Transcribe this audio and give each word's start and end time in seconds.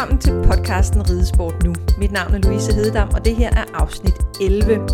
Velkommen 0.00 0.20
til 0.20 0.56
podcasten 0.56 1.10
Ridesport 1.10 1.64
Nu. 1.64 1.74
Mit 1.98 2.12
navn 2.12 2.34
er 2.34 2.38
Louise 2.38 2.72
Hededam, 2.74 3.08
og 3.14 3.24
det 3.24 3.36
her 3.36 3.50
er 3.50 3.64
afsnit 3.74 4.14
11. 4.40 4.88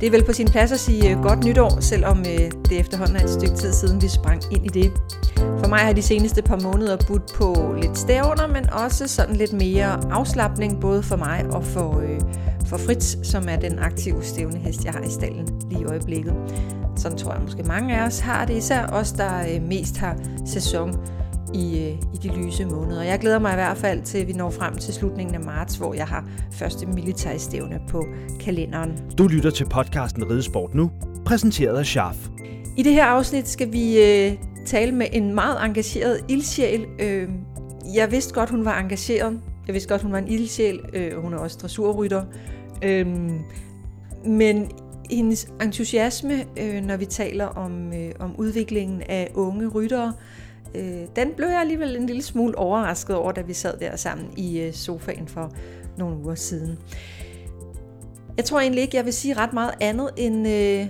Det 0.00 0.06
er 0.06 0.10
vel 0.10 0.24
på 0.24 0.32
sin 0.32 0.48
plads 0.48 0.72
at 0.72 0.80
sige 0.80 1.10
øh, 1.10 1.22
godt 1.22 1.44
nytår, 1.44 1.80
selvom 1.80 2.18
øh, 2.18 2.50
det 2.68 2.80
efterhånden 2.80 3.16
er 3.16 3.24
et 3.24 3.30
stykke 3.30 3.54
tid 3.54 3.72
siden, 3.72 4.02
vi 4.02 4.08
sprang 4.08 4.42
ind 4.50 4.64
i 4.64 4.68
det. 4.68 4.92
For 5.36 5.68
mig 5.68 5.78
har 5.78 5.92
de 5.92 6.02
seneste 6.02 6.42
par 6.42 6.60
måneder 6.60 6.96
budt 7.06 7.32
på 7.34 7.74
lidt 7.82 7.98
stævner, 7.98 8.46
men 8.46 8.70
også 8.70 9.08
sådan 9.08 9.36
lidt 9.36 9.52
mere 9.52 10.00
afslappning, 10.10 10.80
både 10.80 11.02
for 11.02 11.16
mig 11.16 11.46
og 11.50 11.64
for, 11.64 12.00
øh, 12.00 12.20
for 12.66 12.76
Fritz, 12.76 13.16
som 13.22 13.44
er 13.48 13.56
den 13.56 13.78
aktive 13.78 14.24
stævnehest, 14.24 14.84
jeg 14.84 14.92
har 14.92 15.00
i 15.00 15.10
stallen 15.10 15.48
lige 15.70 15.80
i 15.80 15.84
øjeblikket. 15.84 16.34
Sådan 16.96 17.18
tror 17.18 17.32
jeg 17.32 17.42
måske 17.42 17.62
mange 17.62 17.96
af 17.96 18.06
os 18.06 18.18
har 18.18 18.44
det, 18.44 18.56
især 18.56 18.86
os, 18.86 19.12
der 19.12 19.40
øh, 19.54 19.62
mest 19.62 19.96
har 19.96 20.16
sæson 20.46 20.98
i, 21.54 21.78
øh, 21.78 21.98
i 22.14 22.16
de 22.22 22.28
lyse 22.36 22.64
måneder. 22.64 23.02
Jeg 23.02 23.18
glæder 23.18 23.38
mig 23.38 23.52
i 23.52 23.54
hvert 23.54 23.76
fald 23.76 24.02
til, 24.02 24.18
at 24.18 24.28
vi 24.28 24.32
når 24.32 24.50
frem 24.50 24.76
til 24.76 24.94
slutningen 24.94 25.34
af 25.34 25.40
marts, 25.40 25.76
hvor 25.76 25.94
jeg 25.94 26.06
har 26.06 26.28
første 26.52 26.86
militærstævne 26.86 27.80
på 27.88 28.06
kalenderen. 28.40 28.98
Du 29.18 29.26
lytter 29.26 29.50
til 29.50 29.64
podcasten 29.64 30.30
Ridesport 30.30 30.74
Nu, 30.74 30.90
præsenteret 31.24 31.78
af 31.78 31.86
Scharf. 31.86 32.16
I 32.76 32.82
det 32.82 32.92
her 32.92 33.04
afsnit 33.04 33.48
skal 33.48 33.72
vi 33.72 34.02
øh, 34.02 34.32
tale 34.66 34.92
med 34.92 35.06
en 35.12 35.34
meget 35.34 35.64
engageret 35.64 36.20
ildsjæl. 36.28 36.86
Øh, 36.98 37.28
jeg 37.94 38.10
vidste 38.10 38.34
godt, 38.34 38.50
hun 38.50 38.64
var 38.64 38.80
engageret. 38.80 39.40
Jeg 39.66 39.72
vidste 39.72 39.88
godt, 39.88 40.02
hun 40.02 40.12
var 40.12 40.18
en 40.18 40.28
ildsjæl. 40.28 40.80
Øh, 40.94 41.22
hun 41.22 41.34
er 41.34 41.38
også 41.38 41.58
dressurrytter. 41.62 42.24
Øh, 42.84 43.06
men 44.26 44.70
hendes 45.10 45.48
entusiasme, 45.62 46.44
øh, 46.56 46.82
når 46.84 46.96
vi 46.96 47.04
taler 47.04 47.46
om, 47.46 47.92
øh, 47.92 48.12
om 48.18 48.36
udviklingen 48.36 49.02
af 49.08 49.30
unge 49.34 49.68
ryttere, 49.68 50.06
øh, 50.08 50.42
Øh, 50.74 51.06
den 51.16 51.32
blev 51.36 51.48
jeg 51.48 51.60
alligevel 51.60 51.96
en 51.96 52.06
lille 52.06 52.22
smule 52.22 52.58
overrasket 52.58 53.16
over, 53.16 53.32
da 53.32 53.40
vi 53.40 53.52
sad 53.52 53.78
der 53.78 53.96
sammen 53.96 54.26
i 54.36 54.60
øh, 54.60 54.72
sofaen 54.72 55.28
for 55.28 55.52
nogle 55.98 56.16
uger 56.16 56.34
siden. 56.34 56.78
Jeg 58.36 58.44
tror 58.44 58.60
egentlig 58.60 58.82
ikke, 58.82 58.96
jeg 58.96 59.04
vil 59.04 59.12
sige 59.12 59.34
ret 59.34 59.52
meget 59.52 59.74
andet 59.80 60.10
end 60.16 60.48
øh, 60.48 60.86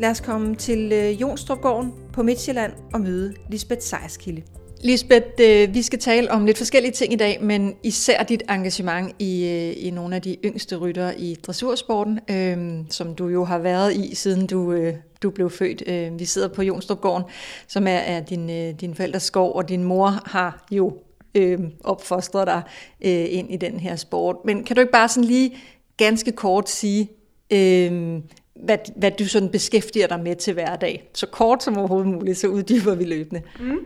lad 0.00 0.10
os 0.10 0.20
komme 0.20 0.54
til 0.54 0.92
øh, 0.92 1.20
Jonstrupgården 1.20 1.92
på 2.12 2.22
Midtjylland 2.22 2.72
og 2.92 3.00
møde 3.00 3.34
Lisbeth 3.50 3.82
Sejerskilde. 3.82 4.42
Lisbeth, 4.84 5.26
øh, 5.42 5.74
vi 5.74 5.82
skal 5.82 5.98
tale 5.98 6.30
om 6.30 6.46
lidt 6.46 6.58
forskellige 6.58 6.92
ting 6.92 7.12
i 7.12 7.16
dag, 7.16 7.38
men 7.42 7.74
især 7.82 8.22
dit 8.22 8.42
engagement 8.50 9.12
i, 9.18 9.44
øh, 9.44 9.86
i 9.86 9.90
nogle 9.90 10.16
af 10.16 10.22
de 10.22 10.36
yngste 10.44 10.76
ryttere 10.76 11.20
i 11.20 11.36
dressursporten, 11.46 12.20
øh, 12.30 12.84
som 12.90 13.14
du 13.14 13.28
jo 13.28 13.44
har 13.44 13.58
været 13.58 13.96
i, 13.96 14.14
siden 14.14 14.46
du, 14.46 14.72
øh, 14.72 14.94
du 15.24 15.30
blev 15.30 15.50
født. 15.50 15.82
Øh, 15.86 16.18
vi 16.18 16.24
sidder 16.24 16.48
på 16.48 16.62
Jonstrupgården, 16.62 17.24
som 17.66 17.86
er, 17.86 17.90
er 17.90 18.20
din, 18.20 18.50
øh, 18.50 18.80
din 18.80 18.94
forældres 18.94 19.22
skov, 19.22 19.54
og 19.54 19.68
din 19.68 19.84
mor 19.84 20.22
har 20.24 20.66
jo 20.70 20.98
øh, 21.34 21.58
opfostret 21.84 22.46
dig 22.46 22.62
øh, 23.04 23.26
ind 23.28 23.52
i 23.52 23.56
den 23.56 23.80
her 23.80 23.96
sport. 23.96 24.36
Men 24.44 24.64
kan 24.64 24.76
du 24.76 24.80
ikke 24.80 24.92
bare 24.92 25.08
sådan 25.08 25.24
lige 25.24 25.56
ganske 25.96 26.32
kort 26.32 26.70
sige, 26.70 27.10
øh, 27.50 28.20
hvad, 28.54 28.78
hvad 28.96 29.10
du 29.10 29.28
sådan 29.28 29.48
beskæftiger 29.48 30.06
dig 30.06 30.20
med 30.20 30.36
til 30.36 30.54
hverdag? 30.54 31.10
Så 31.14 31.26
kort 31.26 31.62
som 31.62 31.78
overhovedet 31.78 32.08
muligt, 32.08 32.38
så 32.38 32.46
uddyber 32.48 32.94
vi 32.94 33.04
løbende. 33.04 33.42
Mm. 33.60 33.78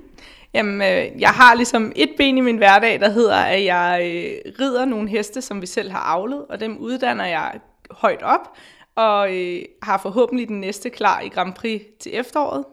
Jamen, 0.55 0.83
øh, 0.83 1.20
jeg 1.20 1.31
har 1.31 1.55
ligesom 1.55 1.92
et 1.97 2.11
ben 2.16 2.39
i 2.39 2.41
min 2.41 2.56
hverdag, 2.56 3.00
der 3.00 3.09
hedder, 3.09 3.36
at 3.36 3.64
jeg 3.64 4.00
øh, 4.05 4.53
rider 4.61 4.84
nogle 4.84 5.09
heste, 5.09 5.43
som 5.43 5.60
vi 5.60 5.66
selv 5.66 5.91
har 5.91 5.99
avlet, 5.99 6.44
og 6.49 6.60
dem 6.60 6.78
uddanner 6.78 7.26
jeg 7.26 7.53
højt 7.91 8.22
op, 8.22 8.56
og 8.98 9.36
øh, 9.36 9.62
har 9.82 9.98
forhåbentlig 9.98 10.48
den 10.48 10.60
næste 10.60 10.91
klar 10.91 11.20
i 11.20 11.28
Grand 11.28 11.54
Prix 11.54 11.82
til 12.00 12.12
efteråret. 12.14 12.64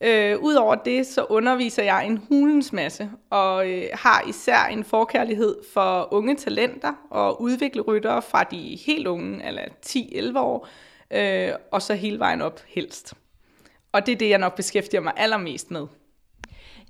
Øh, 0.00 0.38
Udover 0.40 0.74
det, 0.74 1.06
så 1.06 1.24
underviser 1.24 1.82
jeg 1.82 2.06
en 2.06 2.20
hulens 2.28 2.72
masse, 2.72 3.10
og 3.30 3.70
øh, 3.70 3.84
har 3.92 4.24
især 4.28 4.64
en 4.64 4.84
forkærlighed 4.84 5.56
for 5.72 6.08
unge 6.10 6.36
talenter 6.36 6.92
og 7.10 7.42
udvikle 7.42 7.82
ryttere 7.82 8.22
fra 8.22 8.44
de 8.44 8.78
helt 8.86 9.06
unge, 9.06 9.46
eller 9.46 9.62
10-11 9.86 10.38
år, 10.38 10.68
øh, 11.10 11.52
og 11.72 11.82
så 11.82 11.94
hele 11.94 12.18
vejen 12.18 12.42
op 12.42 12.60
helst. 12.66 13.14
Og 13.92 14.06
det 14.06 14.12
er 14.12 14.16
det, 14.16 14.28
jeg 14.28 14.38
nok 14.38 14.56
beskæftiger 14.56 15.00
mig 15.00 15.12
allermest 15.16 15.70
med. 15.70 15.86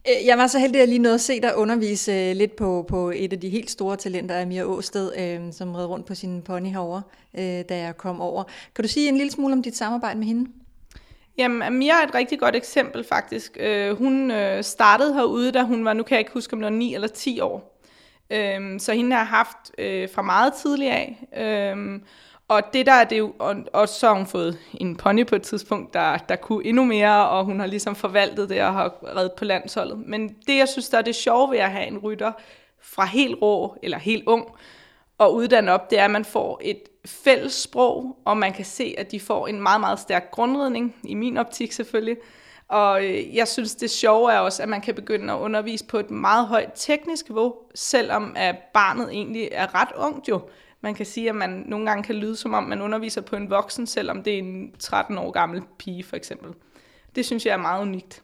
Øh, 0.08 0.26
jeg 0.26 0.38
var 0.38 0.46
så 0.46 0.58
heldig 0.58 0.80
at 0.80 0.88
lige 0.88 0.98
nåede 0.98 1.14
at 1.14 1.20
se 1.20 1.40
dig 1.40 1.56
undervise 1.56 2.12
øh, 2.12 2.36
lidt 2.36 2.56
på, 2.56 2.84
på 2.88 3.10
et 3.10 3.32
af 3.32 3.40
de 3.40 3.48
helt 3.48 3.70
store 3.70 3.96
talenter, 3.96 4.42
Amir 4.42 4.64
Åsted, 4.64 5.12
øh, 5.18 5.52
som 5.52 5.74
red 5.74 5.86
rundt 5.86 6.06
på 6.06 6.14
sin 6.14 6.42
pony 6.42 6.68
herovre, 6.68 7.02
øh, 7.38 7.64
da 7.68 7.78
jeg 7.78 7.96
kom 7.96 8.20
over. 8.20 8.44
Kan 8.74 8.82
du 8.82 8.88
sige 8.88 9.08
en 9.08 9.16
lille 9.16 9.32
smule 9.32 9.52
om 9.52 9.62
dit 9.62 9.76
samarbejde 9.76 10.18
med 10.18 10.26
hende? 10.26 10.50
Jamen, 11.38 11.62
Amir 11.62 11.92
er 11.92 12.06
et 12.08 12.14
rigtig 12.14 12.38
godt 12.38 12.56
eksempel 12.56 13.04
faktisk. 13.04 13.56
Øh, 13.60 13.98
hun 13.98 14.30
øh, 14.30 14.64
startede 14.64 15.14
herude, 15.14 15.52
da 15.52 15.62
hun 15.62 15.84
var, 15.84 15.92
nu 15.92 16.02
kan 16.02 16.14
jeg 16.14 16.20
ikke 16.20 16.32
huske, 16.32 16.52
om 16.52 16.58
det 16.58 16.64
var 16.64 16.76
9 16.76 16.94
eller 16.94 17.08
10 17.08 17.40
år. 17.40 17.80
Øh, 18.30 18.80
så 18.80 18.92
hende 18.92 19.10
har 19.10 19.18
jeg 19.18 19.28
haft 19.28 19.72
øh, 19.78 20.08
fra 20.14 20.22
meget 20.22 20.52
tidlig 20.54 20.90
af. 20.90 21.28
Øh, 21.36 22.00
og 22.48 22.62
det 22.72 22.86
der 22.86 22.92
er 22.92 23.04
det 23.04 23.18
jo, 23.18 23.34
og, 23.38 23.56
og 23.72 23.88
så 23.88 24.06
har 24.08 24.14
hun 24.14 24.26
fået 24.26 24.58
en 24.74 24.96
pony 24.96 25.26
på 25.26 25.36
et 25.36 25.42
tidspunkt, 25.42 25.94
der, 25.94 26.16
der 26.16 26.36
kunne 26.36 26.64
endnu 26.66 26.84
mere, 26.84 27.28
og 27.28 27.44
hun 27.44 27.60
har 27.60 27.66
ligesom 27.66 27.94
forvaltet 27.94 28.48
det 28.48 28.62
og 28.62 28.72
har 28.72 28.94
reddet 29.16 29.32
på 29.32 29.44
landsholdet. 29.44 29.98
Men 30.06 30.28
det, 30.46 30.56
jeg 30.56 30.68
synes, 30.68 30.88
der 30.88 30.98
er 30.98 31.02
det 31.02 31.14
sjove 31.14 31.50
ved 31.50 31.58
at 31.58 31.70
have 31.70 31.86
en 31.86 31.98
rytter 31.98 32.32
fra 32.82 33.04
helt 33.04 33.42
rå, 33.42 33.76
eller 33.82 33.98
helt 33.98 34.24
ung, 34.26 34.48
og 35.18 35.34
uddanne 35.34 35.72
op, 35.72 35.90
det 35.90 35.98
er, 35.98 36.04
at 36.04 36.10
man 36.10 36.24
får 36.24 36.60
et 36.62 36.82
fælles 37.06 37.52
sprog, 37.52 38.16
og 38.24 38.36
man 38.36 38.52
kan 38.52 38.64
se, 38.64 38.94
at 38.98 39.10
de 39.10 39.20
får 39.20 39.46
en 39.46 39.62
meget, 39.62 39.80
meget 39.80 40.00
stærk 40.00 40.30
grundredning, 40.30 40.96
i 41.04 41.14
min 41.14 41.36
optik 41.36 41.72
selvfølgelig. 41.72 42.16
Og 42.68 43.04
øh, 43.04 43.36
jeg 43.36 43.48
synes, 43.48 43.74
det 43.74 43.90
sjove 43.90 44.32
er 44.32 44.38
også, 44.38 44.62
at 44.62 44.68
man 44.68 44.80
kan 44.80 44.94
begynde 44.94 45.32
at 45.32 45.38
undervise 45.38 45.84
på 45.84 45.98
et 45.98 46.10
meget 46.10 46.46
højt 46.46 46.70
teknisk 46.74 47.28
niveau, 47.28 47.54
selvom 47.74 48.32
at 48.36 48.56
barnet 48.74 49.08
egentlig 49.12 49.48
er 49.52 49.74
ret 49.74 49.88
ungt 49.96 50.28
jo 50.28 50.40
man 50.80 50.94
kan 50.94 51.06
sige, 51.06 51.28
at 51.28 51.34
man 51.34 51.64
nogle 51.66 51.86
gange 51.86 52.02
kan 52.02 52.14
lyde 52.14 52.36
som 52.36 52.54
om, 52.54 52.64
man 52.64 52.82
underviser 52.82 53.20
på 53.20 53.36
en 53.36 53.50
voksen, 53.50 53.86
selvom 53.86 54.22
det 54.22 54.34
er 54.34 54.38
en 54.38 54.72
13 54.78 55.18
år 55.18 55.30
gammel 55.30 55.62
pige 55.78 56.04
for 56.04 56.16
eksempel. 56.16 56.54
Det 57.16 57.26
synes 57.26 57.46
jeg 57.46 57.52
er 57.52 57.56
meget 57.56 57.82
unikt. 57.82 58.22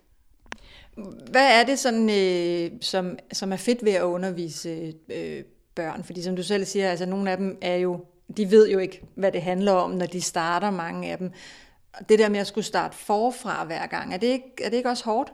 Hvad 1.31 1.61
er 1.61 1.65
det, 1.65 1.79
sådan, 1.79 2.11
øh, 2.11 2.71
som, 2.81 3.19
som 3.33 3.53
er 3.53 3.57
fedt 3.57 3.85
ved 3.85 3.93
at 3.93 4.03
undervise 4.03 4.95
øh, 5.09 5.43
børn? 5.75 6.05
Fordi 6.05 6.23
som 6.23 6.37
du 6.37 6.43
selv 6.43 6.65
siger, 6.65 6.91
altså 6.91 7.07
nogle 7.07 7.31
af 7.31 7.37
dem 7.37 7.59
er 7.63 7.77
jo, 7.77 8.05
de 8.37 8.51
ved 8.51 8.71
jo 8.71 8.79
ikke, 8.79 9.03
hvad 9.15 9.33
det 9.33 9.43
handler 9.43 9.73
om, 9.73 9.91
når 9.91 10.07
de 10.07 10.21
starter, 10.21 10.71
mange 10.71 11.11
af 11.11 11.19
dem. 11.19 11.33
Det 12.09 12.19
der 12.19 12.29
med 12.29 12.41
at 12.41 12.47
skulle 12.47 12.65
starte 12.65 12.97
forfra 12.97 13.65
hver 13.65 13.87
gang, 13.87 14.15
er 14.15 14.19
det 14.19 14.27
ikke, 14.27 14.53
er 14.65 14.71
det 14.71 14.77
ikke 14.77 14.89
også 14.89 15.05
hårdt? 15.05 15.33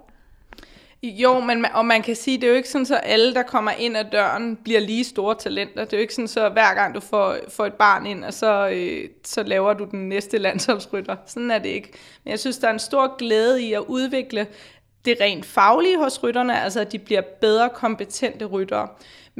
Jo, 1.02 1.40
men, 1.40 1.66
og 1.74 1.86
man 1.86 2.02
kan 2.02 2.16
sige, 2.16 2.36
det 2.36 2.44
er 2.44 2.50
jo 2.50 2.56
ikke 2.56 2.68
sådan, 2.68 2.86
så 2.86 2.96
alle, 2.96 3.34
der 3.34 3.42
kommer 3.42 3.70
ind 3.70 3.96
ad 3.96 4.04
døren, 4.12 4.56
bliver 4.56 4.80
lige 4.80 5.04
store 5.04 5.34
talenter. 5.34 5.84
Det 5.84 5.92
er 5.92 5.96
jo 5.96 6.00
ikke 6.00 6.14
sådan, 6.14 6.28
så 6.28 6.48
hver 6.48 6.74
gang 6.74 6.94
du 6.94 7.00
får, 7.00 7.36
får 7.48 7.66
et 7.66 7.74
barn 7.74 8.06
ind, 8.06 8.24
og 8.24 8.34
så, 8.34 8.68
øh, 8.68 9.08
så 9.24 9.42
laver 9.42 9.74
du 9.74 9.84
den 9.90 10.08
næste 10.08 10.38
landsholdsrytter. 10.38 11.16
Sådan 11.26 11.50
er 11.50 11.58
det 11.58 11.68
ikke. 11.68 11.92
Men 12.24 12.30
jeg 12.30 12.38
synes, 12.38 12.58
der 12.58 12.68
er 12.68 12.72
en 12.72 12.78
stor 12.78 13.16
glæde 13.16 13.62
i 13.62 13.72
at 13.72 13.80
udvikle 13.80 14.46
det 15.04 15.16
rent 15.20 15.46
faglige 15.46 15.98
hos 15.98 16.22
rytterne, 16.22 16.62
altså 16.62 16.80
at 16.80 16.92
de 16.92 16.98
bliver 16.98 17.22
bedre 17.40 17.68
kompetente 17.68 18.44
ryttere. 18.44 18.88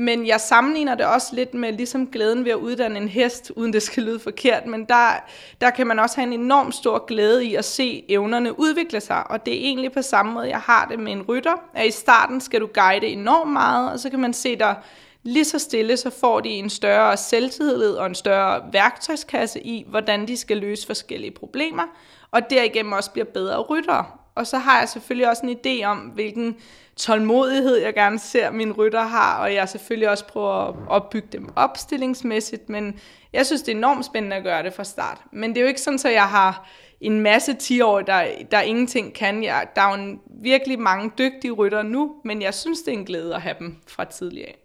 Men 0.00 0.26
jeg 0.26 0.40
sammenligner 0.40 0.94
det 0.94 1.06
også 1.06 1.28
lidt 1.32 1.54
med 1.54 1.72
ligesom 1.72 2.06
glæden 2.06 2.44
ved 2.44 2.52
at 2.52 2.56
uddanne 2.56 2.96
en 2.96 3.08
hest, 3.08 3.52
uden 3.56 3.72
det 3.72 3.82
skal 3.82 4.02
lyde 4.02 4.20
forkert, 4.20 4.66
men 4.66 4.84
der, 4.84 5.24
der 5.60 5.70
kan 5.70 5.86
man 5.86 5.98
også 5.98 6.16
have 6.16 6.26
en 6.26 6.40
enorm 6.40 6.72
stor 6.72 7.06
glæde 7.06 7.44
i 7.44 7.54
at 7.54 7.64
se 7.64 8.04
evnerne 8.08 8.60
udvikle 8.60 9.00
sig, 9.00 9.30
og 9.30 9.46
det 9.46 9.54
er 9.54 9.58
egentlig 9.58 9.92
på 9.92 10.02
samme 10.02 10.32
måde, 10.32 10.48
jeg 10.48 10.60
har 10.60 10.86
det 10.90 10.98
med 10.98 11.12
en 11.12 11.22
rytter, 11.22 11.52
at 11.74 11.86
i 11.86 11.90
starten 11.90 12.40
skal 12.40 12.60
du 12.60 12.68
guide 12.74 13.06
enormt 13.06 13.52
meget, 13.52 13.92
og 13.92 14.00
så 14.00 14.10
kan 14.10 14.20
man 14.20 14.32
se 14.32 14.56
dig 14.56 14.76
lige 15.22 15.44
så 15.44 15.58
stille, 15.58 15.96
så 15.96 16.10
får 16.10 16.40
de 16.40 16.48
en 16.48 16.70
større 16.70 17.16
selvtillid 17.16 17.92
og 17.92 18.06
en 18.06 18.14
større 18.14 18.62
værktøjskasse 18.72 19.60
i, 19.66 19.84
hvordan 19.88 20.28
de 20.28 20.36
skal 20.36 20.56
løse 20.56 20.86
forskellige 20.86 21.30
problemer, 21.30 21.84
og 22.30 22.50
derigennem 22.50 22.92
også 22.92 23.10
bliver 23.10 23.26
bedre 23.34 23.60
ryttere. 23.60 24.04
Og 24.34 24.46
så 24.46 24.58
har 24.58 24.78
jeg 24.78 24.88
selvfølgelig 24.88 25.28
også 25.28 25.46
en 25.46 25.56
idé 25.56 25.84
om, 25.84 25.98
hvilken 25.98 26.56
tålmodighed, 27.00 27.76
jeg 27.76 27.94
gerne 27.94 28.18
ser, 28.18 28.50
mine 28.50 28.72
rytter 28.72 29.02
har, 29.02 29.42
og 29.42 29.54
jeg 29.54 29.68
selvfølgelig 29.68 30.08
også 30.08 30.26
prøver 30.26 30.68
at 30.68 30.74
opbygge 30.88 31.28
dem 31.32 31.48
opstillingsmæssigt, 31.56 32.68
men 32.68 33.00
jeg 33.32 33.46
synes, 33.46 33.62
det 33.62 33.72
er 33.72 33.76
enormt 33.76 34.04
spændende 34.04 34.36
at 34.36 34.42
gøre 34.42 34.62
det 34.62 34.72
fra 34.72 34.84
start. 34.84 35.18
Men 35.32 35.50
det 35.50 35.56
er 35.56 35.60
jo 35.60 35.68
ikke 35.68 35.80
sådan, 35.80 35.98
at 36.04 36.12
jeg 36.12 36.28
har 36.28 36.68
en 37.00 37.20
masse 37.20 37.54
10 37.54 37.80
år, 37.80 38.00
der, 38.00 38.26
der 38.50 38.60
ingenting 38.60 39.14
kan. 39.14 39.44
Jeg, 39.44 39.66
der 39.76 39.82
er 39.82 39.96
jo 39.96 40.02
en, 40.02 40.20
virkelig 40.42 40.80
mange 40.80 41.10
dygtige 41.18 41.52
rytter 41.52 41.82
nu, 41.82 42.14
men 42.24 42.42
jeg 42.42 42.54
synes, 42.54 42.80
det 42.80 42.94
er 42.94 42.98
en 42.98 43.04
glæde 43.04 43.34
at 43.34 43.42
have 43.42 43.56
dem 43.58 43.76
fra 43.88 44.04
tidligere 44.04 44.48
af. 44.48 44.58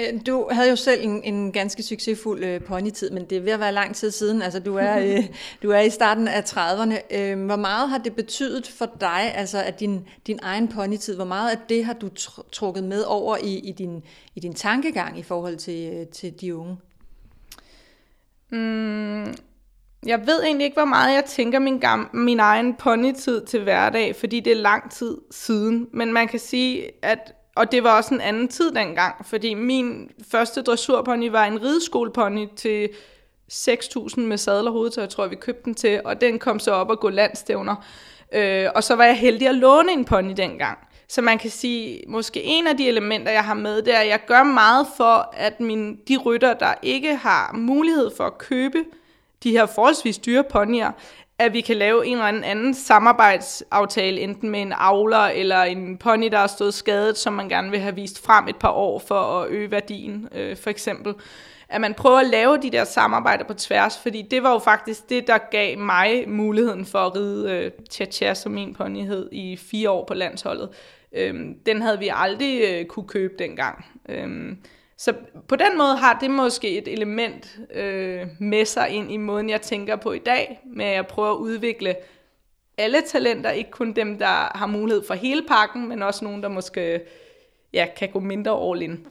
Øh, 0.00 0.20
du 0.26 0.48
havde 0.50 0.70
jo 0.70 0.76
selv 0.76 1.04
en, 1.04 1.22
en 1.22 1.52
ganske 1.52 1.82
succesfuld 1.82 2.44
øh, 2.44 2.60
ponytid, 2.60 3.10
men 3.10 3.24
det 3.24 3.38
er 3.38 3.42
ved 3.42 3.52
at 3.52 3.60
være 3.60 3.72
lang 3.72 3.94
tid 3.94 4.10
siden. 4.10 4.42
Altså, 4.42 4.60
du 4.60 4.76
er, 4.76 4.98
øh, 4.98 5.24
du 5.62 5.70
er 5.70 5.80
i 5.80 5.90
starten 5.90 6.28
af 6.28 6.40
30'erne. 6.40 7.16
Øh, 7.16 7.44
hvor 7.44 7.56
meget 7.56 7.88
har 7.88 7.98
det 7.98 8.14
betydet 8.14 8.68
for 8.68 8.90
dig, 9.00 9.32
altså 9.34 9.62
at 9.62 9.80
din, 9.80 10.08
din 10.26 10.38
egen 10.42 10.68
ponytid, 10.68 11.16
hvor 11.16 11.24
meget 11.24 11.50
af 11.50 11.58
det 11.68 11.84
har 11.84 11.92
du 11.92 12.10
tr- 12.18 12.50
trukket 12.52 12.84
med 12.84 13.02
over 13.02 13.36
i, 13.36 13.58
i, 13.58 13.72
din, 13.72 14.02
i 14.34 14.40
din 14.40 14.54
tankegang 14.54 15.18
i 15.18 15.22
forhold 15.22 15.56
til, 15.56 15.92
øh, 15.94 16.06
til 16.06 16.40
de 16.40 16.56
unge? 16.56 16.76
Mm, 18.50 19.34
jeg 20.06 20.26
ved 20.26 20.42
egentlig 20.42 20.64
ikke, 20.64 20.76
hvor 20.76 20.84
meget 20.84 21.14
jeg 21.14 21.24
tænker 21.24 21.58
min, 21.58 21.82
gam- 21.84 22.16
min 22.16 22.40
egen 22.40 22.74
ponytid 22.74 23.46
til 23.46 23.62
hverdag, 23.62 24.16
fordi 24.16 24.40
det 24.40 24.52
er 24.52 24.56
lang 24.56 24.90
tid 24.90 25.18
siden. 25.30 25.88
Men 25.92 26.12
man 26.12 26.28
kan 26.28 26.38
sige, 26.38 26.90
at 27.02 27.34
og 27.54 27.72
det 27.72 27.84
var 27.84 27.96
også 27.96 28.14
en 28.14 28.20
anden 28.20 28.48
tid 28.48 28.72
dengang, 28.72 29.26
fordi 29.26 29.54
min 29.54 30.10
første 30.30 30.62
dressurpony 30.62 31.28
var 31.30 31.44
en 31.44 31.62
rideskolepony 31.62 32.46
til 32.56 32.88
6.000 33.52 34.20
med 34.20 34.38
sadel 34.38 34.66
og 34.66 34.72
hovedtøj, 34.72 35.02
jeg 35.02 35.10
tror 35.10 35.26
vi 35.26 35.36
købte 35.36 35.64
den 35.64 35.74
til, 35.74 36.00
og 36.04 36.20
den 36.20 36.38
kom 36.38 36.58
så 36.58 36.72
op 36.72 36.90
og 36.90 37.00
gå 37.00 37.08
landstævner. 37.08 37.84
Øh, 38.32 38.68
og 38.74 38.84
så 38.84 38.94
var 38.94 39.04
jeg 39.04 39.18
heldig 39.18 39.48
at 39.48 39.54
låne 39.54 39.92
en 39.92 40.04
pony 40.04 40.32
dengang. 40.36 40.78
Så 41.08 41.22
man 41.22 41.38
kan 41.38 41.50
sige, 41.50 42.04
måske 42.08 42.42
en 42.42 42.66
af 42.66 42.76
de 42.76 42.88
elementer, 42.88 43.32
jeg 43.32 43.44
har 43.44 43.54
med, 43.54 43.82
det 43.82 43.94
er, 43.94 43.98
at 43.98 44.08
jeg 44.08 44.20
gør 44.26 44.42
meget 44.42 44.86
for, 44.96 45.34
at 45.36 45.60
min, 45.60 45.98
de 46.08 46.16
rytter, 46.16 46.54
der 46.54 46.74
ikke 46.82 47.16
har 47.16 47.52
mulighed 47.54 48.10
for 48.16 48.24
at 48.24 48.38
købe 48.38 48.84
de 49.42 49.50
her 49.50 49.66
forholdsvis 49.66 50.18
dyre 50.18 50.44
ponyer, 50.44 50.90
at 51.38 51.52
vi 51.52 51.60
kan 51.60 51.76
lave 51.76 52.06
en 52.06 52.12
eller 52.12 52.24
anden, 52.24 52.44
anden 52.44 52.74
samarbejdsaftale, 52.74 54.20
enten 54.20 54.50
med 54.50 54.62
en 54.62 54.72
avler 54.76 55.18
eller 55.18 55.62
en 55.62 55.98
pony, 55.98 56.28
der 56.32 56.38
er 56.38 56.46
stået 56.46 56.74
skadet, 56.74 57.18
som 57.18 57.32
man 57.32 57.48
gerne 57.48 57.70
vil 57.70 57.80
have 57.80 57.94
vist 57.94 58.26
frem 58.26 58.48
et 58.48 58.56
par 58.56 58.70
år 58.70 58.98
for 58.98 59.14
at 59.14 59.50
øge 59.50 59.70
værdien, 59.70 60.28
øh, 60.34 60.56
for 60.56 60.70
eksempel. 60.70 61.14
At 61.68 61.80
man 61.80 61.94
prøver 61.94 62.18
at 62.18 62.26
lave 62.26 62.58
de 62.62 62.70
der 62.70 62.84
samarbejder 62.84 63.44
på 63.44 63.54
tværs, 63.54 63.98
fordi 63.98 64.22
det 64.30 64.42
var 64.42 64.52
jo 64.52 64.58
faktisk 64.58 65.08
det, 65.10 65.26
der 65.26 65.38
gav 65.50 65.78
mig 65.78 66.24
muligheden 66.28 66.86
for 66.86 66.98
at 66.98 67.16
ride 67.16 67.50
øh, 67.52 67.70
Cha-Cha, 67.92 68.34
som 68.34 68.52
min 68.52 68.74
pony 68.74 69.06
hed, 69.06 69.28
i 69.32 69.56
fire 69.56 69.90
år 69.90 70.04
på 70.04 70.14
landsholdet. 70.14 70.68
Øhm, 71.12 71.54
den 71.66 71.82
havde 71.82 71.98
vi 71.98 72.10
aldrig 72.14 72.60
øh, 72.68 72.84
kunne 72.84 73.08
købe 73.08 73.34
dengang. 73.38 73.84
Øhm, 74.08 74.58
så 74.96 75.14
på 75.48 75.56
den 75.56 75.78
måde 75.78 75.96
har 75.96 76.18
det 76.20 76.30
måske 76.30 76.78
et 76.78 76.88
element 76.88 77.58
øh, 77.74 78.26
med 78.40 78.64
sig 78.64 78.88
ind 78.88 79.12
i 79.12 79.16
måden, 79.16 79.50
jeg 79.50 79.62
tænker 79.62 79.96
på 79.96 80.12
i 80.12 80.18
dag, 80.18 80.60
med 80.64 80.84
at 80.84 81.06
prøve 81.06 81.30
at 81.30 81.36
udvikle 81.36 81.96
alle 82.78 83.02
talenter, 83.06 83.50
ikke 83.50 83.70
kun 83.70 83.92
dem, 83.92 84.18
der 84.18 84.56
har 84.58 84.66
mulighed 84.66 85.06
for 85.06 85.14
hele 85.14 85.42
pakken, 85.48 85.88
men 85.88 86.02
også 86.02 86.24
nogen, 86.24 86.42
der 86.42 86.48
måske 86.48 87.00
ja, 87.72 87.86
kan 87.96 88.08
gå 88.08 88.20
mindre 88.20 88.70
all 88.70 88.82
in. 88.82 89.06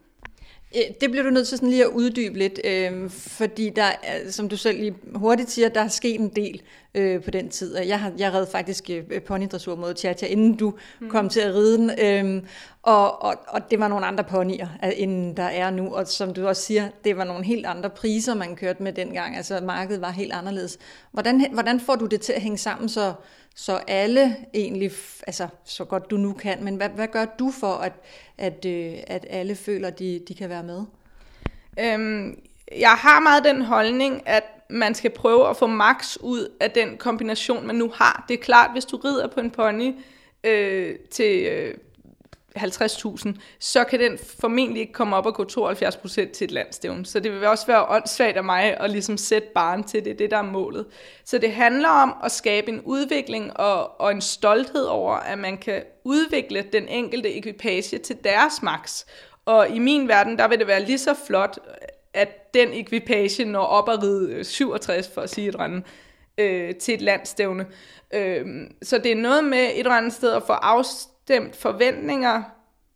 Øh, 0.76 0.82
det 1.02 1.12
bliver 1.12 1.24
du 1.24 1.30
nødt 1.30 1.48
til 1.48 1.58
sådan 1.58 1.70
lige 1.70 1.84
at 1.84 1.90
uddybe 1.90 2.38
lidt, 2.38 2.60
øh, 2.64 3.10
fordi 3.10 3.70
der, 3.70 3.90
som 4.30 4.50
du 4.50 4.58
selv 4.58 4.80
lige 4.80 4.96
hurtigt 5.16 5.52
siger, 5.52 5.70
der 5.70 5.82
er 5.82 5.88
sket 5.88 6.20
en 6.20 6.30
del 6.30 6.62
øh, 6.96 7.24
på 7.24 7.32
den 7.32 7.50
tid. 7.50 7.78
Jeg 7.78 8.00
har 8.00 8.12
jeg 8.18 8.34
red 8.34 8.48
faktisk 8.52 8.90
øh, 8.90 9.22
ponydressur 9.22 9.76
mod 9.76 9.94
Tjatja, 9.94 10.28
inden 10.28 10.56
du 10.56 10.74
mm. 11.00 11.10
kom 11.10 11.30
til 11.30 11.40
at 11.40 11.56
ride 11.56 11.78
den, 11.78 11.92
øh, 12.00 12.44
og, 12.84 13.24
og, 13.24 13.36
og 13.48 13.72
det 13.72 13.80
var 13.80 13.88
nogle 13.88 14.06
andre 14.06 14.24
ponyer, 14.24 14.68
end 14.96 15.36
der 15.36 15.44
er 15.44 15.70
nu, 15.70 15.96
og 15.96 16.08
som 16.08 16.34
du 16.34 16.48
også 16.48 16.62
siger, 16.62 16.90
det 17.04 17.18
var 17.18 17.24
nogle 17.24 17.46
helt 17.46 17.66
andre 17.66 17.90
priser, 17.90 18.34
man 18.34 18.56
kørte 18.56 18.84
med 18.84 18.94
dengang, 18.94 19.38
altså 19.38 19.60
markedet 19.64 20.02
var 20.02 20.12
helt 20.12 20.34
anderledes. 20.34 20.78
Hvordan, 21.12 21.54
hvordan 21.54 21.80
får 21.80 21.96
du 21.96 22.06
det 22.06 22.22
til 22.22 22.34
at 22.34 22.42
hænge 22.42 22.58
sammen, 22.58 22.90
så 22.90 23.14
så 23.56 23.80
alle 23.88 24.36
egentlig, 24.54 24.92
altså 25.28 25.48
så 25.66 25.86
godt 25.86 26.12
du 26.12 26.18
nu 26.18 26.34
kan, 26.34 26.64
men 26.64 26.76
hvad, 26.76 26.90
hvad 26.90 27.08
gør 27.08 27.26
du 27.26 27.52
for, 27.52 27.74
at, 27.74 27.94
at, 28.38 28.66
øh, 28.66 28.94
at 29.08 29.26
alle 29.30 29.56
føler, 29.56 29.88
at 29.88 30.00
de, 30.00 30.22
de 30.28 30.34
kan 30.34 30.50
være 30.50 30.64
med? 30.64 30.84
Øhm, 31.80 32.40
jeg 32.80 32.92
har 32.92 33.20
meget 33.20 33.44
den 33.44 33.62
holdning, 33.62 34.22
at 34.26 34.44
man 34.70 34.96
skal 34.96 35.12
prøve 35.12 35.50
at 35.50 35.58
få 35.58 35.68
max 35.68 36.18
ud 36.18 36.58
af 36.60 36.72
den 36.72 36.98
kombination, 36.98 37.68
man 37.68 37.76
nu 37.76 37.92
har. 37.96 38.26
Det 38.28 38.34
er 38.34 38.44
klart, 38.44 38.72
hvis 38.72 38.86
du 38.86 38.98
rider 38.98 39.28
på 39.28 39.40
en 39.40 39.52
pony 39.52 39.94
øh, 40.44 40.96
til 41.12 41.46
øh, 41.46 41.78
50.000, 42.58 43.30
så 43.60 43.84
kan 43.84 44.00
den 44.00 44.18
formentlig 44.40 44.82
ikke 44.82 44.94
komme 44.94 45.16
op 45.16 45.26
og 45.26 45.34
gå 45.34 45.44
72% 45.44 46.32
til 46.32 46.46
et 46.46 46.52
landstævn. 46.52 47.06
Så 47.06 47.20
det 47.20 47.32
vil 47.32 47.48
også 47.48 47.68
være 47.68 47.86
åndssvagt 47.90 48.38
af 48.38 48.44
mig 48.44 48.78
at 48.78 48.90
ligesom 48.90 49.18
sætte 49.18 49.48
barn 49.56 49.84
til 49.84 50.06
det, 50.06 50.20
det 50.20 50.32
der 50.32 50.38
er 50.38 50.42
målet. 50.42 50.86
Så 51.26 51.38
det 51.38 51.52
handler 51.52 51.90
om 51.90 52.14
at 52.24 52.32
skabe 52.32 52.70
en 52.70 52.82
udvikling 52.82 53.58
og, 53.58 54.02
og 54.02 54.12
en 54.12 54.22
stolthed 54.22 54.84
over, 54.84 55.14
at 55.14 55.38
man 55.40 55.58
kan 55.58 55.84
udvikle 56.04 56.66
den 56.74 56.88
enkelte 56.88 57.34
ekvipage 57.34 57.98
til 57.98 58.18
deres 58.24 58.62
max. 58.62 59.06
Og 59.46 59.70
i 59.70 59.80
min 59.80 60.08
verden, 60.08 60.38
der 60.38 60.48
vil 60.48 60.60
det 60.60 60.68
være 60.68 60.84
lige 60.84 60.98
så 60.98 61.16
flot, 61.28 61.60
at 62.14 62.54
den 62.54 62.74
ekvipage 62.74 63.46
når 63.46 63.64
op 63.64 63.90
at 63.90 64.04
ride 64.04 64.32
øh, 64.32 64.46
67, 64.46 65.12
for 65.14 65.22
at 65.22 65.30
sige 65.30 65.50
et 65.50 65.60
rende, 65.60 65.82
øh, 66.38 66.76
til 66.76 66.94
et 66.94 67.02
landstævne. 67.02 67.66
Øh, 68.14 68.46
så 68.82 68.98
det 68.98 69.12
er 69.12 69.16
noget 69.16 69.44
med 69.44 69.64
et 69.64 69.80
eller 69.80 69.92
andet 69.92 70.14
sted 70.14 70.32
at 70.34 70.44
få 70.44 70.54
afstemt 70.54 71.13
opstemt 71.24 71.56
forventninger 71.56 72.44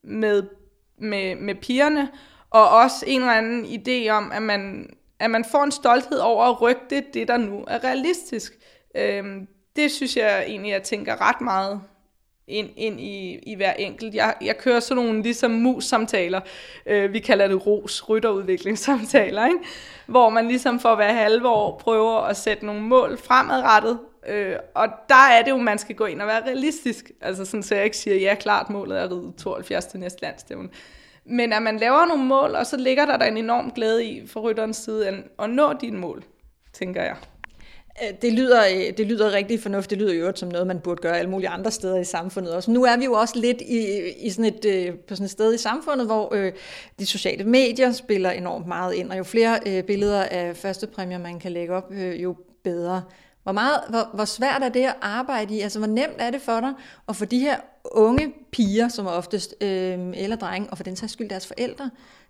med, 0.04 0.44
med, 0.98 1.36
med 1.36 1.56
pigerne, 1.56 2.10
og 2.50 2.70
også 2.70 3.06
en 3.08 3.22
eller 3.22 3.34
anden 3.34 3.66
idé 3.66 4.10
om, 4.10 4.32
at 4.32 4.42
man, 4.42 4.90
at 5.20 5.32
man 5.32 5.46
får 5.52 5.64
en 5.64 5.72
stolthed 5.72 6.18
over 6.18 6.46
at 6.46 6.62
rygte 6.62 7.04
det, 7.14 7.28
der 7.28 7.38
nu 7.38 7.64
er 7.68 7.84
realistisk. 7.84 8.54
Øhm, 8.96 9.48
det 9.76 9.92
synes 9.92 10.18
jeg 10.18 10.46
egentlig, 10.48 10.72
jeg 10.72 10.84
tænker 10.84 11.30
ret 11.30 11.42
meget 11.42 11.82
ind, 12.48 12.70
ind 12.76 13.02
i, 13.02 13.40
i 13.44 13.56
hver 13.56 13.74
enkelt. 13.74 14.16
Jeg, 14.16 14.36
jeg 14.42 14.58
kører 14.58 14.80
sådan 14.80 15.04
nogle 15.04 15.22
ligesom 15.22 15.52
mus-samtaler. 15.52 16.42
Øh, 16.86 17.14
vi 17.14 17.20
kalder 17.20 17.48
det 17.48 17.68
ros, 17.68 18.10
rytterudviklingssamtaler, 18.10 19.46
ikke? 19.46 19.60
hvor 20.06 20.30
man 20.30 20.48
ligesom 20.48 20.80
for 20.80 20.96
hver 20.96 21.14
halve 21.14 21.50
år 21.50 21.78
prøver 21.78 22.18
at 22.18 22.38
sætte 22.38 22.66
nogle 22.66 22.82
mål 22.82 23.18
fremadrettet, 23.18 24.00
Øh, 24.28 24.56
og 24.76 24.88
der 25.10 25.30
er 25.32 25.44
det 25.44 25.52
jo, 25.52 25.58
man 25.58 25.78
skal 25.78 25.96
gå 25.96 26.06
ind 26.06 26.22
og 26.22 26.28
være 26.28 26.44
realistisk. 26.44 27.12
Altså 27.22 27.46
sådan, 27.46 27.64
så 27.64 27.76
jeg 27.76 27.84
ikke 27.84 27.98
siger, 27.98 28.16
ja, 28.16 28.36
klart 28.36 28.70
målet 28.70 29.00
er 29.00 29.04
at 29.04 29.12
ride 29.12 29.34
72 29.38 29.86
til 29.86 30.00
næste 30.00 30.22
landstævne. 30.22 30.70
Men 31.26 31.54
at 31.54 31.62
man 31.62 31.78
laver 31.78 32.06
nogle 32.06 32.24
mål, 32.24 32.56
og 32.56 32.66
så 32.66 32.78
ligger 32.78 33.06
der, 33.06 33.18
der 33.18 33.26
en 33.26 33.38
enorm 33.38 33.72
glæde 33.72 34.06
i 34.06 34.28
for 34.28 34.40
rytterens 34.40 34.78
side 34.78 35.08
at, 35.08 35.14
at 35.40 35.50
nå 35.50 35.74
dine 35.74 36.00
mål, 36.00 36.24
tænker 36.74 37.04
jeg. 37.04 37.16
Øh, 38.04 38.18
det 38.22 38.34
lyder, 38.34 38.62
øh, 38.76 38.98
det 38.98 39.08
lyder 39.08 39.32
rigtig 39.32 39.60
fornuftigt. 39.60 40.00
Det 40.00 40.08
lyder 40.08 40.26
jo 40.26 40.32
som 40.36 40.50
noget, 40.50 40.68
man 40.68 40.80
burde 40.80 41.02
gøre 41.02 41.18
alle 41.18 41.32
mulige 41.32 41.50
andre 41.50 41.72
steder 41.72 42.00
i 42.00 42.04
samfundet 42.04 42.54
også. 42.54 42.72
Nu 42.72 42.84
er 42.84 42.98
vi 42.98 43.06
jo 43.06 43.14
også 43.14 43.40
lidt 43.40 43.62
i, 43.62 44.10
i 44.26 44.30
sådan 44.30 44.54
et, 44.54 44.66
øh, 44.66 44.96
på 44.96 45.16
sådan 45.16 45.26
et 45.26 45.32
sted 45.32 45.54
i 45.54 45.58
samfundet, 45.58 46.06
hvor 46.06 46.34
øh, 46.34 46.52
de 47.00 47.06
sociale 47.06 47.44
medier 47.44 47.92
spiller 47.92 48.30
enormt 48.30 48.68
meget 48.68 48.94
ind, 48.94 49.12
og 49.12 49.18
jo 49.18 49.24
flere 49.24 49.60
øh, 49.66 49.84
billeder 49.84 50.24
af 50.24 50.56
førstepræmier, 50.56 51.18
man 51.18 51.40
kan 51.40 51.52
lægge 51.52 51.74
op, 51.74 51.92
øh, 51.92 52.24
jo 52.24 52.36
bedre. 52.64 53.02
Hvor, 53.48 53.54
meget, 53.54 53.80
hvor, 53.90 54.10
hvor 54.14 54.26
svært 54.26 54.64
er 54.64 54.70
det 54.70 54.84
at 54.84 54.96
arbejde 55.02 55.56
i? 55.56 55.62
Altså, 55.62 55.80
hvor 55.80 55.88
nemt 55.88 56.16
er 56.18 56.32
det 56.32 56.42
for 56.42 56.60
dig 56.60 56.74
at 57.10 57.16
få 57.16 57.26
de 57.26 57.40
her 57.40 57.60
unge 57.86 58.34
piger, 58.52 58.88
som 58.88 59.06
er 59.06 59.12
oftest, 59.12 59.56
øh, 59.62 59.68
eller 60.14 60.36
drenge, 60.36 60.70
og 60.70 60.78
for 60.78 60.84
den 60.84 60.96
sags 60.96 61.14
skyld 61.14 61.30
deres 61.30 61.48
forældre, 61.48 61.90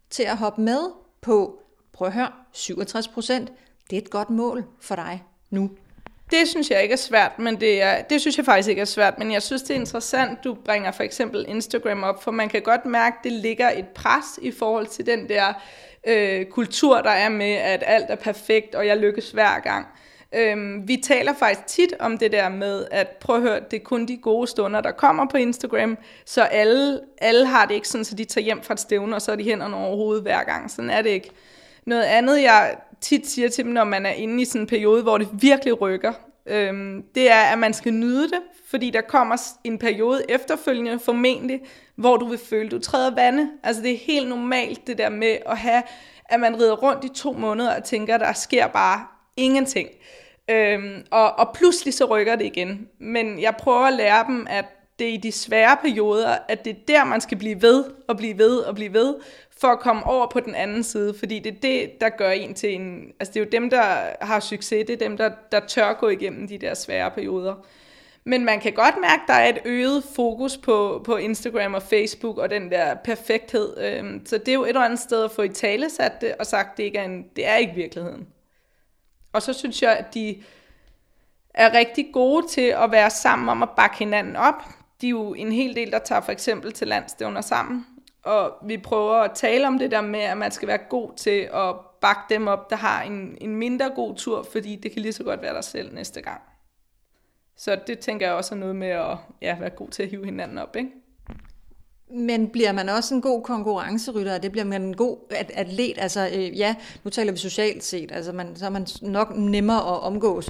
til 0.09 0.23
at 0.23 0.37
hoppe 0.37 0.61
med 0.61 0.79
på, 1.21 1.59
prøv 1.93 2.07
at 2.07 2.13
høre, 2.13 2.31
67 2.51 3.07
procent, 3.07 3.51
det 3.89 3.97
er 3.97 4.01
et 4.01 4.09
godt 4.09 4.29
mål 4.29 4.65
for 4.81 4.95
dig 4.95 5.23
nu. 5.49 5.71
Det 6.31 6.47
synes 6.47 6.69
jeg 6.69 6.83
ikke 6.83 6.93
er 6.93 6.97
svært, 6.97 7.39
men 7.39 7.59
det, 7.59 7.81
er, 7.81 8.01
det 8.01 8.21
synes 8.21 8.37
jeg 8.37 8.45
faktisk 8.45 8.69
ikke 8.69 8.81
er 8.81 8.85
svært, 8.85 9.19
men 9.19 9.31
jeg 9.31 9.43
synes, 9.43 9.61
det 9.61 9.75
er 9.75 9.79
interessant, 9.79 10.43
du 10.43 10.53
bringer 10.53 10.91
for 10.91 11.03
eksempel 11.03 11.45
Instagram 11.47 12.03
op, 12.03 12.23
for 12.23 12.31
man 12.31 12.49
kan 12.49 12.61
godt 12.61 12.85
mærke, 12.85 13.17
det 13.23 13.31
ligger 13.31 13.69
et 13.69 13.87
pres 13.87 14.39
i 14.41 14.51
forhold 14.51 14.87
til 14.87 15.05
den 15.05 15.29
der 15.29 15.53
øh, 16.07 16.45
kultur, 16.45 17.01
der 17.01 17.09
er 17.09 17.29
med, 17.29 17.51
at 17.51 17.83
alt 17.87 18.05
er 18.09 18.15
perfekt, 18.15 18.75
og 18.75 18.87
jeg 18.87 18.97
lykkes 18.97 19.31
hver 19.31 19.59
gang. 19.59 19.87
Øhm, 20.35 20.87
vi 20.87 20.97
taler 20.97 21.33
faktisk 21.33 21.67
tit 21.67 21.93
om 21.99 22.17
det 22.17 22.31
der 22.31 22.49
med, 22.49 22.85
at 22.91 23.07
prøv 23.07 23.35
at 23.35 23.41
høre, 23.41 23.59
det 23.71 23.79
er 23.79 23.83
kun 23.83 24.05
de 24.05 24.17
gode 24.17 24.47
stunder, 24.47 24.81
der 24.81 24.91
kommer 24.91 25.25
på 25.25 25.37
Instagram, 25.37 25.97
så 26.25 26.41
alle, 26.41 26.99
alle 27.17 27.45
har 27.45 27.65
det 27.65 27.75
ikke 27.75 27.87
sådan, 27.87 28.05
så 28.05 28.15
de 28.15 28.25
tager 28.25 28.45
hjem 28.45 28.61
fra 28.61 28.73
et 28.73 28.79
stævne, 28.79 29.15
og 29.15 29.21
så 29.21 29.31
er 29.31 29.35
de 29.35 29.43
hænderne 29.43 29.75
over 29.75 29.95
hovedet 29.95 30.23
hver 30.23 30.43
gang. 30.43 30.71
Sådan 30.71 30.89
er 30.89 31.01
det 31.01 31.09
ikke. 31.09 31.29
Noget 31.85 32.03
andet, 32.03 32.41
jeg 32.41 32.75
tit 33.01 33.27
siger 33.27 33.49
til 33.49 33.63
dem, 33.63 33.73
når 33.73 33.83
man 33.83 34.05
er 34.05 34.11
inde 34.11 34.41
i 34.41 34.45
sådan 34.45 34.61
en 34.61 34.67
periode, 34.67 35.03
hvor 35.03 35.17
det 35.17 35.27
virkelig 35.33 35.81
rykker, 35.81 36.13
øhm, 36.45 37.03
det 37.15 37.31
er, 37.31 37.41
at 37.41 37.59
man 37.59 37.73
skal 37.73 37.93
nyde 37.93 38.23
det, 38.23 38.39
fordi 38.69 38.89
der 38.89 39.01
kommer 39.01 39.37
en 39.63 39.77
periode 39.77 40.21
efterfølgende 40.29 40.99
formentlig, 40.99 41.61
hvor 41.95 42.17
du 42.17 42.25
vil 42.25 42.39
føle, 42.49 42.69
du 42.69 42.79
træder 42.79 43.15
vande. 43.15 43.49
Altså 43.63 43.81
det 43.81 43.91
er 43.91 43.97
helt 43.97 44.29
normalt 44.29 44.87
det 44.87 44.97
der 44.97 45.09
med 45.09 45.37
at 45.45 45.57
have, 45.57 45.83
at 46.25 46.39
man 46.39 46.59
rider 46.59 46.75
rundt 46.75 47.03
i 47.03 47.09
to 47.09 47.33
måneder 47.33 47.75
og 47.75 47.83
tænker, 47.83 48.15
at 48.15 48.21
der 48.21 48.33
sker 48.33 48.67
bare 48.67 49.05
ingenting. 49.37 49.89
Øhm, 50.49 51.05
og, 51.11 51.39
og 51.39 51.55
pludselig 51.55 51.93
så 51.93 52.05
rykker 52.05 52.35
det 52.35 52.45
igen. 52.45 52.87
Men 52.99 53.41
jeg 53.41 53.55
prøver 53.59 53.85
at 53.85 53.93
lære 53.93 54.25
dem, 54.27 54.47
at 54.49 54.65
det 54.99 55.09
er 55.09 55.13
i 55.13 55.17
de 55.17 55.31
svære 55.31 55.77
perioder, 55.81 56.37
at 56.49 56.65
det 56.65 56.71
er 56.71 56.79
der, 56.87 57.03
man 57.03 57.21
skal 57.21 57.37
blive 57.37 57.61
ved 57.61 57.83
og 58.07 58.17
blive 58.17 58.37
ved 58.37 58.57
og 58.57 58.75
blive 58.75 58.93
ved, 58.93 59.15
for 59.61 59.67
at 59.67 59.79
komme 59.79 60.05
over 60.05 60.27
på 60.27 60.39
den 60.39 60.55
anden 60.55 60.83
side. 60.83 61.13
Fordi 61.19 61.39
det 61.39 61.55
er 61.55 61.59
det, 61.61 62.01
der 62.01 62.09
gør 62.09 62.31
en 62.31 62.53
til 62.53 62.73
en... 62.73 63.13
Altså 63.19 63.33
det 63.33 63.39
er 63.39 63.43
jo 63.43 63.49
dem, 63.51 63.69
der 63.69 63.83
har 64.21 64.39
succes, 64.39 64.85
det 64.87 64.93
er 64.93 65.07
dem, 65.07 65.17
der, 65.17 65.31
der 65.51 65.59
tør 65.59 65.93
gå 65.93 66.09
igennem 66.09 66.47
de 66.47 66.57
der 66.57 66.73
svære 66.73 67.11
perioder. 67.11 67.55
Men 68.23 68.45
man 68.45 68.59
kan 68.59 68.73
godt 68.73 68.95
mærke, 69.01 69.21
at 69.21 69.27
der 69.27 69.33
er 69.33 69.49
et 69.49 69.59
øget 69.65 70.03
fokus 70.15 70.57
på, 70.57 71.01
på 71.05 71.15
Instagram 71.15 71.73
og 71.73 71.83
Facebook 71.83 72.37
og 72.37 72.49
den 72.49 72.71
der 72.71 72.95
perfekthed. 72.95 73.77
Øhm, 73.77 74.25
så 74.25 74.37
det 74.37 74.47
er 74.47 74.53
jo 74.53 74.63
et 74.63 74.67
eller 74.67 74.81
andet 74.81 74.99
sted 74.99 75.23
at 75.23 75.31
få 75.31 75.41
i 75.41 75.49
tale 75.49 75.89
sat 75.89 76.21
det 76.21 76.35
og 76.39 76.45
sagt, 76.45 76.71
at 76.71 76.77
det, 76.77 76.83
ikke 76.83 76.97
er 76.97 77.03
en, 77.03 77.25
det 77.35 77.47
er 77.47 77.55
ikke 77.55 77.73
virkeligheden. 77.75 78.27
Og 79.37 79.43
så 79.43 79.53
synes 79.53 79.81
jeg, 79.81 79.97
at 79.97 80.13
de 80.13 80.43
er 81.53 81.73
rigtig 81.73 82.09
gode 82.13 82.47
til 82.47 82.61
at 82.61 82.91
være 82.91 83.09
sammen 83.09 83.49
om 83.49 83.63
at 83.63 83.69
bakke 83.69 83.97
hinanden 83.97 84.35
op. 84.35 84.63
De 85.01 85.05
er 85.05 85.09
jo 85.09 85.33
en 85.33 85.51
hel 85.51 85.75
del, 85.75 85.91
der 85.91 85.99
tager 85.99 86.21
for 86.21 86.31
eksempel 86.31 86.73
til 86.73 86.87
landstævner 86.87 87.41
sammen. 87.41 87.85
Og 88.23 88.53
vi 88.63 88.77
prøver 88.77 89.15
at 89.15 89.31
tale 89.35 89.67
om 89.67 89.79
det 89.79 89.91
der 89.91 90.01
med, 90.01 90.19
at 90.19 90.37
man 90.37 90.51
skal 90.51 90.67
være 90.67 90.77
god 90.77 91.11
til 91.15 91.49
at 91.53 91.75
bakke 92.01 92.21
dem 92.29 92.47
op, 92.47 92.69
der 92.69 92.75
har 92.75 93.01
en, 93.03 93.37
en 93.41 93.55
mindre 93.55 93.89
god 93.95 94.15
tur, 94.15 94.47
fordi 94.51 94.75
det 94.75 94.91
kan 94.91 95.01
lige 95.01 95.13
så 95.13 95.23
godt 95.23 95.41
være 95.41 95.53
dig 95.53 95.63
selv 95.63 95.93
næste 95.93 96.21
gang. 96.21 96.41
Så 97.57 97.79
det 97.87 97.99
tænker 97.99 98.25
jeg 98.25 98.35
også 98.35 98.55
er 98.55 98.59
noget 98.59 98.75
med 98.75 98.87
at 98.89 99.17
ja, 99.41 99.57
være 99.59 99.69
god 99.69 99.89
til 99.89 100.03
at 100.03 100.09
hive 100.09 100.25
hinanden 100.25 100.57
op, 100.57 100.75
ikke? 100.75 100.91
Men 102.09 102.47
bliver 102.47 102.71
man 102.71 102.89
også 102.89 103.15
en 103.15 103.21
god 103.21 103.43
konkurrencerytter? 103.43 104.37
Det 104.37 104.51
bliver 104.51 104.65
man 104.65 104.81
en 104.81 104.95
god 104.95 105.17
atlet? 105.53 105.93
Altså, 105.97 106.29
øh, 106.33 106.57
ja, 106.57 106.75
nu 107.03 107.09
taler 107.09 107.31
vi 107.31 107.37
socialt 107.37 107.83
set, 107.83 108.11
altså 108.11 108.31
man, 108.31 108.55
så 108.55 108.65
er 108.65 108.69
man 108.69 108.87
nok 109.01 109.35
nemmere 109.35 109.77
at 109.77 110.01
omgås. 110.01 110.49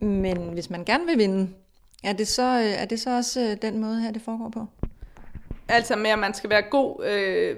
Men 0.00 0.38
hvis 0.38 0.70
man 0.70 0.84
gerne 0.84 1.06
vil 1.06 1.18
vinde, 1.18 1.50
er 2.04 2.12
det 2.12 2.28
så, 2.28 2.42
øh, 2.42 2.82
er 2.82 2.84
det 2.84 3.00
så 3.00 3.16
også 3.16 3.40
øh, 3.40 3.56
den 3.62 3.78
måde 3.78 4.00
her, 4.00 4.10
det 4.10 4.22
foregår 4.22 4.48
på? 4.48 4.66
Altså 5.68 5.96
med, 5.96 6.10
at 6.10 6.18
man 6.18 6.34
skal 6.34 6.50
være 6.50 6.62
god 6.62 7.04
øh, 7.04 7.56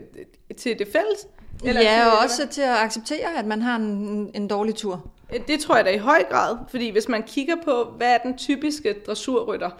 til 0.57 0.78
det 0.78 0.88
fælles? 0.93 1.26
Eller 1.64 1.83
ja, 1.83 1.99
til, 2.02 2.12
og 2.12 2.19
også 2.19 2.47
til 2.50 2.62
at 2.62 2.76
acceptere, 2.76 3.38
at 3.38 3.47
man 3.47 3.62
har 3.62 3.76
en, 3.76 4.31
en 4.35 4.49
dårlig 4.49 4.75
tur. 4.75 5.11
Det 5.49 5.61
tror 5.61 5.76
jeg 5.76 5.85
da 5.85 5.90
i 5.90 5.99
høj 5.99 6.25
grad, 6.31 6.57
fordi 6.69 6.90
hvis 6.90 7.09
man 7.09 7.23
kigger 7.23 7.57
på, 7.64 7.85
hvad 7.97 8.14
er 8.14 8.19
den 8.19 8.37
typiske 8.37 8.95
dressurrytter, 9.07 9.71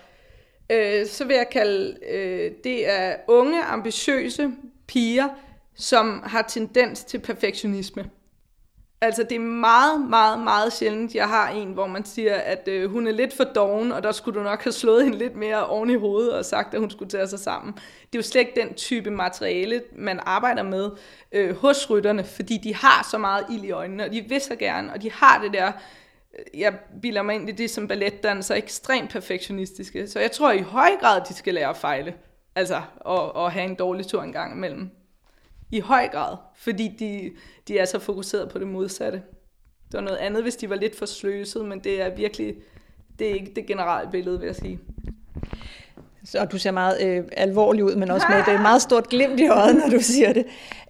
øh, 0.71 1.06
så 1.06 1.25
vil 1.25 1.37
jeg 1.37 1.49
kalde 1.50 1.99
øh, 2.11 2.50
det 2.64 2.90
er 2.90 3.16
unge, 3.28 3.62
ambitiøse 3.62 4.50
piger, 4.87 5.28
som 5.75 6.23
har 6.26 6.42
tendens 6.42 7.04
til 7.04 7.18
perfektionisme. 7.18 8.11
Altså 9.00 9.23
det 9.23 9.35
er 9.35 9.40
meget, 9.40 10.00
meget, 10.00 10.40
meget 10.40 10.73
sjældent, 10.73 11.14
jeg 11.14 11.28
har 11.28 11.49
en, 11.50 11.73
hvor 11.73 11.87
man 11.87 12.04
siger, 12.04 12.35
at 12.35 12.68
øh, 12.68 12.90
hun 12.90 13.06
er 13.06 13.12
lidt 13.12 13.37
for 13.37 13.44
doven, 13.44 13.92
og 13.92 14.02
der 14.02 14.12
skulle 14.12 14.38
du 14.38 14.44
nok 14.44 14.64
have 14.64 14.73
slået 14.73 15.04
hende 15.04 15.18
lidt 15.18 15.37
mere 15.37 15.66
oven 15.66 15.90
i 15.90 15.94
hovedet 15.94 16.33
og 16.33 16.44
sagt, 16.44 16.75
at 16.75 16.80
hun 16.80 16.90
skulle 16.90 17.11
tage 17.11 17.28
sig 17.28 17.38
sammen. 17.38 17.73
Det 17.73 18.14
er 18.14 18.18
jo 18.18 18.23
slet 18.23 18.40
ikke 18.40 18.61
den 18.61 18.75
type 18.75 19.11
materiale, 19.11 19.83
man 19.97 20.21
arbejder 20.26 20.62
med 20.62 20.90
øh, 21.33 21.56
hos 21.56 21.90
rytterne, 21.90 22.25
fordi 22.25 22.59
de 22.59 22.75
har 22.75 23.09
så 23.11 23.18
meget 23.18 23.47
ild 23.50 23.64
i 23.64 23.71
øjnene, 23.71 24.04
og 24.04 24.12
de 24.12 24.25
vil 24.28 24.40
så 24.40 24.56
gerne, 24.56 24.92
og 24.92 25.02
de 25.02 25.11
har 25.12 25.42
det 25.42 25.52
der, 25.52 25.73
jeg 26.55 26.75
bilder 27.03 27.23
mig 27.23 27.35
ind 27.35 27.49
i 27.49 27.53
det 27.53 27.71
som 27.71 27.88
balletdanser, 27.88 28.55
ekstremt 28.55 29.11
perfektionistiske. 29.11 30.07
Så 30.07 30.21
jeg 30.21 30.33
tror 30.33 30.53
i 30.53 30.61
høj 30.61 30.91
grad, 31.00 31.21
de 31.29 31.35
skal 31.35 31.55
lære 31.55 31.69
at 31.69 31.76
fejle, 31.76 32.14
altså 32.55 32.83
og, 33.00 33.37
og 33.37 33.53
have 33.53 33.64
en 33.64 33.75
dårlig 33.75 34.07
tur 34.07 34.23
en 34.23 34.33
gang 34.33 34.57
imellem 34.57 34.91
i 35.71 35.81
høj 35.81 36.09
grad, 36.09 36.37
fordi 36.57 36.88
de, 36.99 37.31
de 37.69 37.79
er 37.79 37.85
så 37.85 37.99
fokuseret 37.99 38.49
på 38.49 38.59
det 38.59 38.67
modsatte. 38.67 39.23
Det 39.87 39.95
var 39.95 40.00
noget 40.00 40.17
andet, 40.17 40.43
hvis 40.43 40.57
de 40.57 40.71
var 40.71 40.76
lidt 40.76 40.99
for 40.99 41.07
sløset, 41.07 41.64
men 41.64 41.81
det 41.81 42.03
er 42.03 42.14
virkelig, 42.17 42.55
det 43.19 43.31
er 43.31 43.35
ikke 43.35 43.53
det 43.57 43.67
generelle 43.67 44.11
billede, 44.11 44.38
vil 44.38 44.47
jeg 44.47 44.57
sige. 44.57 44.79
Så 46.25 46.45
du 46.45 46.59
ser 46.59 46.71
meget 46.71 47.03
øh, 47.03 47.25
alvorlig 47.33 47.85
ud, 47.85 47.95
men 47.95 48.11
også 48.11 48.26
med 48.31 48.55
et 48.55 48.61
meget 48.61 48.83
stort 48.83 49.09
glimt 49.09 49.41
i 49.41 49.49
øjet, 49.49 49.76
når 49.76 49.88
du 49.88 50.00
siger 50.00 50.33
det. 50.33 50.47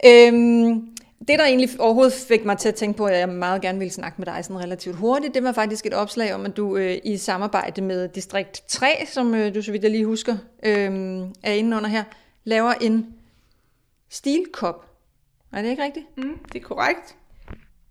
Øhm, 0.07 0.94
det, 1.29 1.39
der 1.39 1.45
egentlig 1.45 1.81
overhovedet 1.81 2.13
fik 2.29 2.45
mig 2.45 2.59
til 2.59 2.69
at 2.69 2.75
tænke 2.75 2.97
på, 2.97 3.07
at 3.07 3.19
jeg 3.19 3.29
meget 3.29 3.63
gerne 3.63 3.79
ville 3.79 3.93
snakke 3.93 4.15
med 4.19 4.27
dig 4.27 4.45
sådan 4.45 4.63
relativt 4.63 4.97
hurtigt, 4.97 5.35
det 5.35 5.43
var 5.43 5.53
faktisk 5.53 5.87
et 5.87 5.95
opslag 5.95 6.35
om, 6.35 6.47
at 6.47 6.57
du 6.57 6.77
øh, 6.77 6.99
i 7.05 7.17
samarbejde 7.17 7.83
med 7.83 8.09
Distrikt 8.09 8.63
3, 8.69 9.07
som 9.07 9.35
øh, 9.35 9.55
du 9.55 9.63
så 9.63 9.73
vidt 9.73 9.83
jeg 9.83 9.91
lige 9.91 10.07
husker, 10.07 10.37
øh, 10.63 11.21
er 11.43 11.53
inde 11.53 11.77
under 11.77 11.89
her, 11.89 12.05
laver 12.45 12.73
en 12.73 13.15
stilkop. 14.11 14.87
Er 15.53 15.63
det 15.63 15.71
ikke 15.71 15.83
rigtigt? 15.83 16.07
Mm, 16.17 16.39
det 16.53 16.63
er 16.63 16.65
korrekt. 16.65 17.17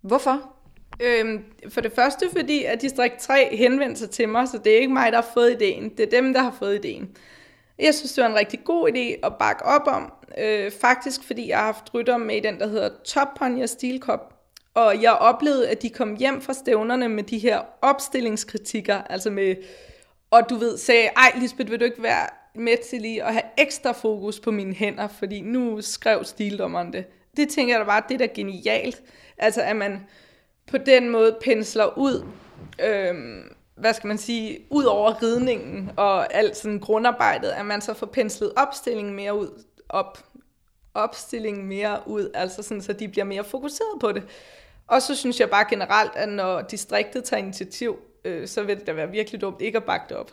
Hvorfor? 0.00 0.54
Øhm, 1.00 1.44
for 1.68 1.80
det 1.80 1.92
første, 1.92 2.30
fordi 2.36 2.64
at 2.64 2.82
Distrikt 2.82 3.18
3 3.18 3.56
henvendte 3.56 4.00
sig 4.00 4.10
til 4.10 4.28
mig, 4.28 4.48
så 4.48 4.58
det 4.58 4.72
er 4.72 4.80
ikke 4.80 4.92
mig, 4.92 5.12
der 5.12 5.22
har 5.22 5.30
fået 5.34 5.50
ideen. 5.50 5.88
Det 5.88 6.00
er 6.00 6.10
dem, 6.10 6.32
der 6.32 6.42
har 6.42 6.56
fået 6.58 6.74
ideen. 6.74 7.16
Jeg 7.78 7.94
synes, 7.94 8.12
det 8.12 8.22
var 8.22 8.30
en 8.30 8.36
rigtig 8.36 8.60
god 8.64 8.88
idé 8.88 9.26
at 9.26 9.32
bakke 9.38 9.64
op 9.64 9.86
om. 9.86 10.12
Øh, 10.38 10.70
faktisk 10.80 11.22
fordi 11.22 11.48
jeg 11.48 11.58
har 11.58 11.64
haft 11.64 11.94
rytter 11.94 12.16
med 12.16 12.36
i 12.36 12.40
den, 12.40 12.58
der 12.58 12.66
hedder 12.66 12.88
Top 13.04 13.28
Ponyer 13.38 13.66
Steel 13.66 14.00
Cup. 14.00 14.34
Og 14.74 15.02
jeg 15.02 15.12
oplevede, 15.12 15.68
at 15.68 15.82
de 15.82 15.90
kom 15.90 16.16
hjem 16.16 16.40
fra 16.40 16.52
stævnerne 16.52 17.08
med 17.08 17.22
de 17.22 17.38
her 17.38 17.60
opstillingskritikker, 17.82 19.02
altså 19.02 19.30
med, 19.30 19.56
og 20.30 20.50
du 20.50 20.56
ved, 20.56 20.78
sagde, 20.78 21.06
ej 21.06 21.32
Lisbeth, 21.40 21.70
vil 21.70 21.80
du 21.80 21.84
ikke 21.84 22.02
være 22.02 22.28
med 22.54 22.76
til 22.90 23.00
lige 23.00 23.24
at 23.24 23.32
have 23.32 23.42
ekstra 23.58 23.92
fokus 23.92 24.40
på 24.40 24.50
mine 24.50 24.74
hænder, 24.74 25.08
fordi 25.08 25.40
nu 25.40 25.80
skrev 25.80 26.24
stildommeren 26.24 26.92
det. 26.92 27.04
Det 27.36 27.48
tænker 27.48 27.74
jeg 27.74 27.80
da 27.80 27.84
bare, 27.84 28.02
det 28.08 28.14
er 28.14 28.18
da 28.18 28.32
genialt. 28.34 29.02
Altså, 29.38 29.62
at 29.62 29.76
man 29.76 30.06
på 30.66 30.78
den 30.78 31.10
måde 31.10 31.36
pensler 31.40 31.98
ud, 31.98 32.26
øhm, 32.82 33.42
hvad 33.76 33.94
skal 33.94 34.08
man 34.08 34.18
sige, 34.18 34.58
ud 34.70 34.84
over 34.84 35.22
ridningen 35.22 35.90
og 35.96 36.34
alt 36.34 36.56
sådan 36.56 36.80
grundarbejdet, 36.80 37.48
at 37.48 37.66
man 37.66 37.80
så 37.80 37.94
får 37.94 38.06
penslet 38.06 38.52
opstillingen 38.56 39.14
mere 39.14 39.38
ud, 39.38 39.64
op, 39.88 40.18
opstillingen 40.94 41.66
mere 41.66 42.00
ud, 42.06 42.30
altså 42.34 42.62
sådan, 42.62 42.82
så 42.82 42.92
de 42.92 43.08
bliver 43.08 43.24
mere 43.24 43.44
fokuseret 43.44 44.00
på 44.00 44.12
det. 44.12 44.22
Og 44.86 45.02
så 45.02 45.14
synes 45.14 45.40
jeg 45.40 45.50
bare 45.50 45.64
generelt, 45.70 46.12
at 46.16 46.28
når 46.28 46.62
distriktet 46.62 47.24
tager 47.24 47.42
initiativ, 47.42 47.98
øh, 48.24 48.48
så 48.48 48.62
vil 48.62 48.78
det 48.78 48.86
da 48.86 48.92
være 48.92 49.10
virkelig 49.10 49.40
dumt 49.40 49.60
ikke 49.60 49.78
at 49.78 49.84
bakke 49.84 50.06
det 50.08 50.16
op, 50.16 50.30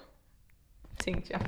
tænkte 1.04 1.34
jeg. 1.34 1.42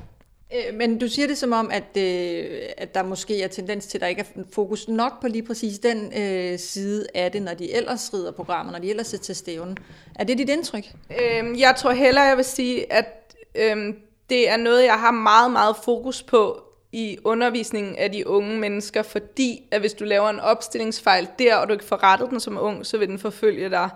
Øh, 0.54 0.74
men 0.74 0.98
du 0.98 1.08
siger 1.08 1.26
det 1.26 1.38
som 1.38 1.52
om, 1.52 1.70
at, 1.70 1.96
øh, 1.96 2.60
at 2.76 2.94
der 2.94 3.02
måske 3.02 3.42
er 3.42 3.48
tendens 3.48 3.86
til, 3.86 3.98
at 3.98 4.02
der 4.02 4.06
ikke 4.06 4.20
er 4.20 4.42
fokus 4.52 4.88
nok 4.88 5.20
på 5.20 5.28
lige 5.28 5.42
præcis 5.42 5.78
den 5.78 6.12
øh, 6.16 6.58
side 6.58 7.06
af 7.14 7.32
det, 7.32 7.42
når 7.42 7.54
de 7.54 7.74
ellers 7.74 8.14
rider 8.14 8.32
programmer, 8.32 8.72
når 8.72 8.78
de 8.78 8.90
ellers 8.90 9.14
er 9.14 9.18
til 9.18 9.36
stævnen. 9.36 9.76
Er 10.14 10.24
det 10.24 10.38
dit 10.38 10.48
indtryk? 10.48 10.84
Øhm, 11.22 11.58
jeg 11.58 11.74
tror 11.78 11.92
hellere, 11.92 12.24
jeg 12.24 12.36
vil 12.36 12.44
sige, 12.44 12.92
at 12.92 13.34
øhm, 13.54 13.96
det 14.30 14.48
er 14.48 14.56
noget, 14.56 14.84
jeg 14.84 15.00
har 15.00 15.10
meget, 15.10 15.50
meget 15.50 15.76
fokus 15.84 16.22
på 16.22 16.62
i 16.94 17.18
undervisningen 17.24 17.96
af 17.96 18.12
de 18.12 18.26
unge 18.26 18.58
mennesker, 18.58 19.02
fordi 19.02 19.62
at 19.70 19.80
hvis 19.80 19.92
du 19.94 20.04
laver 20.04 20.28
en 20.28 20.40
opstillingsfejl 20.40 21.28
der, 21.38 21.56
og 21.56 21.68
du 21.68 21.72
ikke 21.72 21.84
får 21.84 22.02
rettet 22.02 22.30
den 22.30 22.40
som 22.40 22.58
ung, 22.60 22.86
så 22.86 22.98
vil 22.98 23.08
den 23.08 23.18
forfølge 23.18 23.70
dig 23.70 23.90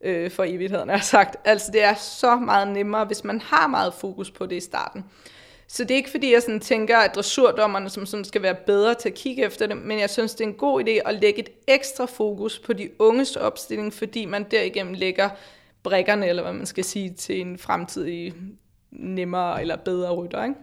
øh, 0.00 0.30
for 0.30 0.44
evigheden, 0.44 0.88
har 0.88 0.98
sagt. 0.98 1.36
Altså 1.44 1.72
det 1.72 1.84
er 1.84 1.94
så 1.94 2.36
meget 2.36 2.68
nemmere, 2.68 3.04
hvis 3.04 3.24
man 3.24 3.40
har 3.40 3.66
meget 3.66 3.94
fokus 3.94 4.30
på 4.30 4.46
det 4.46 4.56
i 4.56 4.60
starten. 4.60 5.04
Så 5.66 5.82
det 5.82 5.90
er 5.90 5.96
ikke 5.96 6.10
fordi, 6.10 6.32
jeg 6.32 6.42
sådan 6.42 6.60
tænker, 6.60 6.98
at 6.98 7.14
dressurdommerne 7.14 7.90
som, 7.90 8.06
som 8.06 8.24
skal 8.24 8.42
være 8.42 8.56
bedre 8.66 8.94
til 8.94 9.08
at 9.08 9.14
kigge 9.14 9.44
efter 9.44 9.66
det, 9.66 9.76
men 9.76 10.00
jeg 10.00 10.10
synes, 10.10 10.34
det 10.34 10.44
er 10.44 10.48
en 10.48 10.54
god 10.54 10.82
idé 10.82 11.08
at 11.08 11.14
lægge 11.14 11.40
et 11.40 11.50
ekstra 11.66 12.04
fokus 12.06 12.58
på 12.58 12.72
de 12.72 12.90
unges 12.98 13.36
opstilling, 13.36 13.92
fordi 13.92 14.24
man 14.24 14.46
derigennem 14.50 14.94
lægger 14.94 15.28
brækkerne, 15.82 16.26
eller 16.26 16.42
hvad 16.42 16.52
man 16.52 16.66
skal 16.66 16.84
sige, 16.84 17.10
til 17.10 17.40
en 17.40 17.58
fremtidig 17.58 18.34
nemmere 18.90 19.60
eller 19.60 19.76
bedre 19.76 20.14
rytter. 20.14 20.44
Ikke? 20.44 20.54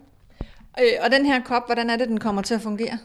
Øh, 0.79 0.91
og 1.01 1.12
den 1.12 1.25
her 1.25 1.44
kop, 1.44 1.65
hvordan 1.65 1.89
er 1.89 1.96
det, 1.96 2.08
den 2.08 2.20
kommer 2.20 2.41
til 2.41 2.53
at 2.53 2.62
fungere? 2.62 2.98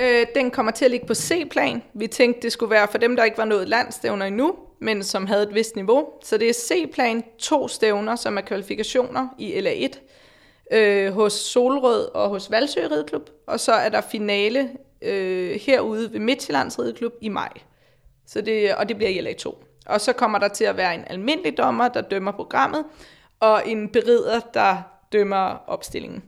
Øh, 0.00 0.26
den 0.34 0.50
kommer 0.50 0.72
til 0.72 0.84
at 0.84 0.90
ligge 0.90 1.06
på 1.06 1.14
C-plan. 1.14 1.82
Vi 1.94 2.06
tænkte, 2.06 2.42
det 2.42 2.52
skulle 2.52 2.70
være 2.70 2.88
for 2.90 2.98
dem, 2.98 3.16
der 3.16 3.24
ikke 3.24 3.38
var 3.38 3.44
nået 3.44 3.68
landstævner 3.68 4.26
endnu, 4.26 4.54
men 4.78 5.02
som 5.02 5.26
havde 5.26 5.42
et 5.42 5.54
vist 5.54 5.76
niveau. 5.76 6.06
Så 6.24 6.38
det 6.38 6.48
er 6.48 6.52
C-plan, 6.52 7.24
to 7.38 7.68
stævner, 7.68 8.16
som 8.16 8.36
er 8.36 8.40
kvalifikationer 8.40 9.28
i 9.38 9.52
LA1 9.52 10.00
øh, 10.76 11.12
hos 11.12 11.32
Solrød 11.32 12.08
og 12.14 12.28
hos 12.28 12.50
Valsø 12.50 12.80
Rideklub, 12.90 13.30
og 13.46 13.60
så 13.60 13.72
er 13.72 13.88
der 13.88 14.00
finale 14.00 14.70
øh, 15.02 15.60
herude 15.60 16.12
ved 16.12 16.20
Midtjyllands 16.20 16.78
Rideklub 16.78 17.12
i 17.20 17.28
maj. 17.28 17.52
Så 18.26 18.40
det, 18.40 18.74
og 18.74 18.88
det 18.88 18.96
bliver 18.96 19.10
i 19.10 19.20
LA2. 19.20 19.54
Og 19.86 20.00
så 20.00 20.12
kommer 20.12 20.38
der 20.38 20.48
til 20.48 20.64
at 20.64 20.76
være 20.76 20.94
en 20.94 21.04
almindelig 21.06 21.58
dommer, 21.58 21.88
der 21.88 22.00
dømmer 22.00 22.32
programmet, 22.32 22.84
og 23.40 23.62
en 23.66 23.88
berider, 23.88 24.40
der 24.54 24.76
dømmer 25.12 25.64
opstillingen. 25.66 26.22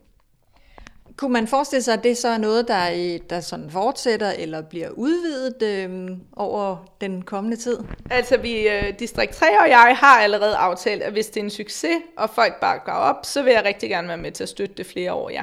Kunne 1.17 1.33
man 1.33 1.47
forestille 1.47 1.83
sig, 1.83 1.95
at 1.95 2.05
det 2.05 2.19
så 2.19 2.29
er 2.29 2.39
noget, 2.39 2.69
der, 2.69 3.19
der 3.31 3.41
sådan 3.41 3.71
fortsætter 3.71 4.31
eller 4.39 4.63
bliver 4.63 4.89
udvidet 4.91 5.63
øh, 5.63 6.11
over 6.37 6.77
den 7.01 7.23
kommende 7.23 7.57
tid? 7.57 7.79
Altså, 8.11 8.37
vi, 8.37 8.69
øh, 8.69 8.99
Distrikt 8.99 9.35
3 9.35 9.47
og 9.61 9.69
jeg 9.69 9.97
har 10.01 10.21
allerede 10.21 10.57
aftalt, 10.57 11.03
at 11.03 11.13
hvis 11.13 11.27
det 11.27 11.41
er 11.41 11.45
en 11.45 11.51
succes, 11.51 11.97
og 12.17 12.31
folk 12.31 12.61
bare 12.61 12.79
går 12.85 12.93
op, 12.93 13.17
så 13.23 13.43
vil 13.43 13.53
jeg 13.53 13.65
rigtig 13.65 13.89
gerne 13.89 14.09
være 14.09 14.17
med 14.17 14.33
til 14.33 14.43
at 14.43 14.49
støtte 14.49 14.75
det 14.75 14.87
flere 14.87 15.13
år, 15.13 15.31
ja. 15.31 15.43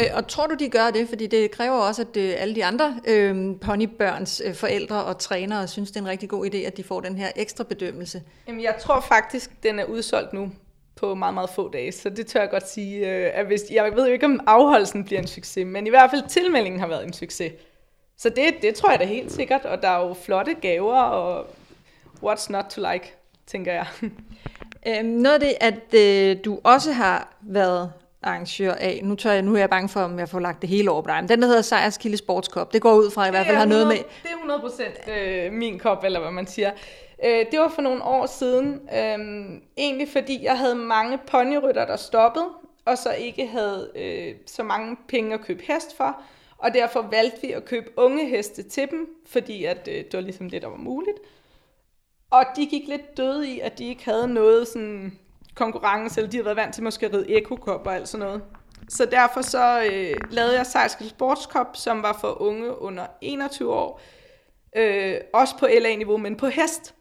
Øh, 0.00 0.06
og 0.14 0.28
tror 0.28 0.46
du, 0.46 0.54
de 0.54 0.68
gør 0.68 0.90
det? 0.90 1.08
Fordi 1.08 1.26
det 1.26 1.50
kræver 1.50 1.76
også, 1.76 2.02
at 2.02 2.16
øh, 2.16 2.34
alle 2.38 2.54
de 2.54 2.64
andre 2.64 3.00
øh, 3.06 3.60
ponybørns 3.60 4.42
øh, 4.44 4.54
forældre 4.54 5.04
og 5.04 5.18
trænere 5.18 5.68
synes, 5.68 5.90
det 5.90 5.96
er 5.96 6.00
en 6.00 6.08
rigtig 6.08 6.28
god 6.28 6.46
idé, 6.46 6.56
at 6.56 6.76
de 6.76 6.84
får 6.84 7.00
den 7.00 7.18
her 7.18 7.28
ekstra 7.36 7.64
bedømmelse. 7.64 8.22
Jamen, 8.48 8.62
jeg 8.62 8.76
tror 8.80 9.00
faktisk, 9.00 9.50
den 9.62 9.78
er 9.78 9.84
udsolgt 9.84 10.32
nu 10.32 10.50
på 10.96 11.14
meget, 11.14 11.34
meget 11.34 11.50
få 11.50 11.70
dage. 11.70 11.92
Så 11.92 12.08
det 12.08 12.26
tør 12.26 12.40
jeg 12.40 12.50
godt 12.50 12.68
sige, 12.68 13.08
øh, 13.08 13.30
at 13.34 13.46
hvis, 13.46 13.62
jeg 13.70 13.92
ved 13.94 14.06
jo 14.06 14.12
ikke, 14.12 14.26
om 14.26 14.40
afholdelsen 14.46 15.04
bliver 15.04 15.20
en 15.20 15.26
succes, 15.26 15.66
men 15.66 15.86
i 15.86 15.90
hvert 15.90 16.10
fald 16.10 16.28
tilmeldingen 16.28 16.80
har 16.80 16.86
været 16.86 17.06
en 17.06 17.12
succes. 17.12 17.52
Så 18.18 18.28
det, 18.28 18.44
det 18.62 18.74
tror 18.74 18.90
jeg 18.90 19.00
da 19.00 19.04
helt 19.04 19.32
sikkert, 19.32 19.64
og 19.64 19.82
der 19.82 19.88
er 19.88 20.06
jo 20.06 20.14
flotte 20.14 20.54
gaver, 20.54 21.00
og 21.00 21.46
what's 22.24 22.46
not 22.50 22.64
to 22.64 22.82
like, 22.92 23.14
tænker 23.46 23.72
jeg. 23.72 23.86
Øhm, 24.88 25.06
noget 25.06 25.34
af 25.34 25.40
det, 25.40 25.54
at 25.60 25.94
øh, 25.94 26.36
du 26.44 26.60
også 26.64 26.92
har 26.92 27.36
været 27.40 27.92
arrangør 28.22 28.72
af, 28.72 29.00
nu, 29.02 29.14
tør 29.14 29.32
jeg, 29.32 29.42
nu 29.42 29.54
er 29.54 29.58
jeg 29.58 29.70
bange 29.70 29.88
for, 29.88 30.00
om 30.00 30.18
jeg 30.18 30.28
får 30.28 30.38
lagt 30.38 30.62
det 30.62 30.70
hele 30.70 30.90
over 30.90 31.02
på 31.02 31.08
dig, 31.08 31.16
men 31.20 31.28
den, 31.28 31.42
der 31.42 31.46
hedder 31.46 31.62
Sejrskilde 31.62 32.16
Sportskop, 32.16 32.72
det 32.72 32.82
går 32.82 32.94
ud 32.94 33.10
fra 33.10 33.26
i 33.26 33.30
hvert 33.30 33.46
fald 33.46 33.56
har 33.56 33.64
noget 33.64 33.86
med... 33.86 33.96
Det 33.96 34.30
er 34.30 34.34
100 34.34 34.60
procent 34.60 34.94
øh, 35.18 35.52
min 35.52 35.78
kop, 35.78 36.04
eller 36.04 36.20
hvad 36.20 36.30
man 36.30 36.46
siger. 36.46 36.70
Øh, 37.24 37.46
det 37.50 37.60
var 37.60 37.68
for 37.68 37.82
nogle 37.82 38.04
år 38.04 38.26
siden, 38.26 38.74
øh, 38.74 39.48
egentlig 39.76 40.08
fordi 40.08 40.44
jeg 40.44 40.58
havde 40.58 40.74
mange 40.74 41.18
ponyrytter, 41.26 41.86
der 41.86 41.96
stoppede, 41.96 42.48
og 42.84 42.98
så 42.98 43.12
ikke 43.12 43.46
havde 43.46 43.90
øh, 43.96 44.34
så 44.46 44.62
mange 44.62 44.96
penge 45.08 45.34
at 45.34 45.40
købe 45.40 45.62
hest 45.68 45.96
for, 45.96 46.22
og 46.58 46.74
derfor 46.74 47.08
valgte 47.10 47.40
vi 47.42 47.52
at 47.52 47.64
købe 47.64 47.90
unge 47.96 48.28
heste 48.28 48.62
til 48.62 48.90
dem, 48.90 49.08
fordi 49.26 49.64
at, 49.64 49.88
øh, 49.88 49.94
det 49.94 50.14
var 50.14 50.20
ligesom 50.20 50.50
det, 50.50 50.62
der 50.62 50.68
var 50.68 50.76
muligt. 50.76 51.18
Og 52.30 52.44
de 52.56 52.66
gik 52.66 52.88
lidt 52.88 53.16
døde 53.16 53.48
i, 53.48 53.60
at 53.60 53.78
de 53.78 53.88
ikke 53.88 54.04
havde 54.04 54.28
noget 54.28 54.68
sådan 54.68 55.18
konkurrence, 55.54 56.20
eller 56.20 56.30
de 56.30 56.36
havde 56.36 56.44
været 56.44 56.56
vant 56.56 56.74
til 56.74 56.82
måske 56.84 57.06
at 57.06 57.12
ride 57.14 57.30
ekokop 57.30 57.86
og 57.86 57.94
alt 57.94 58.08
sådan 58.08 58.26
noget. 58.26 58.42
Så 58.88 59.06
derfor 59.06 59.42
så 59.42 59.82
øh, 59.92 60.16
lavede 60.30 60.56
jeg 60.56 60.66
Sejrskil 60.66 61.08
Sportskop, 61.08 61.76
som 61.76 62.02
var 62.02 62.18
for 62.20 62.42
unge 62.42 62.82
under 62.82 63.06
21 63.20 63.74
år. 63.74 64.00
Øh, 64.76 65.16
også 65.34 65.58
på 65.58 65.66
LA-niveau, 65.80 66.16
men 66.16 66.36
på 66.36 66.46
hest. 66.46 66.94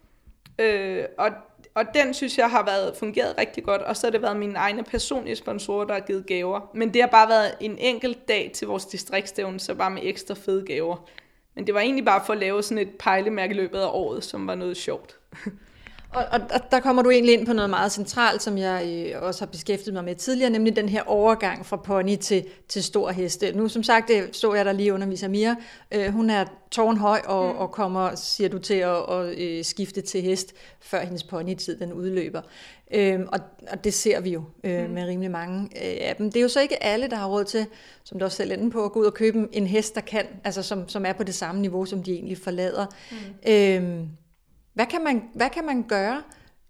Øh, 0.59 1.03
og, 1.17 1.29
og 1.75 1.85
den 1.93 2.13
synes 2.13 2.37
jeg 2.37 2.49
har 2.49 2.65
været 2.65 2.97
fungeret 2.97 3.37
rigtig 3.37 3.63
godt, 3.63 3.81
og 3.81 3.97
så 3.97 4.07
har 4.07 4.11
det 4.11 4.21
været 4.21 4.37
mine 4.37 4.55
egne 4.55 4.83
personlige 4.83 5.35
sponsorer, 5.35 5.85
der 5.85 5.93
har 5.93 6.01
givet 6.01 6.25
gaver. 6.25 6.71
Men 6.73 6.93
det 6.93 7.01
har 7.01 7.09
bare 7.09 7.29
været 7.29 7.55
en 7.59 7.77
enkelt 7.77 8.27
dag 8.27 8.51
til 8.53 8.67
vores 8.67 8.85
distriktsstævne, 8.85 9.59
så 9.59 9.75
bare 9.75 9.91
med 9.91 10.01
ekstra 10.03 10.35
fede 10.35 10.65
gaver. 10.65 11.09
Men 11.55 11.67
det 11.67 11.73
var 11.73 11.79
egentlig 11.79 12.05
bare 12.05 12.23
for 12.25 12.33
at 12.33 12.39
lave 12.39 12.63
sådan 12.63 12.87
et 12.87 12.97
pejlemærke 12.99 13.53
i 13.53 13.57
løbet 13.57 13.79
af 13.79 13.87
året, 13.87 14.23
som 14.23 14.47
var 14.47 14.55
noget 14.55 14.77
sjovt. 14.77 15.17
Og, 16.09 16.25
og, 16.31 16.39
og 16.53 16.59
der 16.71 16.79
kommer 16.79 17.01
du 17.01 17.09
egentlig 17.09 17.33
ind 17.33 17.45
på 17.45 17.53
noget 17.53 17.69
meget 17.69 17.91
centralt, 17.91 18.43
som 18.43 18.57
jeg 18.57 19.11
øh, 19.15 19.21
også 19.21 19.41
har 19.41 19.45
beskæftiget 19.45 19.93
mig 19.93 20.03
med 20.03 20.15
tidligere, 20.15 20.49
nemlig 20.49 20.75
den 20.75 20.89
her 20.89 21.03
overgang 21.03 21.65
fra 21.65 21.77
pony 21.77 22.15
til, 22.15 22.45
til 22.67 22.83
stor 22.83 23.11
heste. 23.11 23.51
Nu 23.51 23.67
som 23.67 23.83
sagt, 23.83 24.07
det 24.07 24.35
så 24.35 24.53
jeg 24.53 24.65
der 24.65 24.71
lige 24.71 24.93
underviser 24.93 25.27
Mia. 25.27 25.55
Øh, 25.91 26.13
hun 26.13 26.29
er 26.29 26.45
tårnhøj 26.71 27.19
og, 27.25 27.53
mm. 27.53 27.59
og 27.59 27.71
kommer, 27.71 28.15
siger 28.15 28.49
du, 28.49 28.59
til 28.59 28.73
at, 28.73 28.95
at 29.09 29.39
øh, 29.39 29.63
skifte 29.63 30.01
til 30.01 30.21
hest, 30.21 30.53
før 30.81 30.99
hendes 30.99 31.23
ponytid 31.23 31.79
den 31.79 31.93
udløber. 31.93 32.41
Øh, 32.93 33.19
og, 33.27 33.39
og 33.71 33.83
det 33.83 33.93
ser 33.93 34.19
vi 34.19 34.29
jo 34.29 34.43
øh, 34.63 34.85
mm. 34.85 34.93
med 34.93 35.05
rimelig 35.05 35.31
mange 35.31 35.63
øh, 35.63 35.97
af 36.09 36.15
dem. 36.17 36.31
Det 36.31 36.39
er 36.39 36.43
jo 36.43 36.47
så 36.47 36.61
ikke 36.61 36.83
alle, 36.83 37.07
der 37.07 37.15
har 37.15 37.27
råd 37.27 37.43
til, 37.43 37.65
som 38.03 38.19
du 38.19 38.25
også 38.25 38.37
selv 38.37 38.51
inde 38.51 38.71
på, 38.71 38.85
at 38.85 38.91
gå 38.91 38.99
ud 38.99 39.05
og 39.05 39.13
købe 39.13 39.47
en 39.51 39.67
hest, 39.67 39.95
der 39.95 40.01
kan, 40.01 40.25
altså 40.43 40.63
som, 40.63 40.89
som 40.89 41.05
er 41.05 41.13
på 41.13 41.23
det 41.23 41.35
samme 41.35 41.61
niveau, 41.61 41.85
som 41.85 42.03
de 42.03 42.13
egentlig 42.13 42.37
forlader. 42.37 42.85
Mm. 43.11 43.51
Øh, 43.51 44.07
hvad 44.75 44.85
kan 44.85 45.03
man, 45.03 45.23
hvad 45.33 45.49
kan 45.49 45.65
man 45.65 45.83
gøre, 45.83 46.21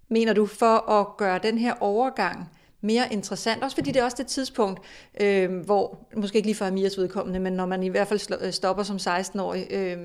mener 0.09 0.33
du, 0.33 0.45
for 0.45 0.89
at 0.89 1.17
gøre 1.17 1.39
den 1.43 1.57
her 1.57 1.73
overgang 1.79 2.49
mere 2.81 3.13
interessant? 3.13 3.63
Også 3.63 3.75
fordi 3.75 3.91
det 3.91 3.99
er 3.99 4.03
også 4.03 4.17
det 4.17 4.27
tidspunkt, 4.27 4.79
øh, 5.21 5.59
hvor, 5.59 6.07
måske 6.17 6.35
ikke 6.35 6.47
lige 6.47 6.55
for 6.55 6.65
Amias 6.65 6.97
udkommende, 6.97 7.39
men 7.39 7.53
når 7.53 7.65
man 7.65 7.83
i 7.83 7.87
hvert 7.87 8.07
fald 8.07 8.41
øh, 8.41 8.53
stopper 8.53 8.83
som 8.83 8.95
16-årig, 8.95 9.67
øh, 9.69 9.97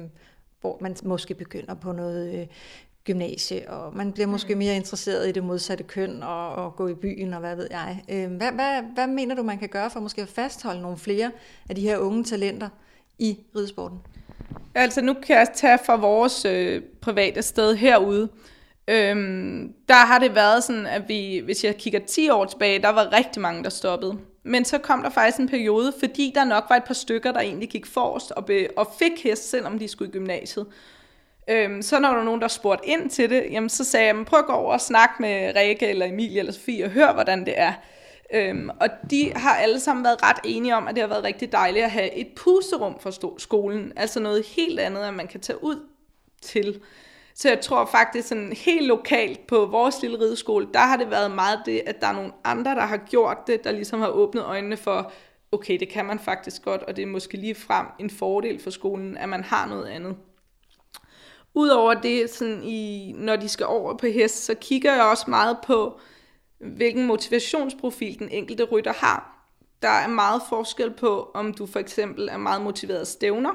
hvor 0.60 0.78
man 0.80 0.96
måske 1.02 1.34
begynder 1.34 1.74
på 1.74 1.92
noget 1.92 2.40
øh, 2.40 2.46
gymnasie, 3.04 3.70
og 3.70 3.96
man 3.96 4.12
bliver 4.12 4.26
måske 4.26 4.54
mm. 4.54 4.58
mere 4.58 4.76
interesseret 4.76 5.28
i 5.28 5.32
det 5.32 5.44
modsatte 5.44 5.84
køn, 5.84 6.22
og, 6.22 6.54
og 6.54 6.76
gå 6.76 6.88
i 6.88 6.94
byen, 6.94 7.34
og 7.34 7.40
hvad 7.40 7.56
ved 7.56 7.68
jeg. 7.70 8.04
Øh, 8.08 8.32
hvad, 8.32 8.52
hvad, 8.52 8.82
hvad 8.94 9.06
mener 9.06 9.34
du, 9.34 9.42
man 9.42 9.58
kan 9.58 9.68
gøre 9.68 9.90
for 9.90 10.00
måske 10.00 10.22
at 10.22 10.28
fastholde 10.28 10.82
nogle 10.82 10.98
flere 10.98 11.30
af 11.68 11.74
de 11.74 11.80
her 11.80 11.98
unge 11.98 12.24
talenter 12.24 12.68
i 13.18 13.38
ridesporten? 13.56 13.98
Altså 14.74 15.00
nu 15.00 15.14
kan 15.14 15.36
jeg 15.36 15.48
tage 15.54 15.78
fra 15.86 15.96
vores 15.96 16.44
øh, 16.44 16.82
private 17.00 17.42
sted 17.42 17.76
herude. 17.76 18.28
Øhm, 18.88 19.72
der 19.88 19.94
har 19.94 20.18
det 20.18 20.34
været 20.34 20.64
sådan, 20.64 20.86
at 20.86 21.08
vi, 21.08 21.40
hvis 21.44 21.64
jeg 21.64 21.76
kigger 21.76 22.00
10 22.00 22.30
år 22.30 22.44
tilbage, 22.44 22.82
der 22.82 22.88
var 22.88 23.12
rigtig 23.12 23.42
mange, 23.42 23.64
der 23.64 23.70
stoppede. 23.70 24.18
Men 24.42 24.64
så 24.64 24.78
kom 24.78 25.02
der 25.02 25.10
faktisk 25.10 25.40
en 25.40 25.48
periode, 25.48 25.92
fordi 25.98 26.32
der 26.34 26.44
nok 26.44 26.64
var 26.68 26.76
et 26.76 26.84
par 26.84 26.94
stykker, 26.94 27.32
der 27.32 27.40
egentlig 27.40 27.68
gik 27.68 27.86
forrest 27.86 28.30
og, 28.30 28.46
be, 28.46 28.68
og 28.76 28.88
fik 28.98 29.24
hest, 29.24 29.50
selvom 29.50 29.78
de 29.78 29.88
skulle 29.88 30.08
i 30.08 30.12
gymnasiet. 30.12 30.66
Øhm, 31.48 31.82
så 31.82 31.98
når 31.98 32.08
der 32.08 32.16
var 32.16 32.24
nogen, 32.24 32.40
der 32.40 32.48
spurgte 32.48 32.88
ind 32.88 33.10
til 33.10 33.30
det, 33.30 33.44
jamen, 33.50 33.68
så 33.68 33.84
sagde 33.84 34.06
jeg, 34.06 34.26
prøv 34.26 34.38
at 34.38 34.46
gå 34.46 34.52
over 34.52 34.72
og 34.72 34.80
snakke 34.80 35.14
med 35.20 35.52
Rikke 35.56 35.88
eller 35.88 36.06
Emilie 36.06 36.38
eller 36.38 36.52
Sofie 36.52 36.84
og 36.84 36.90
hør, 36.90 37.12
hvordan 37.12 37.44
det 37.44 37.54
er. 37.56 37.72
Øhm, 38.34 38.70
og 38.80 38.88
de 39.10 39.32
har 39.36 39.54
alle 39.54 39.80
sammen 39.80 40.04
været 40.04 40.22
ret 40.22 40.38
enige 40.44 40.76
om, 40.76 40.88
at 40.88 40.94
det 40.94 41.02
har 41.02 41.08
været 41.08 41.24
rigtig 41.24 41.52
dejligt 41.52 41.84
at 41.84 41.90
have 41.90 42.14
et 42.14 42.28
puserum 42.36 43.00
for 43.00 43.38
skolen. 43.38 43.92
Altså 43.96 44.20
noget 44.20 44.46
helt 44.46 44.80
andet, 44.80 45.02
at 45.02 45.14
man 45.14 45.26
kan 45.26 45.40
tage 45.40 45.64
ud 45.64 45.86
til. 46.42 46.80
Så 47.34 47.48
jeg 47.48 47.60
tror 47.60 47.84
faktisk 47.84 48.28
sådan 48.28 48.52
helt 48.52 48.86
lokalt 48.86 49.46
på 49.46 49.66
vores 49.66 50.02
lille 50.02 50.20
rideskole, 50.20 50.68
der 50.74 50.80
har 50.80 50.96
det 50.96 51.10
været 51.10 51.30
meget 51.30 51.62
det, 51.66 51.82
at 51.86 52.00
der 52.00 52.06
er 52.06 52.12
nogle 52.12 52.32
andre, 52.44 52.74
der 52.74 52.86
har 52.86 52.96
gjort 52.96 53.36
det, 53.46 53.64
der 53.64 53.72
ligesom 53.72 54.00
har 54.00 54.08
åbnet 54.08 54.44
øjnene 54.44 54.76
for, 54.76 55.12
okay, 55.52 55.78
det 55.80 55.88
kan 55.88 56.04
man 56.04 56.18
faktisk 56.18 56.62
godt, 56.62 56.82
og 56.82 56.96
det 56.96 57.02
er 57.02 57.06
måske 57.06 57.36
lige 57.36 57.54
frem 57.54 57.86
en 57.98 58.10
fordel 58.10 58.60
for 58.60 58.70
skolen, 58.70 59.16
at 59.16 59.28
man 59.28 59.44
har 59.44 59.66
noget 59.66 59.86
andet. 59.86 60.16
Udover 61.54 61.94
det, 61.94 62.30
sådan 62.30 62.62
i, 62.62 63.12
når 63.16 63.36
de 63.36 63.48
skal 63.48 63.66
over 63.66 63.96
på 63.96 64.06
hest, 64.06 64.44
så 64.44 64.54
kigger 64.54 64.94
jeg 64.94 65.04
også 65.04 65.24
meget 65.28 65.56
på, 65.66 66.00
hvilken 66.60 67.06
motivationsprofil 67.06 68.18
den 68.18 68.28
enkelte 68.28 68.64
rytter 68.64 68.92
har. 68.92 69.46
Der 69.82 69.88
er 69.88 70.08
meget 70.08 70.42
forskel 70.48 70.90
på, 70.90 71.30
om 71.34 71.54
du 71.54 71.66
for 71.66 71.78
eksempel 71.78 72.28
er 72.28 72.36
meget 72.36 72.62
motiveret 72.62 73.08
stævner. 73.08 73.52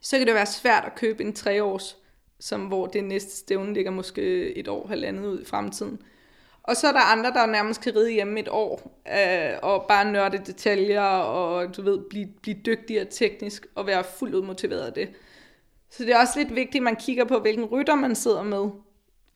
Så 0.00 0.18
kan 0.18 0.26
det 0.26 0.34
være 0.34 0.46
svært 0.46 0.84
at 0.84 0.94
købe 0.94 1.24
en 1.24 1.32
treårs, 1.32 1.96
som 2.40 2.66
hvor 2.66 2.86
det 2.86 3.04
næste 3.04 3.36
stævne 3.36 3.74
ligger 3.74 3.90
måske 3.90 4.54
et 4.56 4.68
år, 4.68 4.86
halvandet 4.86 5.26
ud 5.26 5.40
i 5.40 5.44
fremtiden. 5.44 6.02
Og 6.62 6.76
så 6.76 6.88
er 6.88 6.92
der 6.92 7.12
andre, 7.12 7.30
der 7.30 7.46
nærmest 7.46 7.80
kan 7.80 7.96
ride 7.96 8.12
hjemme 8.12 8.40
et 8.40 8.48
år, 8.48 9.02
øh, 9.08 9.58
og 9.62 9.86
bare 9.88 10.12
nørde 10.12 10.38
detaljer, 10.38 11.02
og 11.02 11.76
du 11.76 11.82
ved, 11.82 11.98
blive, 12.10 12.28
blive 12.42 12.56
dygtigere 12.66 13.04
teknisk, 13.04 13.66
og 13.74 13.86
være 13.86 14.04
fuldt 14.04 14.34
ud 14.34 14.42
motiveret 14.42 14.86
af 14.86 14.92
det. 14.92 15.08
Så 15.90 16.04
det 16.04 16.12
er 16.12 16.18
også 16.18 16.38
lidt 16.38 16.54
vigtigt, 16.54 16.76
at 16.76 16.82
man 16.82 16.96
kigger 16.96 17.24
på, 17.24 17.38
hvilken 17.38 17.64
rytter 17.64 17.94
man 17.94 18.14
sidder 18.14 18.42
med, 18.42 18.70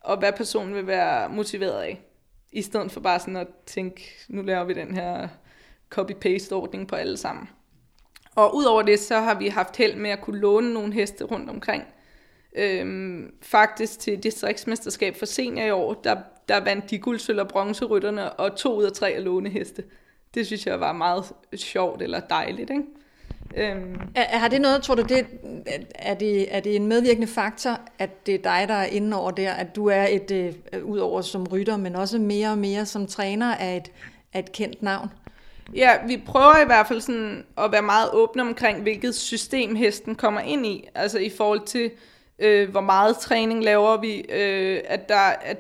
og 0.01 0.19
hvad 0.19 0.33
personen 0.33 0.75
vil 0.75 0.87
være 0.87 1.29
motiveret 1.29 1.83
af. 1.83 2.03
I 2.55 2.63
stedet 2.63 2.93
for 2.93 3.01
bare 3.01 3.21
sådan 3.21 3.37
at 3.37 3.49
tænke, 3.67 4.11
nu 4.29 4.43
laver 4.43 4.65
vi 4.65 4.75
den 4.75 4.95
her 4.95 5.29
copy-paste-ordning 5.91 6.89
på 6.89 6.97
alle 6.97 7.17
sammen. 7.17 7.49
Og 8.35 8.57
udover 8.57 8.83
det, 8.83 9.01
så 9.01 9.21
har 9.21 9.39
vi 9.39 9.49
haft 9.49 9.77
held 9.77 9.97
med 9.97 10.11
at 10.11 10.21
kunne 10.21 10.39
låne 10.39 10.75
nogle 10.75 10.93
heste 10.93 11.25
rundt 11.25 11.51
omkring. 11.51 11.85
Øhm, 12.57 13.35
faktisk 13.43 13.99
til 13.99 14.23
distriktsmesterskab 14.23 15.17
for 15.17 15.27
senior 15.27 15.67
i 15.67 15.71
år, 15.71 15.95
der, 15.95 16.17
der 16.49 16.61
vandt 16.61 16.91
de 16.91 16.99
guldsølv 16.99 17.41
og 17.41 17.49
bronzerytterne, 17.49 18.33
og 18.33 18.57
to 18.57 18.77
ud 18.77 18.85
af 18.85 18.93
tre 18.93 19.11
af 19.11 19.25
låneheste. 19.25 19.85
Det 20.35 20.47
synes 20.47 20.67
jeg 20.67 20.81
var 20.81 20.93
meget 20.93 21.25
sjovt 21.55 22.03
eller 22.03 22.21
dejligt, 22.21 22.71
ikke? 22.71 22.85
Øhm. 23.57 24.01
Er, 24.15 24.39
har 24.39 24.49
det 24.49 24.61
noget, 24.61 24.83
tror 24.83 24.95
du, 24.95 25.03
det, 25.03 25.27
er, 25.95 26.15
det, 26.15 26.57
er 26.57 26.61
det 26.61 26.77
en 26.77 26.87
medvirkende 26.87 27.27
faktor, 27.27 27.81
at 27.99 28.27
det 28.27 28.35
er 28.35 28.39
dig, 28.39 28.65
der 28.69 28.75
er 28.75 28.87
inde 28.87 29.21
over 29.21 29.31
der, 29.31 29.53
at 29.53 29.77
du 29.77 29.87
er 29.87 30.07
et, 30.07 30.55
uh, 30.77 30.85
udover 30.85 31.21
som 31.21 31.47
rytter, 31.53 31.77
men 31.77 31.97
også 31.97 32.19
mere 32.19 32.51
og 32.51 32.59
mere 32.59 32.87
som 32.87 33.07
træner 33.07 33.55
af 33.55 33.77
et, 33.77 33.93
af 34.33 34.39
et 34.39 34.53
kendt 34.53 34.83
navn? 34.83 35.09
Ja, 35.75 35.93
vi 36.07 36.23
prøver 36.27 36.63
i 36.63 36.67
hvert 36.67 36.87
fald 36.87 37.01
sådan 37.01 37.45
at 37.59 37.73
være 37.73 37.83
meget 37.83 38.11
åbne 38.13 38.43
omkring, 38.43 38.83
hvilket 38.83 39.15
system 39.15 39.77
hesten 39.77 40.15
kommer 40.15 40.41
ind 40.41 40.67
i. 40.67 40.89
Altså 40.95 41.19
i 41.19 41.31
forhold 41.31 41.67
til, 41.67 41.91
øh, 42.39 42.71
hvor 42.71 42.81
meget 42.81 43.17
træning 43.17 43.65
laver 43.65 43.97
vi. 43.97 44.21
Øh, 44.29 44.81
at 44.85 45.09
der, 45.09 45.33
at 45.43 45.59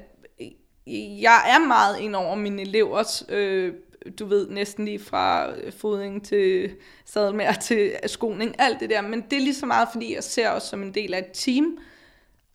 jeg 1.20 1.54
er 1.54 1.68
meget 1.68 2.00
ind 2.00 2.16
over 2.16 2.34
mine 2.34 2.62
elevers 2.62 3.24
øh, 3.28 3.72
du 4.18 4.26
ved, 4.26 4.48
næsten 4.48 4.84
lige 4.84 4.98
fra 4.98 5.52
øh, 5.56 5.72
fodring 5.72 6.24
til 6.24 6.70
sadelmær 7.04 7.52
til 7.68 7.92
skoning, 8.06 8.54
alt 8.58 8.80
det 8.80 8.90
der. 8.90 9.00
Men 9.00 9.24
det 9.30 9.36
er 9.36 9.40
lige 9.40 9.54
så 9.54 9.66
meget, 9.66 9.88
fordi 9.92 10.14
jeg 10.14 10.24
ser 10.24 10.50
os 10.50 10.62
som 10.62 10.82
en 10.82 10.94
del 10.94 11.14
af 11.14 11.18
et 11.18 11.30
team, 11.32 11.78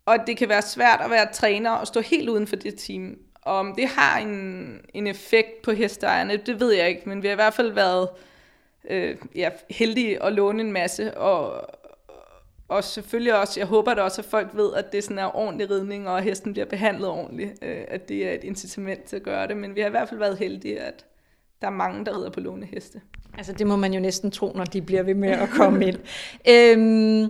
og 0.06 0.18
det 0.28 0.38
kan 0.38 0.50
være 0.50 0.62
svært 0.62 1.02
at 1.04 1.10
være 1.10 1.34
træner 1.34 1.72
og 1.72 1.88
stå 1.88 2.02
helt 2.02 2.30
uden 2.30 2.48
for 2.48 2.56
det 2.56 2.76
team. 2.78 3.18
Og 3.42 3.56
om 3.56 3.76
det 3.76 3.88
har 3.88 4.20
en, 4.20 4.82
en 4.94 5.08
effekt 5.08 5.62
på 5.62 5.72
hesteejerne, 5.72 6.38
det 6.38 6.60
ved 6.60 6.74
jeg 6.74 6.90
ikke, 6.90 7.10
men 7.10 7.22
vi 7.22 7.28
har 7.28 7.34
i 7.34 7.36
hvert 7.36 7.54
fald 7.54 7.72
været 7.72 8.10
øh, 8.90 9.16
ja, 9.36 9.50
heldige 9.70 10.24
at 10.24 10.34
låne 10.34 10.64
en 10.64 10.72
masse, 10.72 11.18
og, 11.18 11.68
og 12.68 12.84
selvfølgelig 12.84 13.40
også, 13.40 13.60
jeg 13.60 13.68
håber 13.68 13.94
da 13.94 14.02
også, 14.02 14.22
at 14.22 14.26
folk 14.26 14.50
ved, 14.54 14.74
at 14.74 14.92
det 14.92 15.04
sådan 15.04 15.20
er 15.20 15.36
ordentlig 15.36 15.70
ridning, 15.70 16.10
og 16.10 16.18
at 16.18 16.24
hesten 16.24 16.54
bliver 16.54 16.66
behandlet 16.66 17.10
ordentligt, 17.10 17.52
øh, 17.62 17.84
at 17.88 18.10
det 18.10 18.28
er 18.28 18.32
et 18.32 18.44
incitament 18.44 19.04
til 19.04 19.16
at 19.16 19.24
gøre 19.24 19.48
det, 19.48 19.58
men 19.58 19.76
vi 19.76 19.82
har 19.82 19.88
i 19.88 19.92
hvert 19.92 20.10
fald 20.10 20.20
været 20.20 20.38
heldige, 20.38 20.80
at, 20.80 21.06
der 21.62 21.68
er 21.68 21.72
mange, 21.72 22.06
der 22.06 22.18
rider 22.18 22.30
på 22.30 22.40
låneheste. 22.40 23.02
Altså 23.38 23.54
det 23.54 23.68
må 23.68 23.76
man 23.76 23.94
jo 23.94 24.00
næsten 24.00 24.32
tro, 24.32 24.52
når 24.56 24.66
de 24.66 24.82
bliver 24.82 25.04
ved 25.04 25.16
med 25.16 25.30
at 25.30 25.50
komme 25.50 25.88
ind. 25.88 25.98
øhm, 26.54 27.30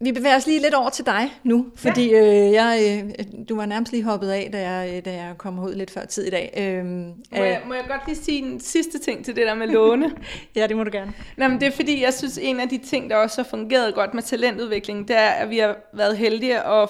vi 0.00 0.12
bevæger 0.12 0.36
os 0.36 0.46
lige 0.46 0.60
lidt 0.60 0.74
over 0.74 0.90
til 0.90 1.06
dig 1.06 1.30
nu, 1.44 1.66
fordi 1.74 2.10
ja. 2.10 2.46
øh, 2.46 2.52
jeg, 2.52 3.02
øh, 3.18 3.24
du 3.48 3.56
var 3.56 3.66
nærmest 3.66 3.92
lige 3.92 4.04
hoppet 4.04 4.30
af, 4.30 4.48
da 4.52 4.70
jeg, 4.70 5.04
da 5.04 5.12
jeg 5.12 5.34
kom 5.38 5.58
ud 5.58 5.74
lidt 5.74 5.90
før 5.90 6.04
tid 6.04 6.24
i 6.24 6.30
dag. 6.30 6.54
Øhm, 6.56 7.12
må, 7.36 7.44
jeg, 7.44 7.62
må 7.66 7.74
jeg 7.74 7.84
godt 7.88 8.00
lige 8.06 8.16
sige 8.16 8.38
en 8.38 8.60
sidste 8.60 8.98
ting 8.98 9.24
til 9.24 9.36
det 9.36 9.46
der 9.46 9.54
med 9.54 9.66
låne? 9.66 10.10
ja, 10.56 10.66
det 10.66 10.76
må 10.76 10.84
du 10.84 10.90
gerne. 10.92 11.12
Nå, 11.36 11.48
men 11.48 11.60
det 11.60 11.66
er 11.66 11.72
fordi, 11.72 12.02
jeg 12.02 12.14
synes, 12.14 12.38
en 12.42 12.60
af 12.60 12.68
de 12.68 12.78
ting, 12.78 13.10
der 13.10 13.16
også 13.16 13.42
har 13.42 13.48
fungeret 13.48 13.94
godt 13.94 14.14
med 14.14 14.22
talentudvikling, 14.22 15.08
det 15.08 15.16
er, 15.16 15.28
at 15.28 15.50
vi 15.50 15.58
har 15.58 15.76
været 15.94 16.16
heldige 16.16 16.62
at 16.62 16.88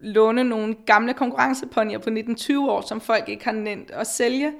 låne 0.00 0.44
nogle 0.44 0.74
gamle 0.86 1.14
konkurrenceponyer 1.14 1.98
på 1.98 2.10
19-20 2.10 2.58
år, 2.58 2.80
som 2.80 3.00
folk 3.00 3.28
ikke 3.28 3.44
har 3.44 3.52
nemt 3.52 3.90
at 3.90 4.06
sælge 4.06 4.52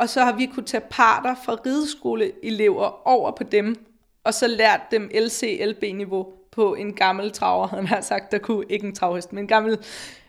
og 0.00 0.08
så 0.08 0.20
har 0.20 0.32
vi 0.32 0.46
kunne 0.46 0.66
tage 0.66 0.84
parter 0.90 1.34
fra 1.44 1.56
rideskoleelever 1.66 3.08
over 3.08 3.30
på 3.30 3.44
dem, 3.44 3.86
og 4.24 4.34
så 4.34 4.46
lært 4.46 4.80
dem 4.90 5.10
LC-LB-niveau 5.14 6.26
på 6.50 6.74
en 6.74 6.94
gammel 6.94 7.32
traver, 7.32 7.66
han 7.66 7.86
har 7.86 8.00
sagt, 8.00 8.32
der 8.32 8.38
kunne 8.38 8.64
ikke 8.68 8.86
en 8.86 8.94
travhest, 8.94 9.32
men 9.32 9.44
en 9.44 9.48
gammel 9.48 9.78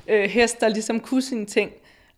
øh, 0.07 0.29
hest, 0.29 0.61
der 0.61 0.67
ligesom 0.67 0.99
kunne 0.99 1.21
sine 1.21 1.45
ting. 1.45 1.71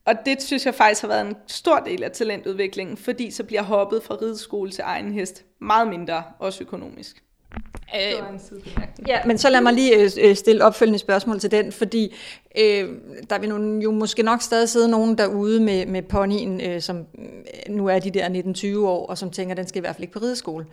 Og 0.05 0.13
det 0.25 0.41
synes 0.41 0.65
jeg 0.65 0.75
faktisk 0.75 1.01
har 1.01 1.07
været 1.07 1.27
en 1.27 1.35
stor 1.47 1.79
del 1.79 2.03
af 2.03 2.11
talentudviklingen, 2.11 2.97
fordi 2.97 3.31
så 3.31 3.43
bliver 3.43 3.61
hoppet 3.61 4.03
fra 4.03 4.15
rideskole 4.21 4.71
til 4.71 4.83
egen 4.85 5.13
hest 5.13 5.45
meget 5.59 5.87
mindre, 5.87 6.23
også 6.39 6.63
økonomisk. 6.63 7.22
Sidebemærkning. 8.39 9.07
Ja, 9.07 9.19
men 9.25 9.37
så 9.37 9.49
lad 9.49 9.61
mig 9.61 9.73
lige 9.73 9.95
øh, 9.95 10.09
øh, 10.21 10.35
stille 10.35 10.65
opfølgende 10.65 10.99
spørgsmål 10.99 11.39
til 11.39 11.51
den, 11.51 11.71
fordi 11.71 12.15
øh, 12.57 12.89
der 13.29 13.39
vil 13.39 13.49
nu, 13.49 13.81
jo 13.81 13.91
måske 13.91 14.23
nok 14.23 14.41
stadig 14.41 14.69
sidde 14.69 14.89
nogen 14.89 15.17
derude 15.17 15.59
med, 15.59 15.85
med 15.85 16.01
ponyen, 16.01 16.61
øh, 16.61 16.81
som 16.81 16.97
øh, 16.97 17.75
nu 17.75 17.87
er 17.87 17.99
de 17.99 18.11
der 18.11 18.29
19-20 18.77 18.87
år, 18.87 19.07
og 19.07 19.17
som 19.17 19.31
tænker, 19.31 19.55
den 19.55 19.67
skal 19.67 19.79
i 19.79 19.81
hvert 19.81 19.95
fald 19.95 20.03
ikke 20.03 20.13
på 20.13 20.19
rideskole. 20.19 20.65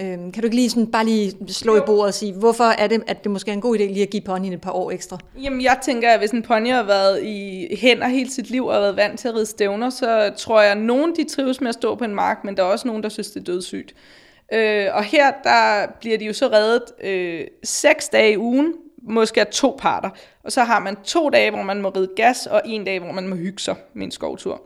Øh, 0.00 0.06
kan 0.06 0.32
du 0.32 0.44
ikke 0.44 0.56
lige 0.56 0.70
sådan, 0.70 0.86
bare 0.86 1.04
lige 1.04 1.36
slå 1.48 1.76
jo. 1.76 1.82
i 1.82 1.86
bordet 1.86 2.06
og 2.06 2.14
sige, 2.14 2.32
hvorfor 2.32 2.64
er 2.64 2.86
det, 2.86 3.02
at 3.06 3.22
det 3.22 3.30
måske 3.30 3.50
er 3.50 3.54
en 3.54 3.60
god 3.60 3.76
idé 3.76 3.82
lige 3.82 4.02
at 4.02 4.10
give 4.10 4.22
ponyen 4.22 4.52
et 4.52 4.60
par 4.60 4.72
år 4.72 4.90
ekstra? 4.90 5.18
Jamen, 5.42 5.62
jeg 5.62 5.78
tænker, 5.82 6.10
at 6.10 6.18
hvis 6.18 6.30
en 6.30 6.42
pony 6.42 6.72
har 6.72 6.82
været 6.82 7.22
i 7.22 7.68
hænder 7.80 8.08
hele 8.08 8.30
sit 8.30 8.50
liv 8.50 8.66
og 8.66 8.74
har 8.74 8.80
været 8.80 8.96
vant 8.96 9.20
til 9.20 9.28
at 9.28 9.34
ride 9.34 9.46
stævner, 9.46 9.90
så 9.90 10.32
tror 10.36 10.62
jeg, 10.62 10.72
at 10.72 10.78
nogen 10.78 11.16
de 11.16 11.24
trives 11.24 11.60
med 11.60 11.68
at 11.68 11.74
stå 11.74 11.94
på 11.94 12.04
en 12.04 12.14
mark, 12.14 12.44
men 12.44 12.56
der 12.56 12.62
er 12.62 12.66
også 12.66 12.88
nogen, 12.88 13.02
der 13.02 13.08
synes, 13.08 13.30
det 13.30 13.40
er 13.40 13.44
dødssygt. 13.44 13.94
Øh, 14.52 14.88
og 14.92 15.04
her 15.04 15.32
der 15.44 15.86
bliver 16.00 16.18
de 16.18 16.24
jo 16.24 16.32
så 16.32 16.46
reddet 16.46 16.84
øh, 17.04 17.46
seks 17.64 18.08
dage 18.08 18.32
i 18.32 18.38
ugen, 18.38 18.74
måske 19.02 19.40
af 19.40 19.46
to 19.46 19.76
parter. 19.78 20.10
Og 20.44 20.52
så 20.52 20.64
har 20.64 20.78
man 20.80 20.96
to 21.04 21.30
dage, 21.30 21.50
hvor 21.50 21.62
man 21.62 21.82
må 21.82 21.88
ride 21.88 22.08
gas, 22.16 22.46
og 22.46 22.62
en 22.64 22.84
dag, 22.84 23.00
hvor 23.00 23.12
man 23.12 23.28
må 23.28 23.36
hygge 23.36 23.58
sig 23.58 23.76
med 23.94 24.04
en 24.04 24.10
skovtur. 24.10 24.62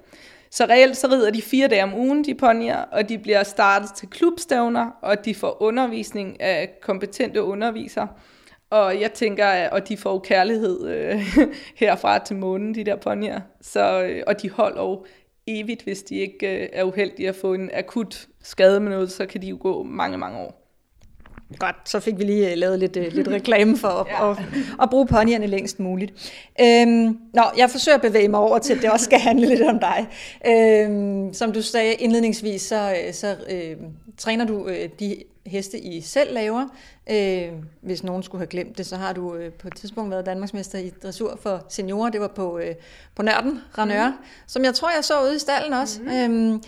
Så 0.51 0.65
reelt 0.65 0.97
så 0.97 1.07
rider 1.07 1.31
de 1.31 1.43
fire 1.43 1.69
dage 1.69 1.83
om 1.83 1.95
ugen, 1.95 2.25
de 2.25 2.35
ponyer, 2.35 2.77
og 2.77 3.09
de 3.09 3.19
bliver 3.19 3.43
startet 3.43 3.91
til 3.97 4.09
klubstævner, 4.09 4.91
og 5.03 5.25
de 5.25 5.35
får 5.35 5.63
undervisning 5.63 6.41
af 6.41 6.71
kompetente 6.83 7.43
undervisere. 7.43 8.09
Og 8.71 9.01
jeg 9.01 9.13
tænker, 9.13 9.47
at 9.47 9.89
de 9.89 9.97
får 9.97 10.19
kærlighed 10.19 10.89
øh, 10.89 11.21
herfra 11.77 12.19
til 12.19 12.37
månen, 12.37 12.75
de 12.75 12.85
der 12.85 12.97
ponyer. 12.97 13.41
Så, 13.61 14.03
øh, 14.03 14.23
og 14.27 14.43
de 14.43 14.51
holder 14.51 14.83
jo 14.83 15.05
evigt, 15.47 15.83
hvis 15.83 16.03
de 16.03 16.17
ikke 16.17 16.63
øh, 16.63 16.69
er 16.73 16.85
uheldige 16.85 17.29
at 17.29 17.37
få 17.37 17.55
en 17.55 17.71
akut 17.73 18.29
skade 18.43 18.81
med 18.81 18.91
noget, 18.91 19.13
så 19.13 19.27
kan 19.27 19.43
de 19.43 19.47
jo 19.47 19.59
gå 19.61 19.83
mange, 19.83 20.19
mange 20.19 20.39
år. 20.39 20.66
Godt, 21.59 21.77
så 21.85 22.01
fik 22.01 22.19
vi 22.19 22.25
lige 22.25 22.53
uh, 22.53 22.59
lavet 22.59 22.79
lidt, 22.79 22.97
uh, 22.97 23.03
lidt 23.03 23.29
reklame 23.29 23.77
for 23.77 23.89
at, 23.89 24.07
ja. 24.07 24.31
at, 24.31 24.39
at 24.83 24.91
bruge 24.91 25.07
ponyerne 25.07 25.47
længst 25.47 25.81
muligt. 25.81 26.13
Øhm, 26.61 27.19
nå, 27.35 27.43
jeg 27.57 27.71
forsøger 27.71 27.97
at 27.97 28.03
bevæge 28.03 28.29
mig 28.29 28.41
over 28.41 28.59
til, 28.59 28.75
at 28.75 28.83
det 28.83 28.91
også 28.91 29.05
skal 29.05 29.19
handle 29.19 29.47
lidt 29.47 29.63
om 29.63 29.79
dig. 29.79 30.09
Øhm, 30.47 31.35
som 31.35 31.53
du 31.53 31.63
sagde 31.63 31.95
indledningsvis, 31.95 32.63
så, 32.63 32.97
så 33.13 33.37
øh, 33.51 33.77
træner 34.19 34.45
du 34.45 34.67
øh, 34.67 34.89
de 35.01 35.17
heste, 35.47 35.79
I 35.79 36.01
selv 36.01 36.35
laver. 36.35 36.69
Øh, 37.11 37.53
hvis 37.81 38.05
nogen 38.05 38.23
skulle 38.23 38.41
have 38.41 38.47
glemt 38.47 38.79
det, 38.79 38.87
så 38.87 38.97
har 38.97 39.13
du 39.13 39.35
øh, 39.35 39.53
på 39.53 39.69
et 39.69 39.77
tidspunkt 39.77 40.11
været 40.11 40.27
Danmarksmester 40.27 40.79
i 40.79 40.91
dressur 41.03 41.39
for 41.43 41.65
seniorer. 41.69 42.11
Det 42.11 42.21
var 42.21 42.29
på, 42.29 42.59
øh, 42.59 42.75
på 43.15 43.23
Nørden, 43.23 43.61
Ranør, 43.79 44.09
mm. 44.09 44.15
som 44.47 44.65
jeg 44.65 44.75
tror, 44.75 44.91
jeg 44.95 45.05
så 45.05 45.23
ude 45.23 45.37
i 45.37 45.39
stallen 45.39 45.73
også. 45.73 46.01
Mm. 46.03 46.09
Øhm, 46.09 46.63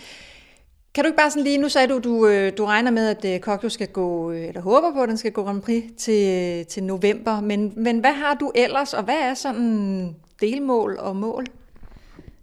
kan 0.95 1.03
du 1.03 1.07
ikke 1.07 1.17
bare 1.17 1.31
sådan 1.31 1.43
lige, 1.43 1.57
nu 1.57 1.69
sagde 1.69 1.87
du, 1.87 1.99
du, 1.99 2.27
øh, 2.27 2.51
du 2.57 2.65
regner 2.65 2.91
med, 2.91 3.07
at 3.07 3.35
øh, 3.35 3.39
Kokjo 3.39 3.69
skal 3.69 3.87
gå, 3.87 4.31
øh, 4.31 4.47
eller 4.47 4.61
håber 4.61 4.93
på, 4.93 5.01
at 5.01 5.09
den 5.09 5.17
skal 5.17 5.31
gå 5.31 5.43
Grand 5.43 5.61
Prix 5.61 5.83
til, 5.97 6.65
til 6.65 6.83
november, 6.83 7.41
men, 7.41 7.73
men 7.75 7.99
hvad 7.99 8.13
har 8.13 8.33
du 8.33 8.51
ellers, 8.55 8.93
og 8.93 9.03
hvad 9.03 9.17
er 9.17 9.33
sådan 9.33 10.15
delmål 10.41 10.97
og 10.99 11.15
mål? 11.15 11.45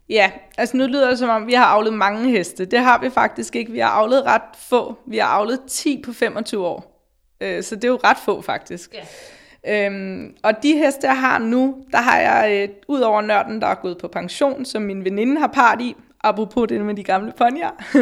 Ja, 0.09 0.31
altså 0.59 0.77
nu 0.77 0.87
lyder 0.87 1.11
det 1.11 1.19
som 1.19 1.29
om, 1.29 1.47
vi 1.47 1.53
har 1.53 1.65
avlet 1.65 1.93
mange 1.93 2.31
heste. 2.31 2.65
Det 2.65 2.79
har 2.79 3.01
vi 3.01 3.11
faktisk 3.11 3.57
ikke. 3.57 3.73
Vi 3.73 3.79
har 3.79 3.89
avlet 3.89 4.23
ret 4.23 4.43
få. 4.59 4.97
Vi 5.07 5.19
har 5.19 5.27
avlet 5.27 5.61
10 5.69 6.03
på 6.05 6.13
25 6.13 6.67
år. 6.67 7.09
Så 7.41 7.75
det 7.75 7.85
er 7.85 7.89
jo 7.89 7.99
ret 8.05 8.17
få 8.25 8.41
faktisk. 8.41 8.95
Ja. 8.95 9.87
Øhm, 9.87 10.37
og 10.43 10.63
de 10.63 10.77
heste, 10.77 11.07
jeg 11.07 11.21
har 11.21 11.39
nu, 11.39 11.77
der 11.93 11.99
har 11.99 12.19
jeg, 12.19 12.69
ud 12.89 13.01
over 13.01 13.21
nørden, 13.21 13.61
der 13.61 13.67
er 13.67 13.75
gået 13.75 13.99
på 13.99 14.09
pension, 14.09 14.65
som 14.65 14.83
min 14.83 15.05
veninde 15.05 15.41
har 15.41 15.47
part 15.47 15.81
i, 15.81 15.97
apropos 16.29 16.69
det 16.69 16.81
med 16.81 16.95
de 16.95 17.05
gamle 17.05 17.33
ponyer, 17.33 17.71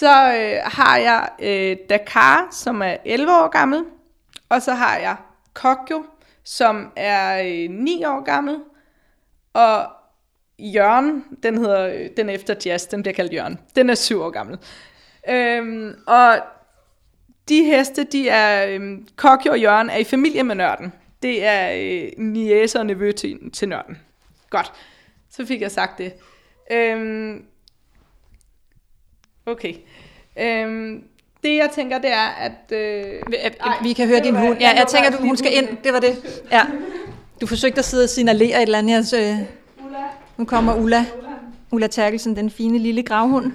så 0.00 0.34
øh, 0.34 0.60
har 0.64 0.96
jeg 0.96 1.28
øh, 1.42 1.76
Dakar, 1.90 2.48
som 2.50 2.82
er 2.82 2.96
11 3.04 3.32
år 3.32 3.48
gammel, 3.48 3.84
og 4.48 4.62
så 4.62 4.74
har 4.74 4.96
jeg 4.96 5.16
Kokyo, 5.54 6.04
som 6.44 6.92
er 6.96 7.42
øh, 7.42 7.70
9 7.70 8.04
år 8.04 8.24
gammel, 8.24 8.60
og 9.52 9.86
Jørgen, 10.58 11.24
den 11.42 11.58
hedder 11.58 11.86
øh, 11.86 12.08
den 12.16 12.28
efter 12.28 12.54
Jazz, 12.64 12.86
den 12.86 13.02
bliver 13.02 13.14
kaldt 13.14 13.32
Jørgen. 13.32 13.58
Den 13.76 13.90
er 13.90 13.94
7 13.94 14.20
år 14.20 14.30
gammel. 14.30 14.58
Øhm, 15.28 15.94
og 16.06 16.38
de 17.48 17.64
heste, 17.64 18.04
de 18.04 18.28
er, 18.28 18.66
øh, 18.68 18.98
Kokyo 19.16 19.50
og 19.50 19.60
Jørgen 19.60 19.90
er 19.90 19.96
i 19.96 20.04
familie 20.04 20.42
med 20.42 20.54
nørden. 20.54 20.92
Det 21.22 21.44
er 21.44 21.70
øh, 21.74 22.24
niæse 22.24 22.78
og 22.78 22.86
nevø 22.86 23.12
til, 23.12 23.50
til 23.50 23.68
nørden. 23.68 23.98
Godt, 24.50 24.72
så 25.30 25.46
fik 25.46 25.60
jeg 25.60 25.70
sagt 25.70 25.98
det. 25.98 26.12
Øhm, 26.70 27.44
okay. 29.46 29.74
Øhm, 30.38 31.04
det 31.42 31.56
jeg 31.56 31.70
tænker, 31.74 31.98
det 31.98 32.12
er, 32.12 32.28
at... 32.28 32.72
Øh, 32.72 33.22
vi, 33.28 33.36
ej, 33.36 33.76
vi 33.82 33.92
kan 33.92 34.08
høre 34.08 34.20
din 34.20 34.36
hund. 34.36 34.58
Ja, 34.60 34.70
jeg 34.70 34.86
tænker, 34.88 35.10
du, 35.10 35.16
hun 35.16 35.36
skal 35.36 35.56
ind. 35.56 35.76
Det 35.84 35.92
var 35.92 36.00
det. 36.00 36.42
Ja. 36.52 36.66
Du 37.40 37.46
forsøgte 37.46 37.78
at 37.78 37.84
sidde 37.84 38.04
og 38.04 38.08
signalere 38.08 38.56
et 38.56 38.62
eller 38.62 38.78
andet. 38.78 38.96
Altså, 38.96 39.36
Ulla. 39.84 39.98
Nu 40.36 40.44
kommer 40.44 40.74
Ulla. 40.74 41.06
Ulla 41.70 41.86
Terkelsen, 41.86 42.36
den 42.36 42.50
fine 42.50 42.78
lille 42.78 43.02
gravhund. 43.02 43.52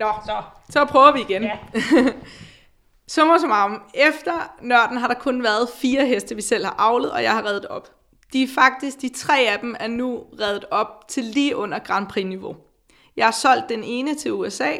Nå, 0.00 0.12
så, 0.26 0.42
så 0.70 0.84
prøver 0.84 1.12
vi 1.12 1.20
igen. 1.20 1.42
Ja. 1.42 1.58
Summa 3.08 3.38
summarum, 3.38 3.82
efter 3.94 4.56
nørden 4.62 4.96
har 4.96 5.08
der 5.08 5.14
kun 5.14 5.42
været 5.42 5.68
fire 5.76 6.06
heste, 6.06 6.34
vi 6.34 6.42
selv 6.42 6.64
har 6.64 6.74
avlet, 6.78 7.10
og 7.10 7.22
jeg 7.22 7.32
har 7.32 7.46
reddet 7.46 7.66
op. 7.66 7.97
De 8.32 8.42
er 8.42 8.48
faktisk, 8.54 9.00
de 9.00 9.08
tre 9.08 9.38
af 9.40 9.58
dem 9.58 9.76
er 9.80 9.88
nu 9.88 10.24
reddet 10.40 10.64
op 10.70 11.08
til 11.08 11.24
lige 11.24 11.56
under 11.56 11.78
Grand 11.78 12.06
Prix-niveau. 12.06 12.56
Jeg 13.16 13.26
har 13.26 13.32
solgt 13.32 13.68
den 13.68 13.84
ene 13.84 14.14
til 14.14 14.32
USA, 14.32 14.72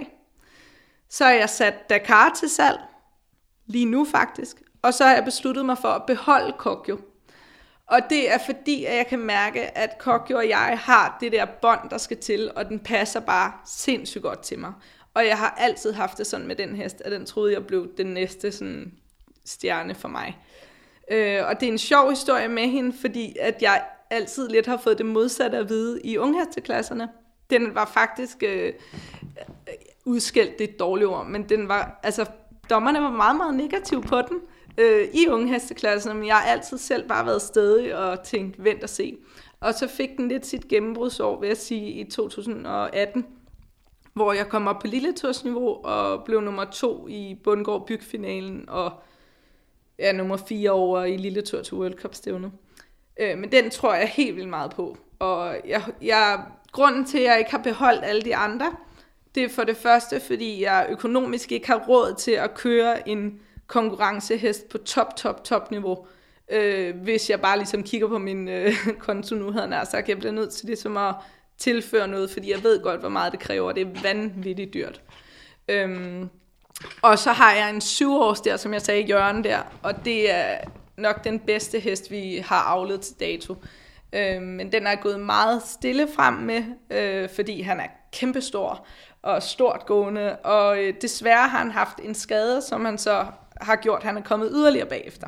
så 1.09 1.25
har 1.25 1.33
jeg 1.33 1.51
sat 1.51 1.91
Dakar 1.91 2.35
til 2.39 2.49
salg, 2.49 2.79
lige 3.67 3.85
nu 3.87 4.05
faktisk, 4.05 4.63
og 4.83 4.95
så 4.95 5.05
har 5.05 5.15
jeg 5.15 5.25
besluttet 5.25 5.67
mig 5.67 5.79
for 5.79 5.89
at 5.89 6.07
beholde 6.07 6.55
Kokyo. 6.59 6.99
Og 7.87 8.01
det 8.11 8.33
er 8.33 8.39
fordi, 8.47 8.85
at 8.85 8.97
jeg 8.97 9.07
kan 9.07 9.19
mærke, 9.19 9.79
at 9.79 9.99
Kokyo 9.99 10.37
og 10.37 10.49
jeg 10.49 10.79
har 10.83 11.17
det 11.21 11.33
der 11.33 11.47
bånd, 11.63 11.91
der 11.91 11.99
skal 11.99 12.17
til, 12.17 12.51
og 12.57 12.69
den 12.69 12.79
passer 12.79 13.21
bare 13.21 13.53
sindssygt 13.67 14.23
godt 14.23 14.43
til 14.43 14.59
mig. 14.59 14.73
Og 15.15 15.27
jeg 15.27 15.39
har 15.39 15.55
altid 15.59 15.93
haft 15.93 16.19
det 16.19 16.27
sådan 16.27 16.47
med 16.47 16.57
den 16.57 16.77
hest, 16.77 17.01
at 17.01 17.13
den 17.13 17.27
troede, 17.27 17.53
jeg 17.53 17.67
blev 17.67 17.97
den 17.97 18.07
næste 18.07 18.53
sådan, 18.53 18.93
stjerne 19.45 19.95
for 19.95 20.09
mig. 20.09 20.39
Øh, 21.11 21.41
og 21.49 21.61
det 21.61 21.69
er 21.69 21.73
en 21.73 21.79
sjov 21.79 22.11
historie 22.11 22.49
med 22.49 22.69
hende, 22.69 22.93
fordi 23.01 23.37
at 23.41 23.63
jeg 23.63 23.85
altid 24.11 24.49
lidt 24.49 24.67
har 24.67 24.77
fået 24.77 24.99
det 24.99 25.07
modsatte 25.07 25.59
at 25.59 25.69
vide 25.69 26.01
i 26.05 26.19
unghesteklasserne. 26.19 27.09
Den 27.51 27.75
var 27.75 27.91
faktisk 27.95 28.43
øh, 28.43 28.67
øh, 28.67 28.73
udskældt, 30.05 30.59
det 30.59 30.69
er 30.69 30.73
et 30.73 30.79
dårligt 30.79 31.09
ord, 31.09 31.27
men 31.27 31.49
den 31.49 31.69
var, 31.69 32.01
altså, 32.03 32.25
dommerne 32.71 33.03
var 33.03 33.11
meget, 33.11 33.37
meget 33.37 33.55
negativ 33.55 34.03
på 34.03 34.23
den 34.23 34.41
øh, 34.79 35.09
i 35.15 35.29
unghesteklasserne, 35.29 36.19
men 36.19 36.29
jeg 36.29 36.37
har 36.37 36.51
altid 36.51 36.79
selv 36.79 37.09
bare 37.09 37.27
været 37.27 37.43
stedig 37.43 37.97
og 37.97 38.23
tænkt, 38.23 38.65
vent 38.65 38.83
og 38.83 38.89
se. 38.89 39.17
Og 39.61 39.75
så 39.75 39.89
fik 39.89 40.17
den 40.17 40.29
lidt 40.29 40.47
sit 40.47 40.69
gennembrudsår, 40.69 41.41
vil 41.41 41.47
jeg 41.47 41.57
sige, 41.57 41.91
i 41.91 42.11
2018, 42.11 43.27
hvor 44.15 44.33
jeg 44.33 44.49
kom 44.49 44.67
op 44.67 44.79
på 44.79 44.87
lille 44.87 45.15
niveau 45.45 45.85
og 45.85 46.25
blev 46.25 46.41
nummer 46.41 46.65
to 46.65 47.09
i 47.09 47.37
Bundgård 47.45 47.87
Bygfinalen 47.87 48.65
og 48.69 48.93
ja, 49.99 50.13
nummer 50.13 50.37
fire 50.37 50.71
over 50.71 51.05
i 51.05 51.17
Lille 51.17 51.43
Tur 51.43 51.63
til 51.63 51.75
World 51.75 51.95
Cup 51.95 52.15
stævnet. 52.15 52.53
Øh, 53.21 53.39
men 53.39 53.53
den 53.53 53.71
tror 53.71 53.95
jeg 53.95 54.09
helt 54.09 54.37
vildt 54.37 54.49
meget 54.49 54.71
på. 54.71 54.97
Og 55.19 55.57
jeg, 55.67 55.83
jeg, 56.03 56.43
grunden 56.73 57.05
til, 57.05 57.19
at 57.19 57.25
jeg 57.25 57.39
ikke 57.39 57.51
har 57.51 57.63
beholdt 57.63 58.05
alle 58.05 58.23
de 58.23 58.37
andre, 58.37 58.73
det 59.35 59.43
er 59.43 59.49
for 59.49 59.65
det 59.65 59.77
første, 59.77 60.21
fordi 60.21 60.63
jeg 60.63 60.87
økonomisk 60.91 61.53
ikke 61.53 61.67
har 61.67 61.85
råd 61.89 62.15
til 62.19 62.31
at 62.31 62.55
køre 62.55 63.09
en 63.09 63.41
konkurrencehest 63.67 64.69
på 64.69 64.79
top, 64.79 65.17
top, 65.17 65.45
top 65.45 65.71
niveau. 65.71 66.07
Øh, 66.51 66.97
hvis 66.97 67.31
jeg 67.31 67.41
bare 67.41 67.57
ligesom 67.57 67.83
kigger 67.83 68.09
på 68.09 68.19
min 68.19 68.49
øh, 68.49 68.73
konto 69.07 69.35
nu, 69.35 69.51
havde 69.51 69.77
jeg 69.77 69.87
sagt, 69.87 70.09
jeg 70.09 70.19
bliver 70.19 70.33
nødt 70.33 70.51
til 70.51 70.67
ligesom 70.67 70.97
at 70.97 71.15
tilføre 71.59 72.09
noget, 72.09 72.31
fordi 72.31 72.51
jeg 72.51 72.63
ved 72.63 72.83
godt, 72.83 73.01
hvor 73.01 73.09
meget 73.09 73.33
det 73.33 73.41
kræver. 73.41 73.73
Det 73.73 73.87
er 73.87 74.03
vanvittigt 74.03 74.75
dyrt. 74.75 75.03
Øhm, 75.69 76.29
og 77.03 77.19
så 77.19 77.33
har 77.33 77.53
jeg 77.53 77.71
en 77.71 77.81
syvårs 77.81 78.41
der, 78.41 78.57
som 78.57 78.73
jeg 78.73 78.83
sagde, 78.83 79.03
Jørgen 79.03 79.45
der, 79.45 79.59
og 79.83 80.05
det 80.05 80.35
er 80.35 80.59
nok 80.97 81.25
den 81.25 81.41
bedste 81.41 81.79
hest, 81.81 82.11
vi 82.11 82.45
har 82.47 82.63
afledt 82.63 83.01
til 83.01 83.21
dato. 83.21 83.57
Øh, 84.13 84.43
men 84.43 84.73
den 84.73 84.87
er 84.87 84.95
gået 84.95 85.21
meget 85.21 85.63
stille 85.63 86.09
frem 86.17 86.35
med, 86.35 86.65
øh, 86.91 87.29
fordi 87.35 87.63
han 87.63 87.81
er 87.81 87.87
kæmpestor 88.13 88.87
og 89.23 89.43
stort 89.43 89.87
gående, 89.87 90.37
og 90.37 90.85
øh, 90.85 90.95
desværre 91.01 91.49
har 91.49 91.59
han 91.59 91.71
haft 91.71 91.99
en 91.99 92.15
skade, 92.15 92.63
som 92.63 92.85
han 92.85 92.99
så 92.99 93.27
har 93.61 93.77
gjort, 93.77 94.03
han 94.03 94.17
er 94.17 94.23
kommet 94.23 94.51
yderligere 94.53 94.89
bagefter. 94.89 95.27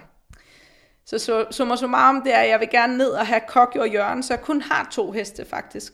Så 1.06 1.46
summa 1.50 1.76
summarum, 1.76 2.22
det 2.22 2.34
er, 2.34 2.38
at 2.38 2.48
jeg 2.48 2.60
vil 2.60 2.70
gerne 2.70 2.98
ned 2.98 3.10
og 3.10 3.26
have 3.26 3.40
Kokjo 3.48 3.80
og 3.80 3.90
Jørgen, 3.90 4.22
så 4.22 4.34
jeg 4.34 4.42
kun 4.42 4.62
har 4.62 4.88
to 4.92 5.10
heste 5.10 5.44
faktisk. 5.44 5.92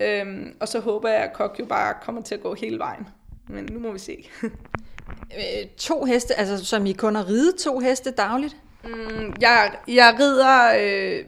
Øhm, 0.00 0.56
og 0.60 0.68
så 0.68 0.80
håber 0.80 1.08
jeg, 1.08 1.18
at 1.18 1.32
Kokjo 1.32 1.64
bare 1.64 1.94
kommer 2.02 2.22
til 2.22 2.34
at 2.34 2.40
gå 2.40 2.54
hele 2.54 2.78
vejen. 2.78 3.08
Men 3.48 3.68
nu 3.70 3.78
må 3.78 3.92
vi 3.92 3.98
se. 3.98 4.28
Øh, 5.36 5.68
to 5.78 6.04
heste, 6.04 6.34
altså 6.34 6.64
som 6.64 6.86
I 6.86 6.92
kun 6.92 7.14
har 7.14 7.28
ridet 7.28 7.56
to 7.56 7.78
heste 7.78 8.10
dagligt? 8.10 8.56
Mm, 8.84 9.34
jeg, 9.40 9.72
jeg 9.88 10.16
rider... 10.20 10.72
Øh, 10.80 11.24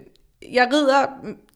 jeg 0.53 0.69
rider 0.73 1.07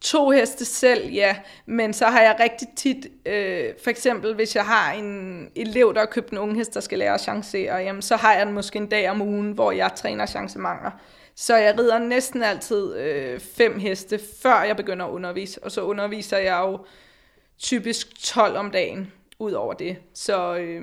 to 0.00 0.30
heste 0.30 0.64
selv, 0.64 1.10
ja, 1.10 1.37
men 1.66 1.92
så 1.92 2.06
har 2.06 2.20
jeg 2.20 2.37
rigtig 2.40 2.68
tit, 2.76 3.06
øh, 3.26 3.64
for 3.82 3.90
eksempel 3.90 4.34
hvis 4.34 4.56
jeg 4.56 4.64
har 4.64 4.92
en 4.92 5.48
elev, 5.56 5.94
der 5.94 6.00
har 6.00 6.06
købt 6.06 6.30
en 6.30 6.38
unge 6.38 6.54
hest, 6.54 6.74
der 6.74 6.80
skal 6.80 6.98
lære 6.98 7.14
at 7.14 7.20
chancere, 7.20 7.76
jamen 7.76 8.02
så 8.02 8.16
har 8.16 8.34
jeg 8.34 8.46
den 8.46 8.54
måske 8.54 8.76
en 8.76 8.87
dag 8.87 9.10
om 9.10 9.22
ugen, 9.22 9.52
hvor 9.52 9.72
jeg 9.72 9.90
træner 9.96 10.26
chancemanger. 10.26 10.90
Så 11.34 11.56
jeg 11.56 11.78
rider 11.78 11.98
næsten 11.98 12.42
altid 12.42 12.96
øh, 12.96 13.40
fem 13.40 13.78
heste, 13.78 14.20
før 14.42 14.62
jeg 14.62 14.76
begynder 14.76 15.06
at 15.06 15.10
undervise, 15.10 15.64
og 15.64 15.72
så 15.72 15.80
underviser 15.80 16.38
jeg 16.38 16.58
jo 16.60 16.78
typisk 17.58 18.22
12 18.22 18.56
om 18.56 18.70
dagen 18.70 19.12
ud 19.38 19.52
over 19.52 19.74
det. 19.74 19.96
Så 20.14 20.56
øh, 20.56 20.82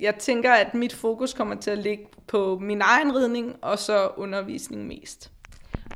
jeg 0.00 0.14
tænker, 0.14 0.52
at 0.52 0.74
mit 0.74 0.92
fokus 0.92 1.34
kommer 1.34 1.54
til 1.54 1.70
at 1.70 1.78
ligge 1.78 2.04
på 2.26 2.58
min 2.62 2.80
egen 2.80 3.16
ridning, 3.16 3.56
og 3.62 3.78
så 3.78 4.08
undervisning 4.16 4.86
mest. 4.86 5.30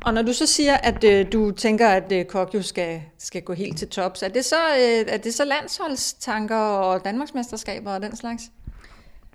Og 0.05 0.15
når 0.15 0.23
du 0.23 0.33
så 0.33 0.47
siger, 0.47 0.77
at 0.77 1.05
øh, 1.05 1.33
du 1.33 1.51
tænker, 1.51 1.89
at 1.89 2.13
øh, 2.13 2.25
Kokjo 2.25 2.63
skal, 2.63 3.03
skal 3.19 3.43
gå 3.43 3.53
helt 3.53 3.79
til 3.79 3.89
tops, 3.89 4.23
er 4.23 4.29
det 4.29 4.45
så, 4.45 4.57
øh, 4.57 5.13
er 5.15 5.17
det 5.17 5.35
så 5.35 5.45
landsholdstanker 5.45 6.57
og 6.57 7.05
Danmarksmesterskaber 7.05 7.91
og 7.93 8.03
den 8.03 8.17
slags? 8.17 8.43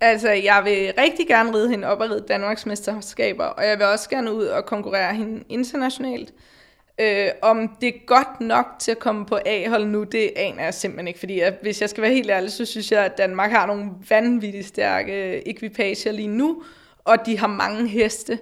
Altså, 0.02 0.30
jeg 0.30 0.62
vil 0.64 0.94
rigtig 0.98 1.28
gerne 1.28 1.58
ride 1.58 1.70
hende 1.70 1.88
op 1.88 2.00
og 2.00 2.10
ride 2.10 2.26
Danmarksmesterskaber, 2.28 3.46
og 3.46 3.68
jeg 3.68 3.78
vil 3.78 3.86
også 3.86 4.10
gerne 4.10 4.34
ud 4.34 4.46
og 4.46 4.66
konkurrere 4.66 5.16
hende 5.16 5.44
internationalt. 5.50 6.34
Øh, 7.00 7.30
om 7.42 7.76
det 7.82 7.88
er 7.88 8.06
godt 8.06 8.42
nok 8.42 8.66
til 8.80 8.92
at 8.92 9.00
komme 9.00 9.26
på 9.26 9.40
A-hold 9.46 9.86
nu, 9.86 10.04
det 10.04 10.32
aner 10.36 10.64
jeg 10.64 10.74
simpelthen 10.74 11.08
ikke, 11.08 11.20
fordi 11.20 11.40
at, 11.40 11.54
hvis 11.62 11.82
jeg 11.82 11.90
skal 11.90 12.02
være 12.02 12.14
helt 12.14 12.30
ærlig, 12.30 12.52
så 12.52 12.66
synes 12.66 12.92
jeg, 12.92 13.06
at 13.06 13.18
Danmark 13.18 13.52
har 13.52 13.66
nogle 13.66 13.90
vanvittigt 14.10 14.68
stærke 14.68 15.36
øh, 15.36 15.42
ekvipager 15.46 16.12
lige 16.12 16.28
nu, 16.28 16.64
og 17.04 17.26
de 17.26 17.38
har 17.38 17.48
mange 17.48 17.88
heste. 17.88 18.40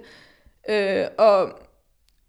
Øh, 0.68 1.04
og 1.18 1.58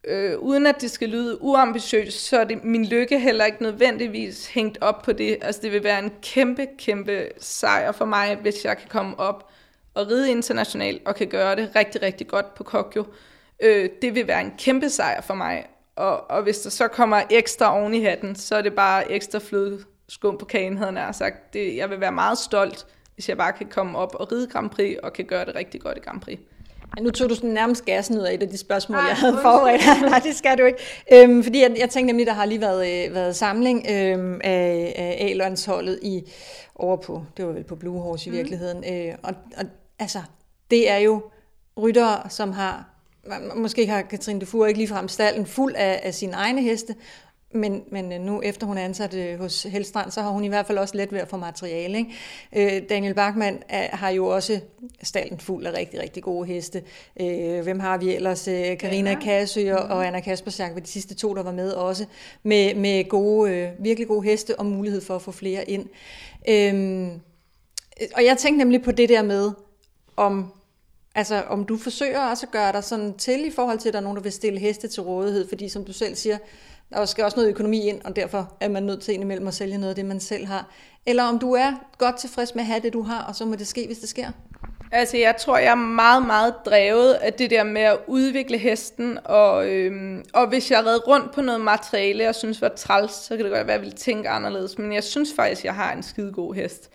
øh, 0.04 0.38
uden 0.40 0.66
at 0.66 0.82
det 0.82 0.92
skal 0.92 1.10
lyde 1.10 1.42
uambitiøst, 1.42 2.20
så 2.20 2.40
er 2.40 2.44
det 2.44 2.64
min 2.64 2.86
lykke 2.86 3.20
heller 3.20 3.46
ikke 3.46 3.64
nødvendigvis 3.64 4.48
hængt 4.48 4.78
op 4.82 5.02
på 5.02 5.12
det. 5.12 5.38
Altså 5.42 5.62
det 5.62 5.72
vil 5.72 5.84
være 5.84 6.04
en 6.04 6.12
kæmpe, 6.22 6.68
kæmpe 6.78 7.30
sejr 7.40 7.92
for 7.92 8.06
mig, 8.06 8.36
hvis 8.36 8.66
jeg 8.66 8.78
kan 8.78 8.90
komme 8.90 9.20
op 9.20 9.50
og 9.94 10.08
ride 10.08 10.32
internationalt 10.32 11.02
og 11.06 11.16
kan 11.16 11.28
gøre 11.28 11.56
det 11.56 11.72
rigtig, 11.76 12.02
rigtig 12.02 12.28
godt 12.28 12.56
på 12.56 12.64
Kokyo. 12.64 13.06
Øh, 13.60 13.90
det 14.02 14.16
vil 14.16 14.28
være 14.28 14.42
en 14.42 14.54
kæmpe 14.58 14.90
sejr 14.90 15.22
for 15.22 15.34
mig. 15.34 15.66
Og, 15.96 16.32
og 16.32 16.44
hvis 16.44 16.60
der 16.60 16.70
så 16.70 16.88
kommer 16.88 17.22
ekstra 17.30 17.80
oven 17.80 17.94
i 17.94 18.04
hatten, 18.04 18.36
så 18.36 18.56
er 18.56 18.62
det 18.62 18.74
bare 18.74 19.12
ekstra 19.12 19.40
flødeskum 19.40 20.38
på 20.38 20.46
kagen, 20.46 20.78
havde 20.78 21.00
jeg 21.00 21.16
sagt. 21.16 21.54
Det, 21.54 21.76
jeg 21.76 21.90
vil 21.90 22.00
være 22.00 22.12
meget 22.12 22.38
stolt, 22.38 22.86
hvis 23.14 23.30
jeg 23.30 23.38
bare 23.38 23.54
kan 23.54 23.68
komme 23.68 23.98
op 23.98 24.16
og 24.16 24.32
ride 24.32 24.48
Grand 24.48 24.70
Prix, 24.70 24.98
og 25.04 25.14
kan 25.14 25.26
gøre 25.26 25.46
det 25.46 25.56
rigtig 25.56 25.82
godt 25.82 25.98
i 25.98 26.02
Grand 26.02 26.22
Prix. 26.22 26.40
Ja, 26.98 27.04
nu 27.04 27.12
tog 27.12 27.30
du 27.30 27.36
sådan 27.36 27.50
nærmest 27.50 27.86
gassen 27.86 28.18
ud 28.18 28.24
af 28.24 28.34
et 28.34 28.44
af 28.44 28.50
de 28.50 28.58
spørgsmål, 28.58 28.98
Ej, 28.98 29.06
jeg 29.06 29.16
havde 29.16 29.38
forberedt. 29.42 29.82
Nej, 30.12 30.20
det 30.20 30.36
skal 30.36 30.58
du 30.58 30.64
ikke. 30.64 30.80
Øhm, 31.14 31.44
fordi 31.44 31.62
jeg, 31.62 31.76
jeg 31.80 31.90
tænkte 31.90 32.08
nemlig, 32.08 32.26
der 32.28 32.34
har 32.34 32.46
lige 32.46 32.62
været, 32.62 33.08
øh, 33.08 33.16
været 33.16 33.36
samling 33.36 33.86
øhm, 33.90 34.42
af, 34.44 34.94
af 34.96 35.18
A-landsholdet 35.20 36.00
i, 36.02 36.32
over 36.76 36.98
på, 36.98 37.26
det 37.38 37.46
var 37.46 37.52
vel 37.52 37.64
på 37.64 37.76
Blue 37.76 38.02
Horse 38.02 38.28
i 38.28 38.32
mm. 38.32 38.38
virkeligheden. 38.38 38.84
Øh, 38.94 39.16
og, 39.24 39.34
og 39.58 39.66
altså, 40.00 40.20
det 40.72 40.90
er 40.90 40.98
jo 40.98 41.24
ryttere, 41.78 42.30
som 42.30 42.52
har 42.52 42.95
måske 43.56 43.88
har 43.88 44.02
Katrine 44.02 44.40
Dufour 44.40 44.66
ikke 44.66 44.78
ligefrem 44.78 45.08
stallen 45.08 45.46
fuld 45.46 45.76
af, 45.76 46.00
af 46.04 46.14
sine 46.14 46.34
egne 46.34 46.62
heste, 46.62 46.96
men, 47.56 47.84
men 47.92 48.14
øh, 48.14 48.22
nu 48.22 48.42
efter 48.42 48.68
hun 48.68 48.78
er 48.78 48.82
ansat 48.82 49.14
øh, 49.14 49.40
hos 49.40 49.64
Helstrand, 49.64 50.12
så 50.12 50.22
har 50.22 50.30
hun 50.30 50.44
i 50.44 50.48
hvert 50.48 50.66
fald 50.66 50.78
også 50.78 50.98
let 50.98 51.12
ved 51.12 51.20
at 51.20 51.28
få 51.28 51.38
materiale. 51.38 51.98
Ikke? 51.98 52.76
Øh, 52.78 52.90
Daniel 52.90 53.14
Bachmann 53.14 53.64
er, 53.70 53.96
har 53.96 54.10
jo 54.10 54.28
også 54.28 54.60
stallen 55.04 55.40
fuld 55.40 55.66
af 55.66 55.74
rigtig, 55.74 56.00
rigtig 56.00 56.24
gode 56.24 56.48
heste. 56.48 56.84
Øh, 57.22 57.62
hvem 57.62 57.80
har 57.80 57.98
vi 57.98 58.16
ellers? 58.16 58.48
Øh, 58.48 58.78
Karina 58.78 59.10
ja. 59.10 59.20
Kassø 59.20 59.74
og, 59.74 59.98
og 59.98 60.08
Anna 60.08 60.20
Kaspersjak 60.20 60.74
var 60.74 60.80
de 60.80 60.88
sidste 60.88 61.16
to, 61.16 61.36
der 61.36 61.44
var 61.44 61.52
med 61.52 61.72
også, 61.72 62.06
med, 62.44 62.76
med 62.76 63.10
gode, 63.10 63.52
øh, 63.52 63.70
virkelig 63.80 64.08
gode 64.08 64.24
heste 64.24 64.60
og 64.60 64.66
mulighed 64.66 65.02
for 65.02 65.16
at 65.16 65.22
få 65.22 65.32
flere 65.32 65.70
ind. 65.70 65.86
Øh, 66.50 67.08
og 68.16 68.26
jeg 68.26 68.38
tænkte 68.38 68.58
nemlig 68.58 68.84
på 68.84 68.92
det 68.92 69.10
der 69.10 69.24
med, 69.24 69.52
om 70.18 70.54
Altså, 71.16 71.44
om 71.50 71.66
du 71.66 71.78
forsøger 71.78 72.20
også 72.20 72.46
at 72.46 72.52
gøre 72.52 72.72
dig 72.72 72.84
sådan 72.84 73.14
til 73.18 73.46
i 73.46 73.52
forhold 73.52 73.80
til, 73.80 73.90
at 73.90 73.94
der 73.94 74.00
er 74.00 74.04
nogen, 74.04 74.16
der 74.16 74.24
vil 74.24 74.32
stille 74.32 74.60
heste 74.60 74.88
til 74.88 75.04
rådighed, 75.04 75.50
fordi 75.50 75.70
som 75.70 75.86
du 75.86 75.94
selv 75.94 76.16
siger, 76.16 76.38
der 76.90 77.06
skal 77.06 77.24
også 77.24 77.38
noget 77.38 77.50
økonomi 77.50 77.88
ind, 77.90 78.02
og 78.04 78.16
derfor 78.16 78.54
er 78.60 78.70
man 78.70 78.84
nødt 78.84 79.02
til 79.02 79.14
indimellem 79.14 79.48
at 79.48 79.54
sælge 79.54 79.78
noget 79.78 79.90
af 79.90 79.96
det, 79.96 80.06
man 80.06 80.20
selv 80.20 80.46
har. 80.46 80.70
Eller 81.06 81.24
om 81.24 81.40
du 81.40 81.54
er 81.54 81.74
godt 81.98 82.18
tilfreds 82.18 82.56
med 82.56 82.62
at 82.62 82.68
have 82.68 82.80
det, 82.80 82.94
du 82.94 83.02
har, 83.02 83.24
og 83.24 83.36
så 83.36 83.46
må 83.46 83.56
det 83.56 83.68
ske, 83.68 83.86
hvis 83.88 83.98
det 83.98 84.10
sker. 84.10 84.32
Altså, 84.92 85.18
jeg 85.18 85.36
tror, 85.38 85.58
jeg 85.58 85.72
er 85.72 85.76
meget, 85.76 86.26
meget 86.26 86.54
drevet 86.66 87.14
af 87.14 87.34
det 87.34 87.50
der 87.50 87.64
med 87.64 87.82
at 87.82 87.98
udvikle 88.08 88.58
hesten, 88.58 89.18
og, 89.26 89.68
øhm, 89.70 90.24
og 90.34 90.48
hvis 90.48 90.72
jeg 90.72 90.86
redder 90.86 91.00
rundt 91.00 91.34
på 91.34 91.42
noget 91.42 91.62
materiale, 91.62 92.24
jeg 92.24 92.36
synes 92.36 92.62
var 92.62 92.70
træls, 92.70 93.12
så 93.12 93.36
kan 93.36 93.46
det 93.46 93.54
godt 93.54 93.68
være, 93.68 93.76
at 93.76 93.82
jeg 93.82 93.92
vil 93.92 93.96
tænke 93.96 94.30
anderledes, 94.30 94.78
men 94.78 94.94
jeg 94.94 95.04
synes 95.04 95.30
faktisk, 95.36 95.66
jeg 95.66 95.76
har 95.76 95.94
en 95.94 96.04
skide 96.04 96.32
god 96.32 96.54
hest. 96.54 96.90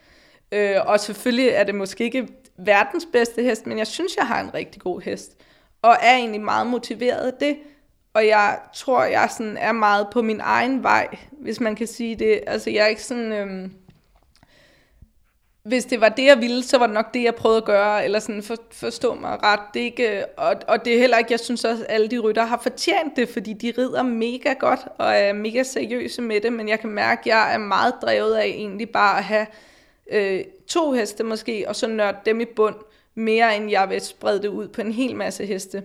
Øh, 0.52 0.76
og 0.86 1.00
selvfølgelig 1.00 1.48
er 1.48 1.64
det 1.64 1.74
måske 1.74 2.04
ikke 2.04 2.28
verdens 2.64 3.06
bedste 3.12 3.42
hest, 3.42 3.66
men 3.66 3.78
jeg 3.78 3.86
synes, 3.86 4.16
jeg 4.16 4.26
har 4.26 4.40
en 4.40 4.54
rigtig 4.54 4.82
god 4.82 5.00
hest, 5.00 5.36
og 5.82 5.96
er 6.02 6.16
egentlig 6.16 6.40
meget 6.40 6.66
motiveret 6.66 7.26
af 7.26 7.32
det, 7.40 7.56
og 8.14 8.26
jeg 8.26 8.58
tror, 8.74 9.04
jeg 9.04 9.28
sådan 9.30 9.56
er 9.56 9.72
meget 9.72 10.06
på 10.12 10.22
min 10.22 10.40
egen 10.40 10.82
vej, 10.82 11.08
hvis 11.30 11.60
man 11.60 11.76
kan 11.76 11.86
sige 11.86 12.16
det. 12.16 12.40
Altså, 12.46 12.70
jeg 12.70 12.82
er 12.84 12.86
ikke 12.86 13.02
sådan... 13.02 13.32
Øhm, 13.32 13.72
hvis 15.62 15.84
det 15.84 16.00
var 16.00 16.08
det, 16.08 16.24
jeg 16.24 16.40
ville, 16.40 16.62
så 16.62 16.78
var 16.78 16.86
det 16.86 16.94
nok 16.94 17.14
det, 17.14 17.22
jeg 17.22 17.34
prøvede 17.34 17.58
at 17.58 17.64
gøre, 17.64 18.04
eller 18.04 18.18
sådan 18.18 18.42
for, 18.42 18.56
forstå 18.72 19.14
mig 19.14 19.42
ret. 19.42 19.60
Det 19.74 19.80
er 19.80 19.84
ikke, 19.84 20.24
og, 20.36 20.54
og 20.68 20.84
det 20.84 20.94
er 20.94 20.98
heller 20.98 21.18
ikke, 21.18 21.32
jeg 21.32 21.40
synes 21.40 21.64
også, 21.64 21.84
at 21.84 21.94
alle 21.94 22.08
de 22.08 22.18
rytter 22.18 22.44
har 22.44 22.60
fortjent 22.62 23.16
det, 23.16 23.28
fordi 23.28 23.52
de 23.52 23.72
rider 23.78 24.02
mega 24.02 24.52
godt, 24.52 24.80
og 24.98 25.14
er 25.14 25.32
mega 25.32 25.62
seriøse 25.62 26.22
med 26.22 26.40
det, 26.40 26.52
men 26.52 26.68
jeg 26.68 26.80
kan 26.80 26.90
mærke, 26.90 27.20
at 27.20 27.26
jeg 27.26 27.54
er 27.54 27.58
meget 27.58 27.94
drevet 28.02 28.34
af 28.34 28.44
egentlig 28.44 28.90
bare 28.90 29.18
at 29.18 29.24
have 29.24 29.46
øh, 30.10 30.44
to 30.66 30.92
heste 30.92 31.24
måske, 31.24 31.64
og 31.68 31.76
så 31.76 31.86
nørde 31.86 32.18
dem 32.26 32.40
i 32.40 32.44
bund, 32.44 32.74
mere 33.14 33.56
end 33.56 33.70
jeg 33.70 33.90
vil 33.90 34.00
sprede 34.00 34.42
det 34.42 34.48
ud 34.48 34.68
på 34.68 34.80
en 34.80 34.92
hel 34.92 35.16
masse 35.16 35.46
heste. 35.46 35.82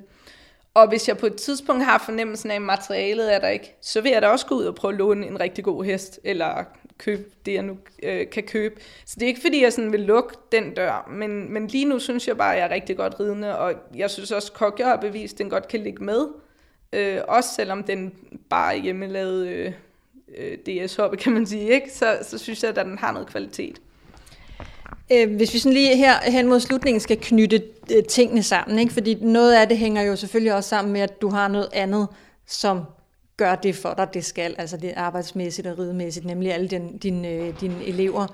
Og 0.74 0.88
hvis 0.88 1.08
jeg 1.08 1.18
på 1.18 1.26
et 1.26 1.36
tidspunkt 1.36 1.84
har 1.84 2.04
fornemmelsen 2.06 2.52
af, 2.52 2.56
at 2.56 2.62
materialet 2.62 3.36
er 3.36 3.40
der 3.40 3.48
ikke, 3.48 3.76
så 3.82 4.02
vil 4.02 4.12
jeg 4.12 4.22
da 4.22 4.28
også 4.28 4.46
gå 4.46 4.56
ud 4.56 4.66
og 4.66 4.76
prøve 4.76 4.92
at 4.92 4.98
låne 4.98 5.28
en 5.28 5.40
rigtig 5.40 5.64
god 5.64 5.84
hest, 5.84 6.20
eller 6.24 6.64
købe 6.98 7.24
det, 7.46 7.54
jeg 7.54 7.64
nu 7.64 7.78
øh, 8.04 8.30
kan 8.30 8.44
købe. 8.44 8.82
Så 9.06 9.16
det 9.16 9.24
er 9.24 9.28
ikke 9.28 9.42
fordi, 9.42 9.64
jeg 9.64 9.74
sådan 9.74 9.92
vil 9.92 10.00
lukke 10.00 10.36
den 10.52 10.74
dør, 10.74 11.10
men, 11.12 11.54
men 11.54 11.68
lige 11.68 11.86
nu 11.86 12.00
synes 12.00 12.28
jeg 12.28 12.38
bare, 12.38 12.54
at 12.54 12.60
jeg 12.60 12.68
er 12.68 12.74
rigtig 12.74 12.98
godt 12.98 13.20
ridende, 13.20 13.58
og 13.58 13.74
jeg 13.96 14.12
synes 14.12 14.32
også, 14.32 14.52
at 14.52 14.58
Kokja 14.58 14.86
har 14.86 14.96
bevist, 14.96 15.34
at 15.34 15.38
den 15.38 15.50
godt 15.50 15.68
kan 15.68 15.80
ligge 15.80 16.04
med. 16.04 16.28
Øh, 16.94 17.22
også 17.28 17.50
selvom 17.56 17.84
den 17.84 18.14
bare 18.50 18.78
er 18.78 18.82
hjemmelavet 18.82 19.48
øh, 19.48 19.74
øh, 20.38 20.58
DS-hoppe, 20.58 21.18
kan 21.18 21.34
man 21.34 21.46
sige, 21.46 21.70
ikke? 21.70 21.92
Så, 21.92 22.18
så 22.22 22.38
synes 22.38 22.64
jeg, 22.64 22.70
at 22.70 22.86
den 22.86 22.98
har 22.98 23.12
noget 23.12 23.28
kvalitet. 23.28 23.82
Øh, 25.12 25.36
hvis 25.36 25.54
vi 25.54 25.60
sådan 25.60 25.74
lige 25.74 25.98
her 25.98 26.32
hen 26.32 26.48
mod 26.48 26.60
slutningen 26.60 27.00
skal 27.00 27.18
knytte 27.22 27.64
øh, 27.96 28.04
tingene 28.04 28.44
sammen, 28.44 28.80
ikke? 28.80 28.94
fordi 28.94 29.14
noget 29.14 29.56
af 29.56 29.68
det 29.68 29.78
hænger 29.78 30.02
jo 30.02 30.16
selvfølgelig 30.16 30.54
også 30.54 30.70
sammen 30.70 30.94
med, 30.94 31.02
at 31.02 31.22
du 31.22 31.30
har 31.30 31.48
noget 31.48 31.70
andet, 31.74 32.08
som 32.48 32.82
gør 33.38 33.56
det 33.56 33.76
for 33.76 33.94
dig, 33.94 34.08
det 34.14 34.26
skal, 34.26 34.56
altså 34.58 34.78
det 34.78 34.94
arbejdsmæssigt 34.96 35.68
og 35.68 35.80
ridemæssigt, 35.80 36.26
nemlig 36.26 36.54
alle 36.54 36.68
din, 36.68 36.98
din, 36.98 37.22
dine 37.62 37.86
elever. 37.86 38.28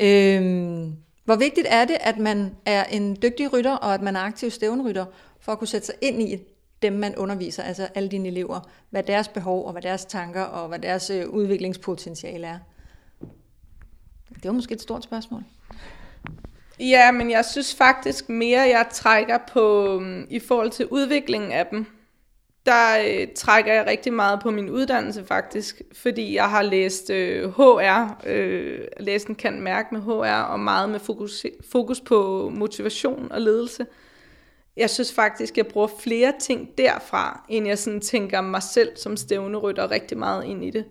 Øhm, 0.00 0.92
hvor 1.24 1.36
vigtigt 1.36 1.66
er 1.70 1.84
det, 1.84 1.96
at 2.00 2.18
man 2.18 2.50
er 2.66 2.84
en 2.84 3.16
dygtig 3.22 3.52
rytter, 3.52 3.76
og 3.76 3.94
at 3.94 4.02
man 4.02 4.16
er 4.16 4.20
aktiv 4.20 4.50
stævnrytter, 4.50 5.04
for 5.40 5.52
at 5.52 5.58
kunne 5.58 5.68
sætte 5.68 5.86
sig 5.86 5.94
ind 6.00 6.22
i 6.22 6.38
dem, 6.82 6.92
man 6.92 7.16
underviser, 7.16 7.62
altså 7.62 7.88
alle 7.94 8.08
dine 8.08 8.28
elever, 8.28 8.60
hvad 8.90 9.02
deres 9.02 9.28
behov 9.28 9.66
og 9.66 9.72
hvad 9.72 9.82
deres 9.82 10.04
tanker 10.04 10.42
og 10.42 10.68
hvad 10.68 10.78
deres 10.78 11.10
øh, 11.10 11.28
udviklingspotentiale 11.28 12.46
er? 12.46 12.58
Det 14.34 14.44
var 14.44 14.52
måske 14.52 14.74
et 14.74 14.82
stort 14.82 15.04
spørgsmål. 15.04 15.42
Ja, 16.80 17.10
men 17.10 17.30
jeg 17.30 17.44
synes 17.44 17.74
faktisk 17.74 18.28
mere, 18.28 18.60
jeg 18.60 18.86
trækker 18.92 19.38
på, 19.52 19.98
mm, 20.00 20.26
i 20.30 20.38
forhold 20.38 20.70
til 20.70 20.86
udviklingen 20.86 21.52
af 21.52 21.66
dem, 21.66 21.86
der 22.66 22.98
øh, 23.06 23.26
trækker 23.36 23.72
jeg 23.72 23.86
rigtig 23.86 24.12
meget 24.12 24.40
på 24.42 24.50
min 24.50 24.70
uddannelse 24.70 25.24
faktisk, 25.24 25.82
fordi 25.92 26.34
jeg 26.34 26.50
har 26.50 26.62
læst 26.62 27.10
øh, 27.10 27.50
HR, 27.50 28.20
øh, 28.26 28.80
læst 29.00 29.26
en 29.26 29.34
kan 29.34 29.60
mærke 29.60 29.88
med 29.94 30.00
HR, 30.00 30.42
og 30.42 30.60
meget 30.60 30.90
med 30.90 31.00
fokus, 31.00 31.46
fokus 31.70 32.00
på 32.00 32.50
motivation 32.54 33.32
og 33.32 33.40
ledelse. 33.40 33.86
Jeg 34.76 34.90
synes 34.90 35.12
faktisk, 35.12 35.56
jeg 35.56 35.66
bruger 35.66 35.88
flere 36.00 36.32
ting 36.40 36.68
derfra, 36.78 37.44
end 37.48 37.66
jeg 37.66 37.78
sådan 37.78 38.00
tænker 38.00 38.40
mig 38.40 38.62
selv 38.62 38.96
som 38.96 39.16
stævnerytter 39.16 39.90
rigtig 39.90 40.18
meget 40.18 40.44
ind 40.44 40.64
i 40.64 40.70
det. 40.70 40.84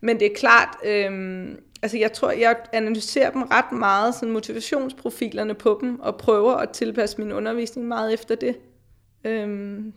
Men 0.00 0.20
det 0.20 0.26
er 0.26 0.34
klart, 0.36 0.76
øh, 0.84 1.48
altså 1.82 1.98
jeg 1.98 2.12
tror, 2.12 2.30
jeg 2.30 2.56
analyserer 2.72 3.30
dem 3.30 3.42
ret 3.42 3.72
meget, 3.72 4.14
sådan 4.14 4.30
motivationsprofilerne 4.32 5.54
på 5.54 5.78
dem, 5.80 6.00
og 6.00 6.16
prøver 6.16 6.54
at 6.54 6.70
tilpasse 6.70 7.18
min 7.18 7.32
undervisning 7.32 7.88
meget 7.88 8.14
efter 8.14 8.34
det. 8.34 8.56
Øhm, 9.24 9.92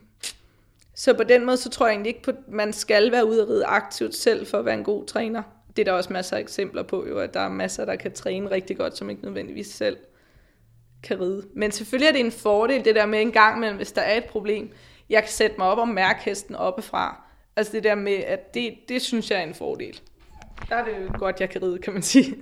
så 0.96 1.14
på 1.14 1.24
den 1.24 1.46
måde, 1.46 1.58
så 1.58 1.70
tror 1.70 1.86
jeg 1.86 1.94
egentlig 1.94 2.10
ikke 2.10 2.22
på, 2.22 2.32
at 2.32 2.38
man 2.48 2.74
skal 2.74 3.12
være 3.12 3.28
ude 3.28 3.44
og 3.44 3.50
ride 3.50 3.66
aktivt 3.66 4.16
selv 4.16 4.48
for 4.48 4.58
at 4.58 4.66
være 4.66 4.78
en 4.78 4.84
god 4.84 5.06
træner. 5.06 5.44
Det 5.76 5.82
er 5.82 5.86
der 5.86 5.92
også 5.92 6.14
masser 6.14 6.36
af 6.36 6.42
eksempler 6.42 6.84
på, 6.84 7.08
jo, 7.08 7.20
at 7.20 7.34
der 7.34 7.40
er 7.40 7.50
masser, 7.50 7.86
der 7.86 7.96
kan 7.96 8.12
træne 8.12 8.52
rigtig 8.52 8.78
godt, 8.78 8.98
som 8.98 9.10
ikke 9.10 9.24
nødvendigvis 9.24 9.68
selv 9.68 9.98
kan 11.04 11.22
ride. 11.22 11.48
Men 11.56 11.72
selvfølgelig 11.72 12.08
er 12.08 12.12
det 12.12 12.22
en 12.26 12.32
fordel, 12.32 12.86
det 12.86 12.96
der 12.96 13.06
med 13.06 13.22
en 13.22 13.32
gang, 13.32 13.58
imellem, 13.58 13.78
hvis 13.78 13.92
der 13.92 14.02
er 14.02 14.18
et 14.18 14.26
problem, 14.26 14.72
jeg 15.10 15.22
kan 15.24 15.32
sætte 15.32 15.56
mig 15.58 15.68
op 15.68 15.78
og 15.78 15.88
mærke 15.88 16.24
hesten 16.24 16.56
oppefra. 16.56 17.24
Altså 17.56 17.74
det 17.74 17.84
der 17.84 17.96
med, 17.96 18.14
at 18.14 18.54
det, 18.54 18.74
det 18.90 19.02
synes 19.02 19.32
jeg 19.32 19.40
er 19.40 19.44
en 19.44 19.54
fordel. 19.54 20.02
Der 20.70 20.76
er 20.76 20.84
det 20.84 20.92
jo 20.92 21.20
godt, 21.20 21.40
jeg 21.40 21.50
kan 21.50 21.64
ride, 21.64 21.78
kan 21.78 21.94
man 21.94 22.02
sige. 22.02 22.36